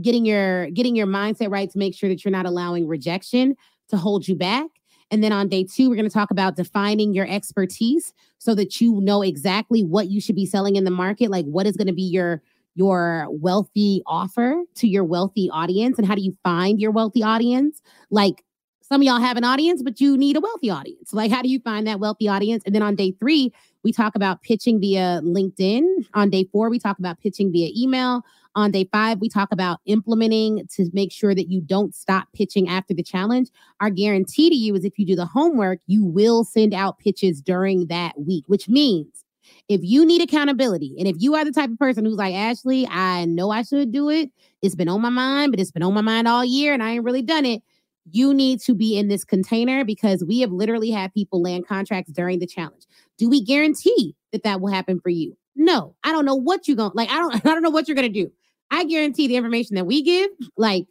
getting 0.00 0.24
your 0.24 0.70
getting 0.70 0.94
your 0.94 1.06
mindset 1.06 1.50
right 1.50 1.70
to 1.70 1.78
make 1.78 1.94
sure 1.94 2.08
that 2.08 2.24
you're 2.24 2.32
not 2.32 2.46
allowing 2.46 2.86
rejection 2.86 3.56
to 3.88 3.96
hold 3.96 4.28
you 4.28 4.34
back 4.34 4.66
and 5.10 5.24
then 5.24 5.32
on 5.32 5.48
day 5.48 5.64
two, 5.64 5.88
we're 5.88 5.96
going 5.96 6.08
to 6.08 6.12
talk 6.12 6.30
about 6.30 6.56
defining 6.56 7.14
your 7.14 7.26
expertise 7.26 8.12
so 8.38 8.54
that 8.54 8.80
you 8.80 9.00
know 9.00 9.22
exactly 9.22 9.82
what 9.82 10.08
you 10.08 10.20
should 10.20 10.36
be 10.36 10.46
selling 10.46 10.76
in 10.76 10.84
the 10.84 10.90
market. 10.90 11.30
Like 11.30 11.46
what 11.46 11.66
is 11.66 11.76
going 11.76 11.86
to 11.86 11.94
be 11.94 12.02
your 12.02 12.42
your 12.74 13.26
wealthy 13.30 14.02
offer 14.06 14.62
to 14.76 14.86
your 14.86 15.02
wealthy 15.02 15.50
audience 15.52 15.98
and 15.98 16.06
how 16.06 16.14
do 16.14 16.20
you 16.20 16.36
find 16.44 16.80
your 16.80 16.92
wealthy 16.92 17.24
audience? 17.24 17.82
Like 18.10 18.44
some 18.88 19.02
of 19.02 19.04
y'all 19.04 19.20
have 19.20 19.36
an 19.36 19.44
audience, 19.44 19.82
but 19.82 20.00
you 20.00 20.16
need 20.16 20.36
a 20.36 20.40
wealthy 20.40 20.70
audience. 20.70 21.12
Like, 21.12 21.30
how 21.30 21.42
do 21.42 21.48
you 21.48 21.60
find 21.60 21.86
that 21.86 22.00
wealthy 22.00 22.26
audience? 22.26 22.62
And 22.64 22.74
then 22.74 22.80
on 22.80 22.94
day 22.94 23.12
three, 23.20 23.52
we 23.84 23.92
talk 23.92 24.14
about 24.14 24.40
pitching 24.40 24.80
via 24.80 25.20
LinkedIn. 25.22 26.06
On 26.14 26.30
day 26.30 26.48
four, 26.50 26.70
we 26.70 26.78
talk 26.78 26.98
about 26.98 27.20
pitching 27.20 27.52
via 27.52 27.70
email. 27.76 28.22
On 28.54 28.70
day 28.70 28.88
five, 28.90 29.20
we 29.20 29.28
talk 29.28 29.52
about 29.52 29.80
implementing 29.84 30.66
to 30.74 30.88
make 30.94 31.12
sure 31.12 31.34
that 31.34 31.50
you 31.50 31.60
don't 31.60 31.94
stop 31.94 32.28
pitching 32.34 32.66
after 32.66 32.94
the 32.94 33.02
challenge. 33.02 33.50
Our 33.80 33.90
guarantee 33.90 34.48
to 34.48 34.56
you 34.56 34.74
is 34.74 34.86
if 34.86 34.98
you 34.98 35.04
do 35.04 35.14
the 35.14 35.26
homework, 35.26 35.80
you 35.86 36.02
will 36.02 36.42
send 36.42 36.72
out 36.72 36.98
pitches 36.98 37.42
during 37.42 37.88
that 37.88 38.18
week, 38.18 38.44
which 38.46 38.70
means 38.70 39.24
if 39.68 39.82
you 39.82 40.06
need 40.06 40.22
accountability 40.22 40.94
and 40.98 41.06
if 41.06 41.16
you 41.18 41.34
are 41.34 41.44
the 41.44 41.52
type 41.52 41.70
of 41.70 41.78
person 41.78 42.06
who's 42.06 42.16
like, 42.16 42.34
Ashley, 42.34 42.86
I 42.86 43.26
know 43.26 43.50
I 43.50 43.62
should 43.62 43.92
do 43.92 44.08
it. 44.08 44.30
It's 44.62 44.74
been 44.74 44.88
on 44.88 45.02
my 45.02 45.10
mind, 45.10 45.52
but 45.52 45.60
it's 45.60 45.70
been 45.70 45.82
on 45.82 45.94
my 45.94 46.00
mind 46.00 46.26
all 46.26 46.44
year 46.44 46.72
and 46.72 46.82
I 46.82 46.92
ain't 46.92 47.04
really 47.04 47.22
done 47.22 47.44
it. 47.44 47.62
You 48.10 48.32
need 48.32 48.60
to 48.60 48.74
be 48.74 48.98
in 48.98 49.08
this 49.08 49.24
container 49.24 49.84
because 49.84 50.24
we 50.24 50.40
have 50.40 50.52
literally 50.52 50.90
had 50.90 51.12
people 51.12 51.42
land 51.42 51.66
contracts 51.66 52.12
during 52.12 52.38
the 52.38 52.46
challenge. 52.46 52.84
Do 53.16 53.28
we 53.28 53.42
guarantee 53.42 54.14
that 54.32 54.42
that 54.44 54.60
will 54.60 54.72
happen 54.72 55.00
for 55.00 55.10
you? 55.10 55.36
No, 55.56 55.94
I 56.04 56.12
don't 56.12 56.24
know 56.24 56.36
what 56.36 56.68
you're 56.68 56.76
going 56.76 56.92
like. 56.94 57.10
I 57.10 57.16
don't, 57.16 57.34
I 57.46 57.54
don't 57.54 57.62
know 57.62 57.70
what 57.70 57.88
you're 57.88 57.96
to 57.96 58.08
do. 58.08 58.30
I 58.70 58.84
guarantee 58.84 59.26
the 59.26 59.36
information 59.36 59.76
that 59.76 59.86
we 59.86 60.02
give, 60.02 60.30
like 60.56 60.86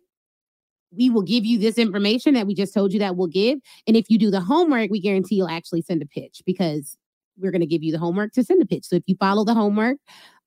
we 0.96 1.10
will 1.10 1.22
give 1.22 1.46
you 1.46 1.58
this 1.58 1.78
information 1.78 2.34
that 2.34 2.48
we 2.48 2.56
just 2.56 2.74
told 2.74 2.94
you 2.94 3.00
that 3.00 3.16
we'll 3.16 3.28
give. 3.28 3.60
And 3.88 3.96
if 3.96 4.10
you 4.10 4.18
do 4.18 4.32
the 4.32 4.42
homework, 4.42 4.90
we 4.90 5.00
guarantee 5.00 5.36
you'll 5.36 5.50
actually 5.50 5.82
send 5.82 6.02
a 6.02 6.06
pitch 6.06 6.42
because 6.46 6.98
we're 7.40 7.52
going 7.52 7.62
to 7.62 7.68
give 7.68 7.84
you 7.84 7.92
the 7.92 8.00
homework 8.00 8.34
to 8.34 8.44
send 8.44 8.62
a 8.62 8.66
pitch. 8.66 8.86
So 8.86 8.96
if 8.96 9.04
you 9.06 9.16
follow 9.20 9.44
the 9.44 9.54
homework 9.54 9.98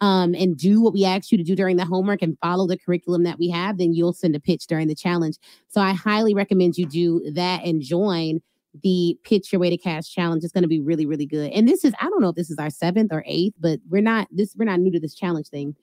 um, 0.00 0.35
and 0.35 0.57
do 0.57 0.81
what 0.81 0.92
we 0.92 1.05
asked 1.05 1.31
you 1.33 1.38
to 1.38 1.44
do 1.44 1.55
during 1.55 1.76
the 1.76 1.85
homework 1.85 2.22
and 2.22 2.38
follow 2.42 2.66
the 2.66 2.79
curriculum 2.79 3.24
that 3.24 3.38
we 3.38 3.48
have, 3.50 3.79
then 3.79 3.94
you'll 3.94 4.12
send 4.12 4.35
a 4.35 4.40
pitch 4.40 4.66
during 4.66 4.88
the 4.88 4.94
challenge. 4.94 5.37
So 5.68 5.81
I 5.81 5.92
highly 5.92 6.35
recommend 6.35 6.76
you 6.76 6.87
do 6.87 7.31
that 7.33 7.64
and 7.64 7.83
join 7.83 8.40
the 8.83 9.18
pitch 9.24 9.53
your 9.53 9.61
way 9.61 9.68
to 9.68 9.76
cash 9.76 10.11
challenge 10.11 10.44
It's 10.44 10.53
going 10.53 10.62
to 10.62 10.68
be 10.68 10.81
really 10.81 11.05
really 11.05 11.26
good 11.26 11.50
and 11.50 11.66
this 11.66 11.85
is 11.85 11.92
i 12.00 12.05
don't 12.05 12.20
know 12.20 12.29
if 12.29 12.37
this 12.37 12.53
is 12.53 12.59
our 12.61 12.70
seventh 12.70 13.12
or 13.12 13.24
eighth 13.26 13.57
but 13.59 13.81
we're 13.88 14.00
not 14.00 14.29
this 14.31 14.55
we're 14.57 14.64
not 14.64 14.79
new 14.79 14.92
to 14.92 15.00
this 15.00 15.12
challenge 15.12 15.48
thing 15.48 15.74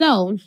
so 0.00 0.38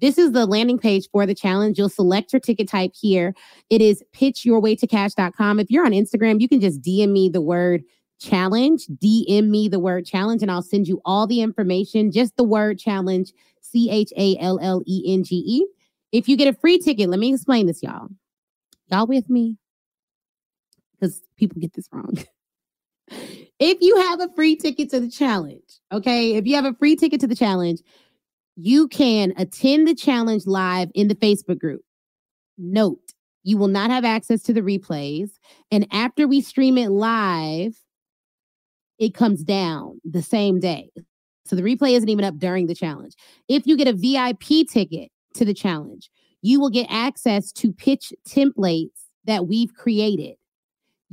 this 0.00 0.18
is 0.18 0.32
the 0.32 0.46
landing 0.46 0.78
page 0.78 1.08
for 1.12 1.26
the 1.26 1.34
challenge. 1.34 1.78
You'll 1.78 1.88
select 1.88 2.32
your 2.32 2.40
ticket 2.40 2.68
type 2.68 2.92
here. 2.94 3.34
It 3.70 3.80
is 3.80 4.02
pitchyourwaytocash.com. 4.14 5.60
If 5.60 5.70
you're 5.70 5.84
on 5.84 5.92
Instagram, 5.92 6.40
you 6.40 6.48
can 6.48 6.60
just 6.60 6.80
DM 6.80 7.10
me 7.10 7.28
the 7.28 7.40
word 7.40 7.84
challenge, 8.24 8.86
DM 8.86 9.48
me 9.48 9.68
the 9.68 9.78
word 9.78 10.06
challenge, 10.06 10.42
and 10.42 10.50
I'll 10.50 10.62
send 10.62 10.88
you 10.88 11.00
all 11.04 11.26
the 11.26 11.40
information, 11.40 12.10
just 12.10 12.36
the 12.36 12.44
word 12.44 12.78
challenge, 12.78 13.32
C 13.60 13.90
H 13.90 14.12
A 14.16 14.36
L 14.38 14.58
L 14.62 14.82
E 14.86 15.04
N 15.06 15.24
G 15.24 15.36
E. 15.36 15.66
If 16.12 16.28
you 16.28 16.36
get 16.36 16.52
a 16.52 16.58
free 16.58 16.78
ticket, 16.78 17.08
let 17.08 17.20
me 17.20 17.32
explain 17.32 17.66
this, 17.66 17.82
y'all. 17.82 18.08
Y'all 18.90 19.06
with 19.06 19.28
me? 19.28 19.56
Because 20.92 21.20
people 21.36 21.60
get 21.60 21.74
this 21.74 21.88
wrong. 21.92 22.16
if 23.58 23.78
you 23.80 23.96
have 24.02 24.20
a 24.20 24.28
free 24.34 24.56
ticket 24.56 24.90
to 24.90 25.00
the 25.00 25.10
challenge, 25.10 25.80
okay, 25.92 26.36
if 26.36 26.46
you 26.46 26.54
have 26.54 26.64
a 26.64 26.74
free 26.74 26.96
ticket 26.96 27.20
to 27.20 27.26
the 27.26 27.34
challenge, 27.34 27.80
you 28.56 28.88
can 28.88 29.32
attend 29.36 29.88
the 29.88 29.94
challenge 29.94 30.46
live 30.46 30.90
in 30.94 31.08
the 31.08 31.14
Facebook 31.14 31.58
group. 31.58 31.82
Note, 32.56 33.12
you 33.42 33.58
will 33.58 33.68
not 33.68 33.90
have 33.90 34.04
access 34.04 34.42
to 34.42 34.52
the 34.52 34.62
replays. 34.62 35.32
And 35.70 35.86
after 35.90 36.26
we 36.26 36.40
stream 36.40 36.78
it 36.78 36.90
live, 36.90 37.76
it 38.98 39.14
comes 39.14 39.42
down 39.42 40.00
the 40.04 40.22
same 40.22 40.60
day. 40.60 40.90
So 41.44 41.56
the 41.56 41.62
replay 41.62 41.92
isn't 41.92 42.08
even 42.08 42.24
up 42.24 42.38
during 42.38 42.66
the 42.66 42.74
challenge. 42.74 43.14
If 43.48 43.66
you 43.66 43.76
get 43.76 43.88
a 43.88 43.92
VIP 43.92 44.68
ticket 44.68 45.10
to 45.34 45.44
the 45.44 45.54
challenge, 45.54 46.10
you 46.42 46.60
will 46.60 46.70
get 46.70 46.86
access 46.88 47.52
to 47.52 47.72
pitch 47.72 48.12
templates 48.28 49.08
that 49.24 49.46
we've 49.46 49.74
created. 49.74 50.36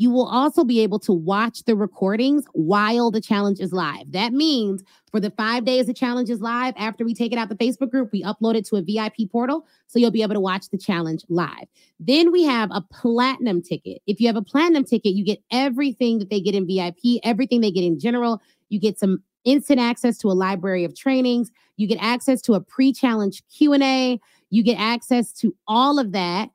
You 0.01 0.09
will 0.09 0.25
also 0.25 0.63
be 0.63 0.79
able 0.79 0.97
to 1.01 1.13
watch 1.13 1.63
the 1.65 1.75
recordings 1.75 2.45
while 2.53 3.11
the 3.11 3.21
challenge 3.21 3.59
is 3.59 3.71
live. 3.71 4.11
That 4.11 4.33
means 4.33 4.81
for 5.11 5.19
the 5.19 5.29
five 5.29 5.63
days 5.63 5.85
the 5.85 5.93
challenge 5.93 6.31
is 6.31 6.41
live, 6.41 6.73
after 6.75 7.05
we 7.05 7.13
take 7.13 7.31
it 7.31 7.37
out 7.37 7.49
the 7.49 7.55
Facebook 7.55 7.91
group, 7.91 8.09
we 8.11 8.23
upload 8.23 8.55
it 8.55 8.65
to 8.65 8.77
a 8.77 8.81
VIP 8.81 9.31
portal. 9.31 9.67
So 9.85 9.99
you'll 9.99 10.09
be 10.09 10.23
able 10.23 10.33
to 10.33 10.39
watch 10.39 10.69
the 10.69 10.77
challenge 10.79 11.23
live. 11.29 11.67
Then 11.99 12.31
we 12.31 12.41
have 12.45 12.71
a 12.73 12.81
platinum 12.81 13.61
ticket. 13.61 14.01
If 14.07 14.19
you 14.19 14.25
have 14.25 14.35
a 14.35 14.41
platinum 14.41 14.85
ticket, 14.85 15.13
you 15.13 15.23
get 15.23 15.43
everything 15.51 16.17
that 16.17 16.31
they 16.31 16.41
get 16.41 16.55
in 16.55 16.65
VIP, 16.65 17.21
everything 17.23 17.61
they 17.61 17.69
get 17.69 17.83
in 17.83 17.99
general. 17.99 18.41
You 18.69 18.79
get 18.79 18.97
some 18.97 19.21
instant 19.43 19.79
access 19.79 20.17
to 20.17 20.29
a 20.29 20.33
library 20.33 20.83
of 20.83 20.97
trainings. 20.97 21.51
You 21.77 21.85
get 21.85 21.99
access 22.01 22.41
to 22.41 22.55
a 22.55 22.59
pre-challenge 22.59 23.43
Q&A. 23.55 24.19
You 24.49 24.63
get 24.63 24.79
access 24.79 25.31
to 25.33 25.55
all 25.67 25.99
of 25.99 26.11
that 26.13 26.49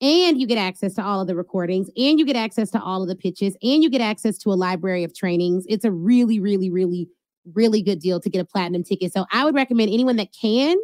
and 0.00 0.40
you 0.40 0.46
get 0.46 0.58
access 0.58 0.94
to 0.94 1.02
all 1.02 1.20
of 1.20 1.26
the 1.26 1.34
recordings 1.34 1.88
and 1.96 2.18
you 2.18 2.26
get 2.26 2.36
access 2.36 2.70
to 2.70 2.80
all 2.80 3.02
of 3.02 3.08
the 3.08 3.16
pitches 3.16 3.56
and 3.62 3.82
you 3.82 3.90
get 3.90 4.00
access 4.00 4.36
to 4.38 4.50
a 4.50 4.54
library 4.54 5.04
of 5.04 5.14
trainings. 5.14 5.64
It's 5.68 5.84
a 5.84 5.90
really 5.90 6.38
really 6.40 6.70
really 6.70 7.08
really 7.54 7.80
good 7.80 8.00
deal 8.00 8.20
to 8.20 8.28
get 8.28 8.40
a 8.40 8.44
platinum 8.44 8.82
ticket. 8.82 9.12
So 9.12 9.24
i 9.32 9.44
would 9.44 9.54
recommend 9.54 9.90
anyone 9.92 10.16
that 10.16 10.32
can 10.32 10.76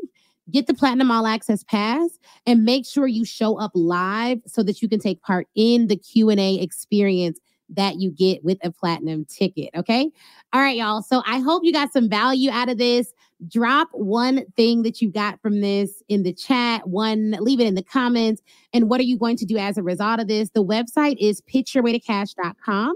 get 0.51 0.67
the 0.67 0.75
platinum 0.75 1.11
all 1.11 1.27
access 1.27 1.63
pass 1.65 2.11
and 2.47 2.65
make 2.65 2.87
sure 2.87 3.07
you 3.07 3.25
show 3.25 3.59
up 3.59 3.71
live 3.75 4.41
so 4.47 4.63
that 4.63 4.83
you 4.83 4.89
can 4.89 4.99
take 4.99 5.23
part 5.23 5.47
in 5.55 5.87
the 5.87 5.97
q&a 5.97 6.61
experience 6.61 7.39
that 7.69 7.97
you 8.01 8.11
get 8.11 8.45
with 8.45 8.59
a 8.63 8.71
platinum 8.71 9.25
ticket 9.25 9.71
okay? 9.75 10.11
All 10.53 10.61
right 10.61 10.77
y'all. 10.77 11.03
So 11.03 11.23
i 11.27 11.39
hope 11.39 11.65
you 11.65 11.73
got 11.73 11.93
some 11.93 12.09
value 12.09 12.51
out 12.51 12.69
of 12.69 12.79
this 12.79 13.13
drop 13.49 13.89
one 13.93 14.45
thing 14.57 14.83
that 14.83 15.01
you 15.01 15.11
got 15.11 15.41
from 15.41 15.61
this 15.61 16.03
in 16.09 16.23
the 16.23 16.33
chat, 16.33 16.89
one, 16.89 17.37
leave 17.41 17.61
it 17.61 17.67
in 17.67 17.75
the 17.75 17.83
comments. 17.83 18.43
And 18.73 18.89
what 18.89 19.01
are 19.01 19.05
you 19.05 19.19
going 19.19 19.37
to 19.39 19.47
do 19.47 19.57
as 19.57 19.79
a 19.79 19.83
result 19.83 20.21
of 20.21 20.29
this? 20.29 20.51
The 20.51 20.65
website 20.65 21.17
is 21.19 21.41
pitchyourwaytocash.com. 21.43 22.95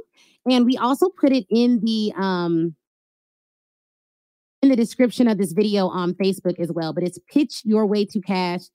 And 0.50 0.64
we 0.64 0.76
also 0.76 1.08
put 1.08 1.32
it 1.32 1.46
in 1.50 1.80
the 1.80 2.12
um 2.16 2.74
in 4.62 4.68
the 4.70 4.76
description 4.76 5.28
of 5.28 5.38
this 5.38 5.52
video 5.52 5.88
on 5.88 6.14
Facebook 6.14 6.58
as 6.58 6.72
well. 6.72 6.92
But 6.92 7.04
it's 7.04 7.18
pitchyourwaytocash.com 7.32 8.70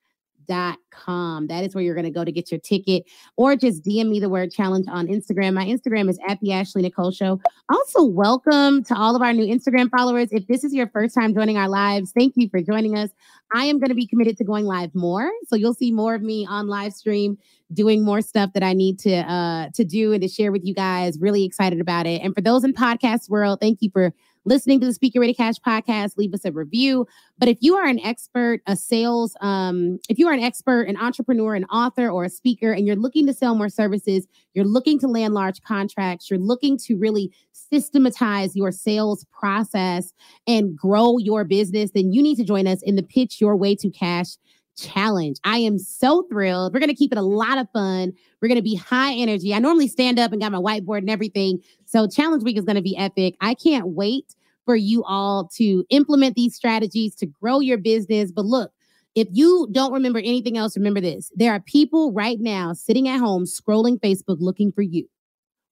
com. 0.92 1.48
That 1.48 1.64
is 1.64 1.74
where 1.74 1.84
you're 1.84 1.96
going 1.96 2.06
to 2.06 2.12
go 2.12 2.24
to 2.24 2.32
get 2.32 2.52
your 2.52 2.60
ticket 2.60 3.04
or 3.38 3.56
just 3.56 3.84
DM 3.84 4.10
me 4.10 4.20
the 4.20 4.30
word 4.30 4.52
challenge 4.52 4.88
on 4.90 5.08
Instagram. 5.08 5.54
My 5.54 5.66
Instagram 5.66 6.10
is 6.10 6.20
at 6.28 6.40
the 6.42 6.54
Ashley 6.54 6.82
Nicole 6.82 7.12
Show. 7.12 7.42
Also, 7.70 8.04
welcome 8.04 8.84
to 8.86 8.96
all 8.96 9.16
of 9.16 9.22
our 9.22 9.34
new 9.34 9.46
Instagram 9.46 9.90
followers. 9.90 10.30
If 10.32 10.48
this 10.48 10.64
is 10.64 10.74
your 10.74 10.88
first 10.88 11.16
time 11.16 11.34
joining 11.34 11.58
our 11.58 11.70
lives, 11.70 12.12
thank 12.12 12.34
you 12.36 12.50
for 12.50 12.62
joining 12.62 12.98
us. 12.98 13.10
I 13.54 13.66
am 13.66 13.80
going 13.80 13.90
to 13.90 13.96
be 13.96 14.08
committed 14.08 14.38
to 14.38 14.44
going 14.44 14.66
live 14.66 14.94
more. 14.96 15.30
So 15.48 15.56
you'll 15.56 15.74
see 15.74 15.92
more 15.92 16.16
of 16.16 16.22
me 16.22 16.48
on 16.50 16.68
live 16.68 16.94
stream 16.94 17.38
doing 17.74 18.04
more 18.04 18.22
stuff 18.22 18.52
that 18.54 18.64
I 18.64 18.74
need 18.74 19.00
to 19.00 19.16
uh 19.16 19.70
to 19.76 19.84
do 19.84 20.12
and 20.14 20.22
to 20.22 20.28
share 20.28 20.52
with 20.52 20.66
you 20.66 20.74
guys. 20.74 21.18
Really 21.20 21.44
excited 21.44 21.80
about 21.80 22.06
it. 22.06 22.22
And 22.22 22.36
for 22.36 22.42
those 22.42 22.64
in 22.64 22.74
podcast 22.74 23.30
world, 23.30 23.60
thank 23.62 23.82
you 23.82 23.90
for 23.92 24.14
listening 24.46 24.80
to 24.80 24.86
the 24.86 24.94
Speak 24.94 25.14
Your 25.14 25.22
Way 25.22 25.28
to 25.28 25.34
Cash 25.34 25.56
podcast, 25.66 26.18
leave 26.18 26.34
us 26.34 26.46
a 26.46 26.52
review. 26.52 27.06
But 27.38 27.50
if 27.50 27.58
you 27.62 27.76
are 27.76 27.86
an 27.86 28.00
expert, 28.00 28.62
a 28.68 28.76
sales, 28.76 29.36
um, 29.42 30.00
if 30.10 30.18
you 30.18 30.28
are 30.28 30.34
an 30.34 30.40
expert, 30.40 30.84
an 30.84 30.98
entrepreneur, 30.98 31.56
an 31.56 31.66
author, 31.66 32.10
or 32.10 32.24
a 32.24 32.30
speaker, 32.30 32.72
and 32.72 32.88
you're 32.88 32.96
looking 32.96 33.28
to 33.28 33.34
sell 33.34 33.56
more 33.56 33.70
services, 33.70 34.28
you're 34.54 34.66
looking 34.66 35.00
to 35.00 35.08
land 35.08 35.34
large 35.34 35.62
contracts, 35.62 36.30
you're 36.30 36.40
looking 36.40 36.78
to 36.80 36.98
really 36.98 37.32
systematize 37.52 38.56
your 38.56 38.72
sales 38.72 39.26
process 39.32 40.14
and 40.48 40.76
grow 40.76 41.18
your 41.18 41.44
business, 41.44 41.92
then 41.92 42.12
you 42.12 42.22
need 42.22 42.36
to 42.36 42.44
join 42.44 42.68
us 42.68 42.82
in 42.82 42.96
the 42.96 43.04
Pitch 43.04 43.40
Your 43.40 43.56
Way 43.56 43.76
to 43.76 43.90
Cash 43.90 44.38
challenge. 44.82 45.38
I 45.44 45.60
am 45.60 45.78
so 45.78 46.24
thrilled. 46.24 46.74
We're 46.74 46.80
going 46.80 46.90
to 46.90 46.96
keep 46.96 47.12
it 47.12 47.18
a 47.18 47.24
lot 47.24 47.58
of 47.58 47.68
fun. 47.72 48.14
We're 48.42 48.48
going 48.48 48.58
to 48.58 48.64
be 48.64 48.76
high 48.76 49.14
energy. 49.14 49.54
I 49.54 49.60
normally 49.60 49.88
stand 49.88 50.20
up 50.20 50.32
and 50.32 50.42
got 50.42 50.52
my 50.52 50.58
whiteboard 50.58 51.00
and 51.00 51.10
everything. 51.10 51.62
So, 51.86 52.08
challenge 52.08 52.44
week 52.44 52.58
is 52.58 52.66
going 52.66 52.76
to 52.76 52.82
be 52.82 52.98
epic. 52.98 53.36
I 53.42 53.54
can't 53.54 53.90
wait 53.90 54.36
for 54.66 54.76
you 54.76 55.04
all 55.04 55.48
to 55.56 55.86
implement 55.90 56.36
these 56.36 56.56
strategies 56.56 57.16
to 57.16 57.26
grow 57.26 57.60
your 57.60 57.78
business. 57.78 58.32
But 58.32 58.46
look, 58.46 58.72
if 59.16 59.28
you 59.32 59.68
don't 59.72 59.94
remember 59.94 60.20
anything 60.20 60.58
else, 60.58 60.78
remember 60.78 61.02
this 61.02 61.32
there 61.36 61.52
are 61.52 61.60
people 61.60 62.12
right 62.12 62.40
now 62.40 62.74
sitting 62.74 63.08
at 63.08 63.20
home 63.20 63.46
scrolling 63.46 64.00
Facebook 64.00 64.38
looking 64.40 64.72
for 64.72 64.82
you, 64.82 65.08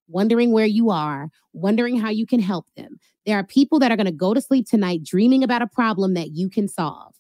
wondering 0.08 0.52
where 0.52 0.66
you 0.66 0.90
are, 0.90 1.30
wondering 1.54 2.00
how 2.00 2.10
you 2.10 2.26
can 2.26 2.40
help 2.40 2.66
them. 2.76 3.00
There 3.26 3.38
are 3.38 3.44
people 3.44 3.80
that 3.80 3.92
are 3.92 3.96
going 3.96 4.06
to 4.06 4.12
go 4.12 4.34
to 4.34 4.42
sleep 4.42 4.68
tonight 4.68 5.04
dreaming 5.04 5.44
about 5.44 5.62
a 5.62 5.68
problem 5.68 6.14
that 6.16 6.32
you 6.32 6.50
can 6.50 6.68
solve. 6.68 7.14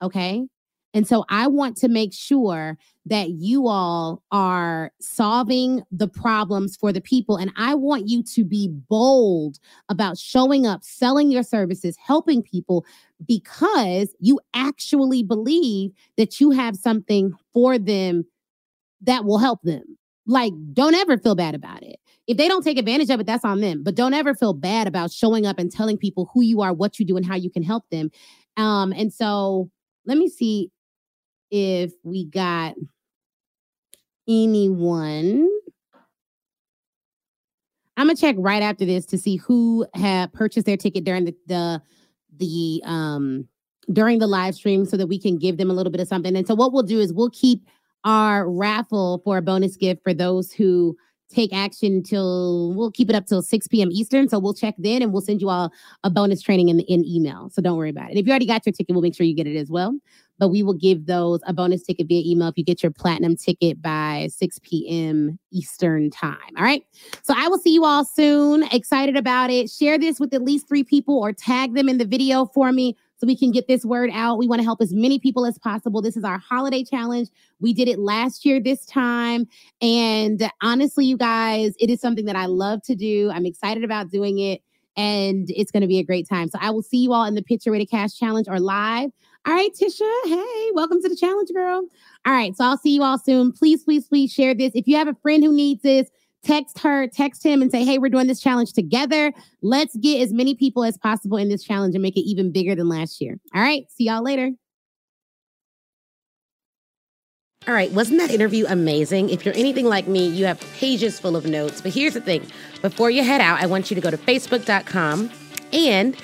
Okay. 0.00 0.46
And 0.94 1.06
so 1.06 1.24
I 1.28 1.46
want 1.46 1.76
to 1.78 1.88
make 1.88 2.14
sure 2.14 2.78
that 3.06 3.30
you 3.30 3.68
all 3.68 4.22
are 4.32 4.90
solving 5.00 5.82
the 5.90 6.08
problems 6.08 6.76
for 6.76 6.92
the 6.92 7.00
people. 7.00 7.36
And 7.36 7.52
I 7.56 7.74
want 7.74 8.08
you 8.08 8.22
to 8.22 8.44
be 8.44 8.68
bold 8.68 9.58
about 9.88 10.18
showing 10.18 10.66
up, 10.66 10.82
selling 10.82 11.30
your 11.30 11.42
services, 11.42 11.96
helping 11.96 12.42
people 12.42 12.84
because 13.26 14.14
you 14.18 14.40
actually 14.54 15.22
believe 15.22 15.92
that 16.16 16.40
you 16.40 16.50
have 16.50 16.76
something 16.76 17.34
for 17.52 17.78
them 17.78 18.24
that 19.02 19.24
will 19.24 19.38
help 19.38 19.62
them. 19.62 19.98
Like, 20.26 20.52
don't 20.72 20.94
ever 20.94 21.16
feel 21.16 21.34
bad 21.34 21.54
about 21.54 21.82
it. 21.82 21.98
If 22.26 22.36
they 22.36 22.48
don't 22.48 22.62
take 22.62 22.78
advantage 22.78 23.08
of 23.08 23.20
it, 23.20 23.26
that's 23.26 23.44
on 23.44 23.60
them. 23.60 23.82
But 23.82 23.94
don't 23.94 24.12
ever 24.12 24.34
feel 24.34 24.52
bad 24.52 24.86
about 24.86 25.10
showing 25.10 25.46
up 25.46 25.58
and 25.58 25.72
telling 25.72 25.96
people 25.96 26.30
who 26.34 26.42
you 26.42 26.60
are, 26.60 26.74
what 26.74 26.98
you 26.98 27.06
do, 27.06 27.16
and 27.16 27.24
how 27.24 27.36
you 27.36 27.48
can 27.50 27.62
help 27.62 27.84
them. 27.90 28.10
Um, 28.58 28.92
and 28.92 29.12
so 29.12 29.70
let 30.04 30.18
me 30.18 30.28
see 30.28 30.70
if 31.50 31.92
we 32.02 32.24
got 32.26 32.74
anyone. 34.28 35.48
I'm 37.96 38.06
gonna 38.06 38.14
check 38.14 38.36
right 38.38 38.62
after 38.62 38.84
this 38.84 39.06
to 39.06 39.18
see 39.18 39.36
who 39.36 39.86
had 39.94 40.32
purchased 40.32 40.66
their 40.66 40.76
ticket 40.76 41.04
during 41.04 41.24
the 41.24 41.34
the 41.46 41.82
the 42.36 42.82
um 42.84 43.48
during 43.92 44.18
the 44.18 44.26
live 44.26 44.54
stream 44.54 44.84
so 44.84 44.96
that 44.96 45.08
we 45.08 45.18
can 45.18 45.38
give 45.38 45.56
them 45.56 45.70
a 45.70 45.72
little 45.72 45.90
bit 45.90 46.00
of 46.00 46.06
something. 46.06 46.36
And 46.36 46.46
so 46.46 46.54
what 46.54 46.72
we'll 46.72 46.82
do 46.82 47.00
is 47.00 47.12
we'll 47.12 47.30
keep 47.30 47.66
our 48.04 48.48
raffle 48.48 49.20
for 49.24 49.38
a 49.38 49.42
bonus 49.42 49.76
gift 49.76 50.02
for 50.04 50.14
those 50.14 50.52
who 50.52 50.96
take 51.30 51.52
action 51.52 52.02
till 52.02 52.72
we'll 52.74 52.90
keep 52.90 53.10
it 53.10 53.16
up 53.16 53.26
till 53.26 53.42
6 53.42 53.68
p.m. 53.68 53.90
Eastern. 53.90 54.28
So 54.28 54.38
we'll 54.38 54.54
check 54.54 54.74
then 54.78 55.02
and 55.02 55.12
we'll 55.12 55.22
send 55.22 55.40
you 55.40 55.48
all 55.48 55.72
a 56.04 56.10
bonus 56.10 56.40
training 56.40 56.68
in, 56.68 56.78
the 56.78 56.84
in 56.84 57.04
email. 57.04 57.50
So 57.50 57.60
don't 57.60 57.76
worry 57.76 57.90
about 57.90 58.10
it. 58.10 58.16
If 58.16 58.26
you 58.26 58.30
already 58.30 58.46
got 58.46 58.64
your 58.64 58.72
ticket, 58.72 58.94
we'll 58.94 59.02
make 59.02 59.14
sure 59.14 59.26
you 59.26 59.34
get 59.34 59.46
it 59.46 59.56
as 59.56 59.70
well 59.70 59.94
but 60.38 60.48
we 60.48 60.62
will 60.62 60.74
give 60.74 61.06
those 61.06 61.40
a 61.46 61.52
bonus 61.52 61.82
ticket 61.82 62.08
via 62.08 62.22
email 62.24 62.48
if 62.48 62.56
you 62.56 62.64
get 62.64 62.82
your 62.82 62.92
platinum 62.92 63.36
ticket 63.36 63.82
by 63.82 64.28
6 64.30 64.58
p.m. 64.62 65.38
Eastern 65.52 66.10
time. 66.10 66.36
All 66.56 66.64
right. 66.64 66.84
So 67.22 67.34
I 67.36 67.48
will 67.48 67.58
see 67.58 67.72
you 67.72 67.84
all 67.84 68.04
soon. 68.04 68.62
Excited 68.64 69.16
about 69.16 69.50
it. 69.50 69.70
Share 69.70 69.98
this 69.98 70.20
with 70.20 70.32
at 70.32 70.42
least 70.42 70.68
three 70.68 70.84
people 70.84 71.18
or 71.18 71.32
tag 71.32 71.74
them 71.74 71.88
in 71.88 71.98
the 71.98 72.04
video 72.04 72.46
for 72.46 72.72
me 72.72 72.96
so 73.16 73.26
we 73.26 73.36
can 73.36 73.50
get 73.50 73.66
this 73.66 73.84
word 73.84 74.10
out. 74.12 74.38
We 74.38 74.46
want 74.46 74.60
to 74.60 74.64
help 74.64 74.80
as 74.80 74.94
many 74.94 75.18
people 75.18 75.44
as 75.44 75.58
possible. 75.58 76.00
This 76.00 76.16
is 76.16 76.22
our 76.22 76.38
holiday 76.38 76.84
challenge. 76.84 77.28
We 77.60 77.74
did 77.74 77.88
it 77.88 77.98
last 77.98 78.44
year 78.44 78.60
this 78.60 78.86
time. 78.86 79.46
And 79.82 80.48
honestly, 80.62 81.04
you 81.04 81.16
guys, 81.16 81.74
it 81.80 81.90
is 81.90 82.00
something 82.00 82.26
that 82.26 82.36
I 82.36 82.46
love 82.46 82.82
to 82.84 82.94
do. 82.94 83.30
I'm 83.32 83.44
excited 83.44 83.82
about 83.82 84.10
doing 84.10 84.38
it 84.38 84.62
and 84.96 85.48
it's 85.50 85.70
going 85.70 85.80
to 85.80 85.86
be 85.86 85.98
a 85.98 86.04
great 86.04 86.28
time. 86.28 86.48
So 86.48 86.58
I 86.60 86.70
will 86.70 86.82
see 86.82 86.98
you 86.98 87.12
all 87.12 87.24
in 87.24 87.34
the 87.34 87.42
Picture 87.42 87.76
to 87.76 87.86
Cash 87.86 88.16
Challenge 88.16 88.48
or 88.48 88.60
live. 88.60 89.10
All 89.48 89.54
right, 89.54 89.70
Tisha. 89.72 90.06
Hey, 90.26 90.70
welcome 90.74 91.00
to 91.00 91.08
the 91.08 91.16
challenge, 91.16 91.48
girl. 91.54 91.88
All 92.26 92.34
right, 92.34 92.54
so 92.54 92.64
I'll 92.64 92.76
see 92.76 92.94
you 92.94 93.02
all 93.02 93.16
soon. 93.16 93.50
Please, 93.50 93.82
please, 93.82 94.06
please 94.06 94.30
share 94.30 94.54
this. 94.54 94.72
If 94.74 94.86
you 94.86 94.94
have 94.96 95.08
a 95.08 95.14
friend 95.22 95.42
who 95.42 95.50
needs 95.50 95.80
this, 95.80 96.10
text 96.44 96.78
her, 96.80 97.06
text 97.06 97.46
him, 97.46 97.62
and 97.62 97.70
say, 97.70 97.82
hey, 97.82 97.96
we're 97.96 98.10
doing 98.10 98.26
this 98.26 98.40
challenge 98.40 98.74
together. 98.74 99.32
Let's 99.62 99.96
get 99.96 100.20
as 100.20 100.34
many 100.34 100.54
people 100.54 100.84
as 100.84 100.98
possible 100.98 101.38
in 101.38 101.48
this 101.48 101.64
challenge 101.64 101.94
and 101.94 102.02
make 102.02 102.18
it 102.18 102.28
even 102.28 102.52
bigger 102.52 102.74
than 102.74 102.90
last 102.90 103.22
year. 103.22 103.40
All 103.54 103.62
right, 103.62 103.90
see 103.90 104.04
y'all 104.04 104.22
later. 104.22 104.50
All 107.66 107.72
right, 107.72 107.90
wasn't 107.92 108.18
that 108.18 108.30
interview 108.30 108.66
amazing? 108.68 109.30
If 109.30 109.46
you're 109.46 109.56
anything 109.56 109.86
like 109.86 110.06
me, 110.06 110.28
you 110.28 110.44
have 110.44 110.60
pages 110.74 111.18
full 111.18 111.36
of 111.36 111.46
notes. 111.46 111.80
But 111.80 111.94
here's 111.94 112.12
the 112.12 112.20
thing 112.20 112.46
before 112.82 113.08
you 113.08 113.24
head 113.24 113.40
out, 113.40 113.62
I 113.62 113.66
want 113.66 113.90
you 113.90 113.94
to 113.94 114.02
go 114.02 114.10
to 114.10 114.18
facebook.com 114.18 115.30
and 115.72 116.16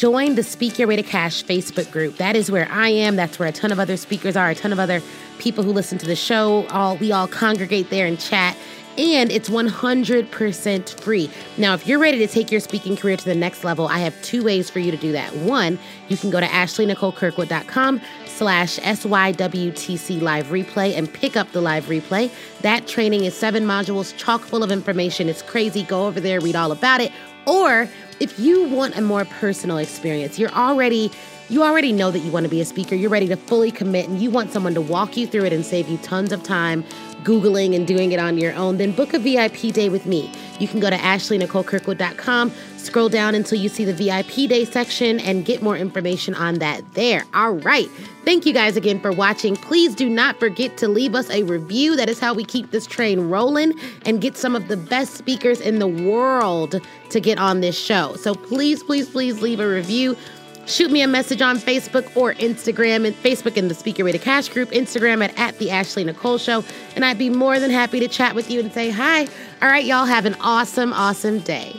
join 0.00 0.34
the 0.34 0.42
Speak 0.42 0.78
Your 0.78 0.88
Way 0.88 0.96
to 0.96 1.02
Cash 1.02 1.44
Facebook 1.44 1.90
group. 1.90 2.16
That 2.16 2.34
is 2.34 2.50
where 2.50 2.66
I 2.70 2.88
am. 2.88 3.16
That's 3.16 3.38
where 3.38 3.46
a 3.46 3.52
ton 3.52 3.70
of 3.70 3.78
other 3.78 3.98
speakers 3.98 4.34
are, 4.34 4.48
a 4.48 4.54
ton 4.54 4.72
of 4.72 4.78
other 4.78 5.02
people 5.38 5.62
who 5.62 5.74
listen 5.74 5.98
to 5.98 6.06
the 6.06 6.16
show. 6.16 6.66
All 6.68 6.96
we 6.96 7.12
all 7.12 7.28
congregate 7.28 7.90
there 7.90 8.06
and 8.06 8.18
chat. 8.18 8.56
And 8.96 9.30
it's 9.30 9.50
100% 9.50 11.00
free. 11.00 11.30
Now, 11.58 11.74
if 11.74 11.86
you're 11.86 11.98
ready 11.98 12.16
to 12.16 12.26
take 12.26 12.50
your 12.50 12.60
speaking 12.60 12.96
career 12.96 13.18
to 13.18 13.24
the 13.26 13.34
next 13.34 13.62
level, 13.62 13.88
I 13.88 13.98
have 13.98 14.20
two 14.22 14.42
ways 14.42 14.70
for 14.70 14.78
you 14.78 14.90
to 14.90 14.96
do 14.96 15.12
that. 15.12 15.36
One, 15.36 15.78
you 16.08 16.16
can 16.16 16.30
go 16.30 16.40
to 16.40 16.46
ashleynicolekirkwood.com 16.46 18.00
slash 18.24 18.78
SYWTC 18.78 20.22
live 20.22 20.46
replay 20.46 20.96
and 20.96 21.12
pick 21.12 21.36
up 21.36 21.52
the 21.52 21.60
live 21.60 21.86
replay. 21.86 22.30
That 22.62 22.86
training 22.86 23.24
is 23.24 23.34
seven 23.34 23.64
modules, 23.64 24.16
chock 24.16 24.40
full 24.40 24.62
of 24.62 24.72
information. 24.72 25.28
It's 25.28 25.42
crazy. 25.42 25.82
Go 25.82 26.06
over 26.06 26.20
there, 26.20 26.40
read 26.40 26.56
all 26.56 26.72
about 26.72 27.02
it. 27.02 27.12
Or 27.46 27.88
if 28.20 28.38
you 28.38 28.68
want 28.68 28.96
a 28.96 29.00
more 29.00 29.24
personal 29.24 29.78
experience, 29.78 30.38
you're 30.38 30.52
already 30.52 31.10
you 31.48 31.64
already 31.64 31.90
know 31.90 32.12
that 32.12 32.20
you 32.20 32.30
want 32.30 32.44
to 32.44 32.48
be 32.48 32.60
a 32.60 32.64
speaker. 32.64 32.94
You're 32.94 33.10
ready 33.10 33.26
to 33.26 33.36
fully 33.36 33.72
commit 33.72 34.08
and 34.08 34.22
you 34.22 34.30
want 34.30 34.52
someone 34.52 34.72
to 34.74 34.80
walk 34.80 35.16
you 35.16 35.26
through 35.26 35.46
it 35.46 35.52
and 35.52 35.66
save 35.66 35.88
you 35.88 35.98
tons 35.98 36.30
of 36.30 36.44
time 36.44 36.84
Googling 37.24 37.74
and 37.74 37.86
doing 37.86 38.12
it 38.12 38.18
on 38.18 38.38
your 38.38 38.54
own, 38.54 38.76
then 38.76 38.92
book 38.92 39.14
a 39.14 39.18
VIP 39.18 39.72
day 39.72 39.88
with 39.88 40.06
me. 40.06 40.32
You 40.58 40.68
can 40.68 40.80
go 40.80 40.90
to 40.90 40.96
ashleynicolekirkwood.com, 40.96 42.52
scroll 42.76 43.08
down 43.08 43.34
until 43.34 43.58
you 43.58 43.68
see 43.68 43.84
the 43.84 43.94
VIP 43.94 44.48
day 44.48 44.64
section, 44.64 45.18
and 45.20 45.44
get 45.44 45.62
more 45.62 45.76
information 45.76 46.34
on 46.34 46.58
that 46.58 46.82
there. 46.94 47.24
All 47.32 47.52
right. 47.52 47.88
Thank 48.24 48.44
you 48.44 48.52
guys 48.52 48.76
again 48.76 49.00
for 49.00 49.12
watching. 49.12 49.56
Please 49.56 49.94
do 49.94 50.08
not 50.08 50.38
forget 50.38 50.76
to 50.78 50.88
leave 50.88 51.14
us 51.14 51.30
a 51.30 51.42
review. 51.44 51.96
That 51.96 52.10
is 52.10 52.20
how 52.20 52.34
we 52.34 52.44
keep 52.44 52.70
this 52.70 52.86
train 52.86 53.30
rolling 53.30 53.72
and 54.04 54.20
get 54.20 54.36
some 54.36 54.54
of 54.54 54.68
the 54.68 54.76
best 54.76 55.14
speakers 55.14 55.60
in 55.60 55.78
the 55.78 55.88
world 55.88 56.80
to 57.08 57.20
get 57.20 57.38
on 57.38 57.60
this 57.60 57.78
show. 57.78 58.14
So 58.16 58.34
please, 58.34 58.82
please, 58.82 59.08
please 59.08 59.40
leave 59.40 59.60
a 59.60 59.68
review. 59.68 60.16
Shoot 60.70 60.92
me 60.92 61.02
a 61.02 61.08
message 61.08 61.42
on 61.42 61.58
Facebook 61.58 62.16
or 62.16 62.34
Instagram 62.34 63.04
and 63.04 63.16
Facebook 63.16 63.56
in 63.56 63.66
the 63.66 63.74
Speak 63.74 63.98
Your 63.98 64.04
Way 64.04 64.12
to 64.12 64.18
Cash 64.18 64.50
group, 64.50 64.70
Instagram 64.70 65.24
at, 65.24 65.36
at 65.36 65.58
the 65.58 65.68
Ashley 65.68 66.04
Nicole 66.04 66.38
Show. 66.38 66.62
And 66.94 67.04
I'd 67.04 67.18
be 67.18 67.28
more 67.28 67.58
than 67.58 67.72
happy 67.72 67.98
to 67.98 68.06
chat 68.06 68.36
with 68.36 68.48
you 68.52 68.60
and 68.60 68.72
say 68.72 68.88
hi. 68.88 69.22
All 69.60 69.68
right, 69.68 69.84
y'all 69.84 70.06
have 70.06 70.26
an 70.26 70.36
awesome, 70.40 70.92
awesome 70.92 71.40
day. 71.40 71.74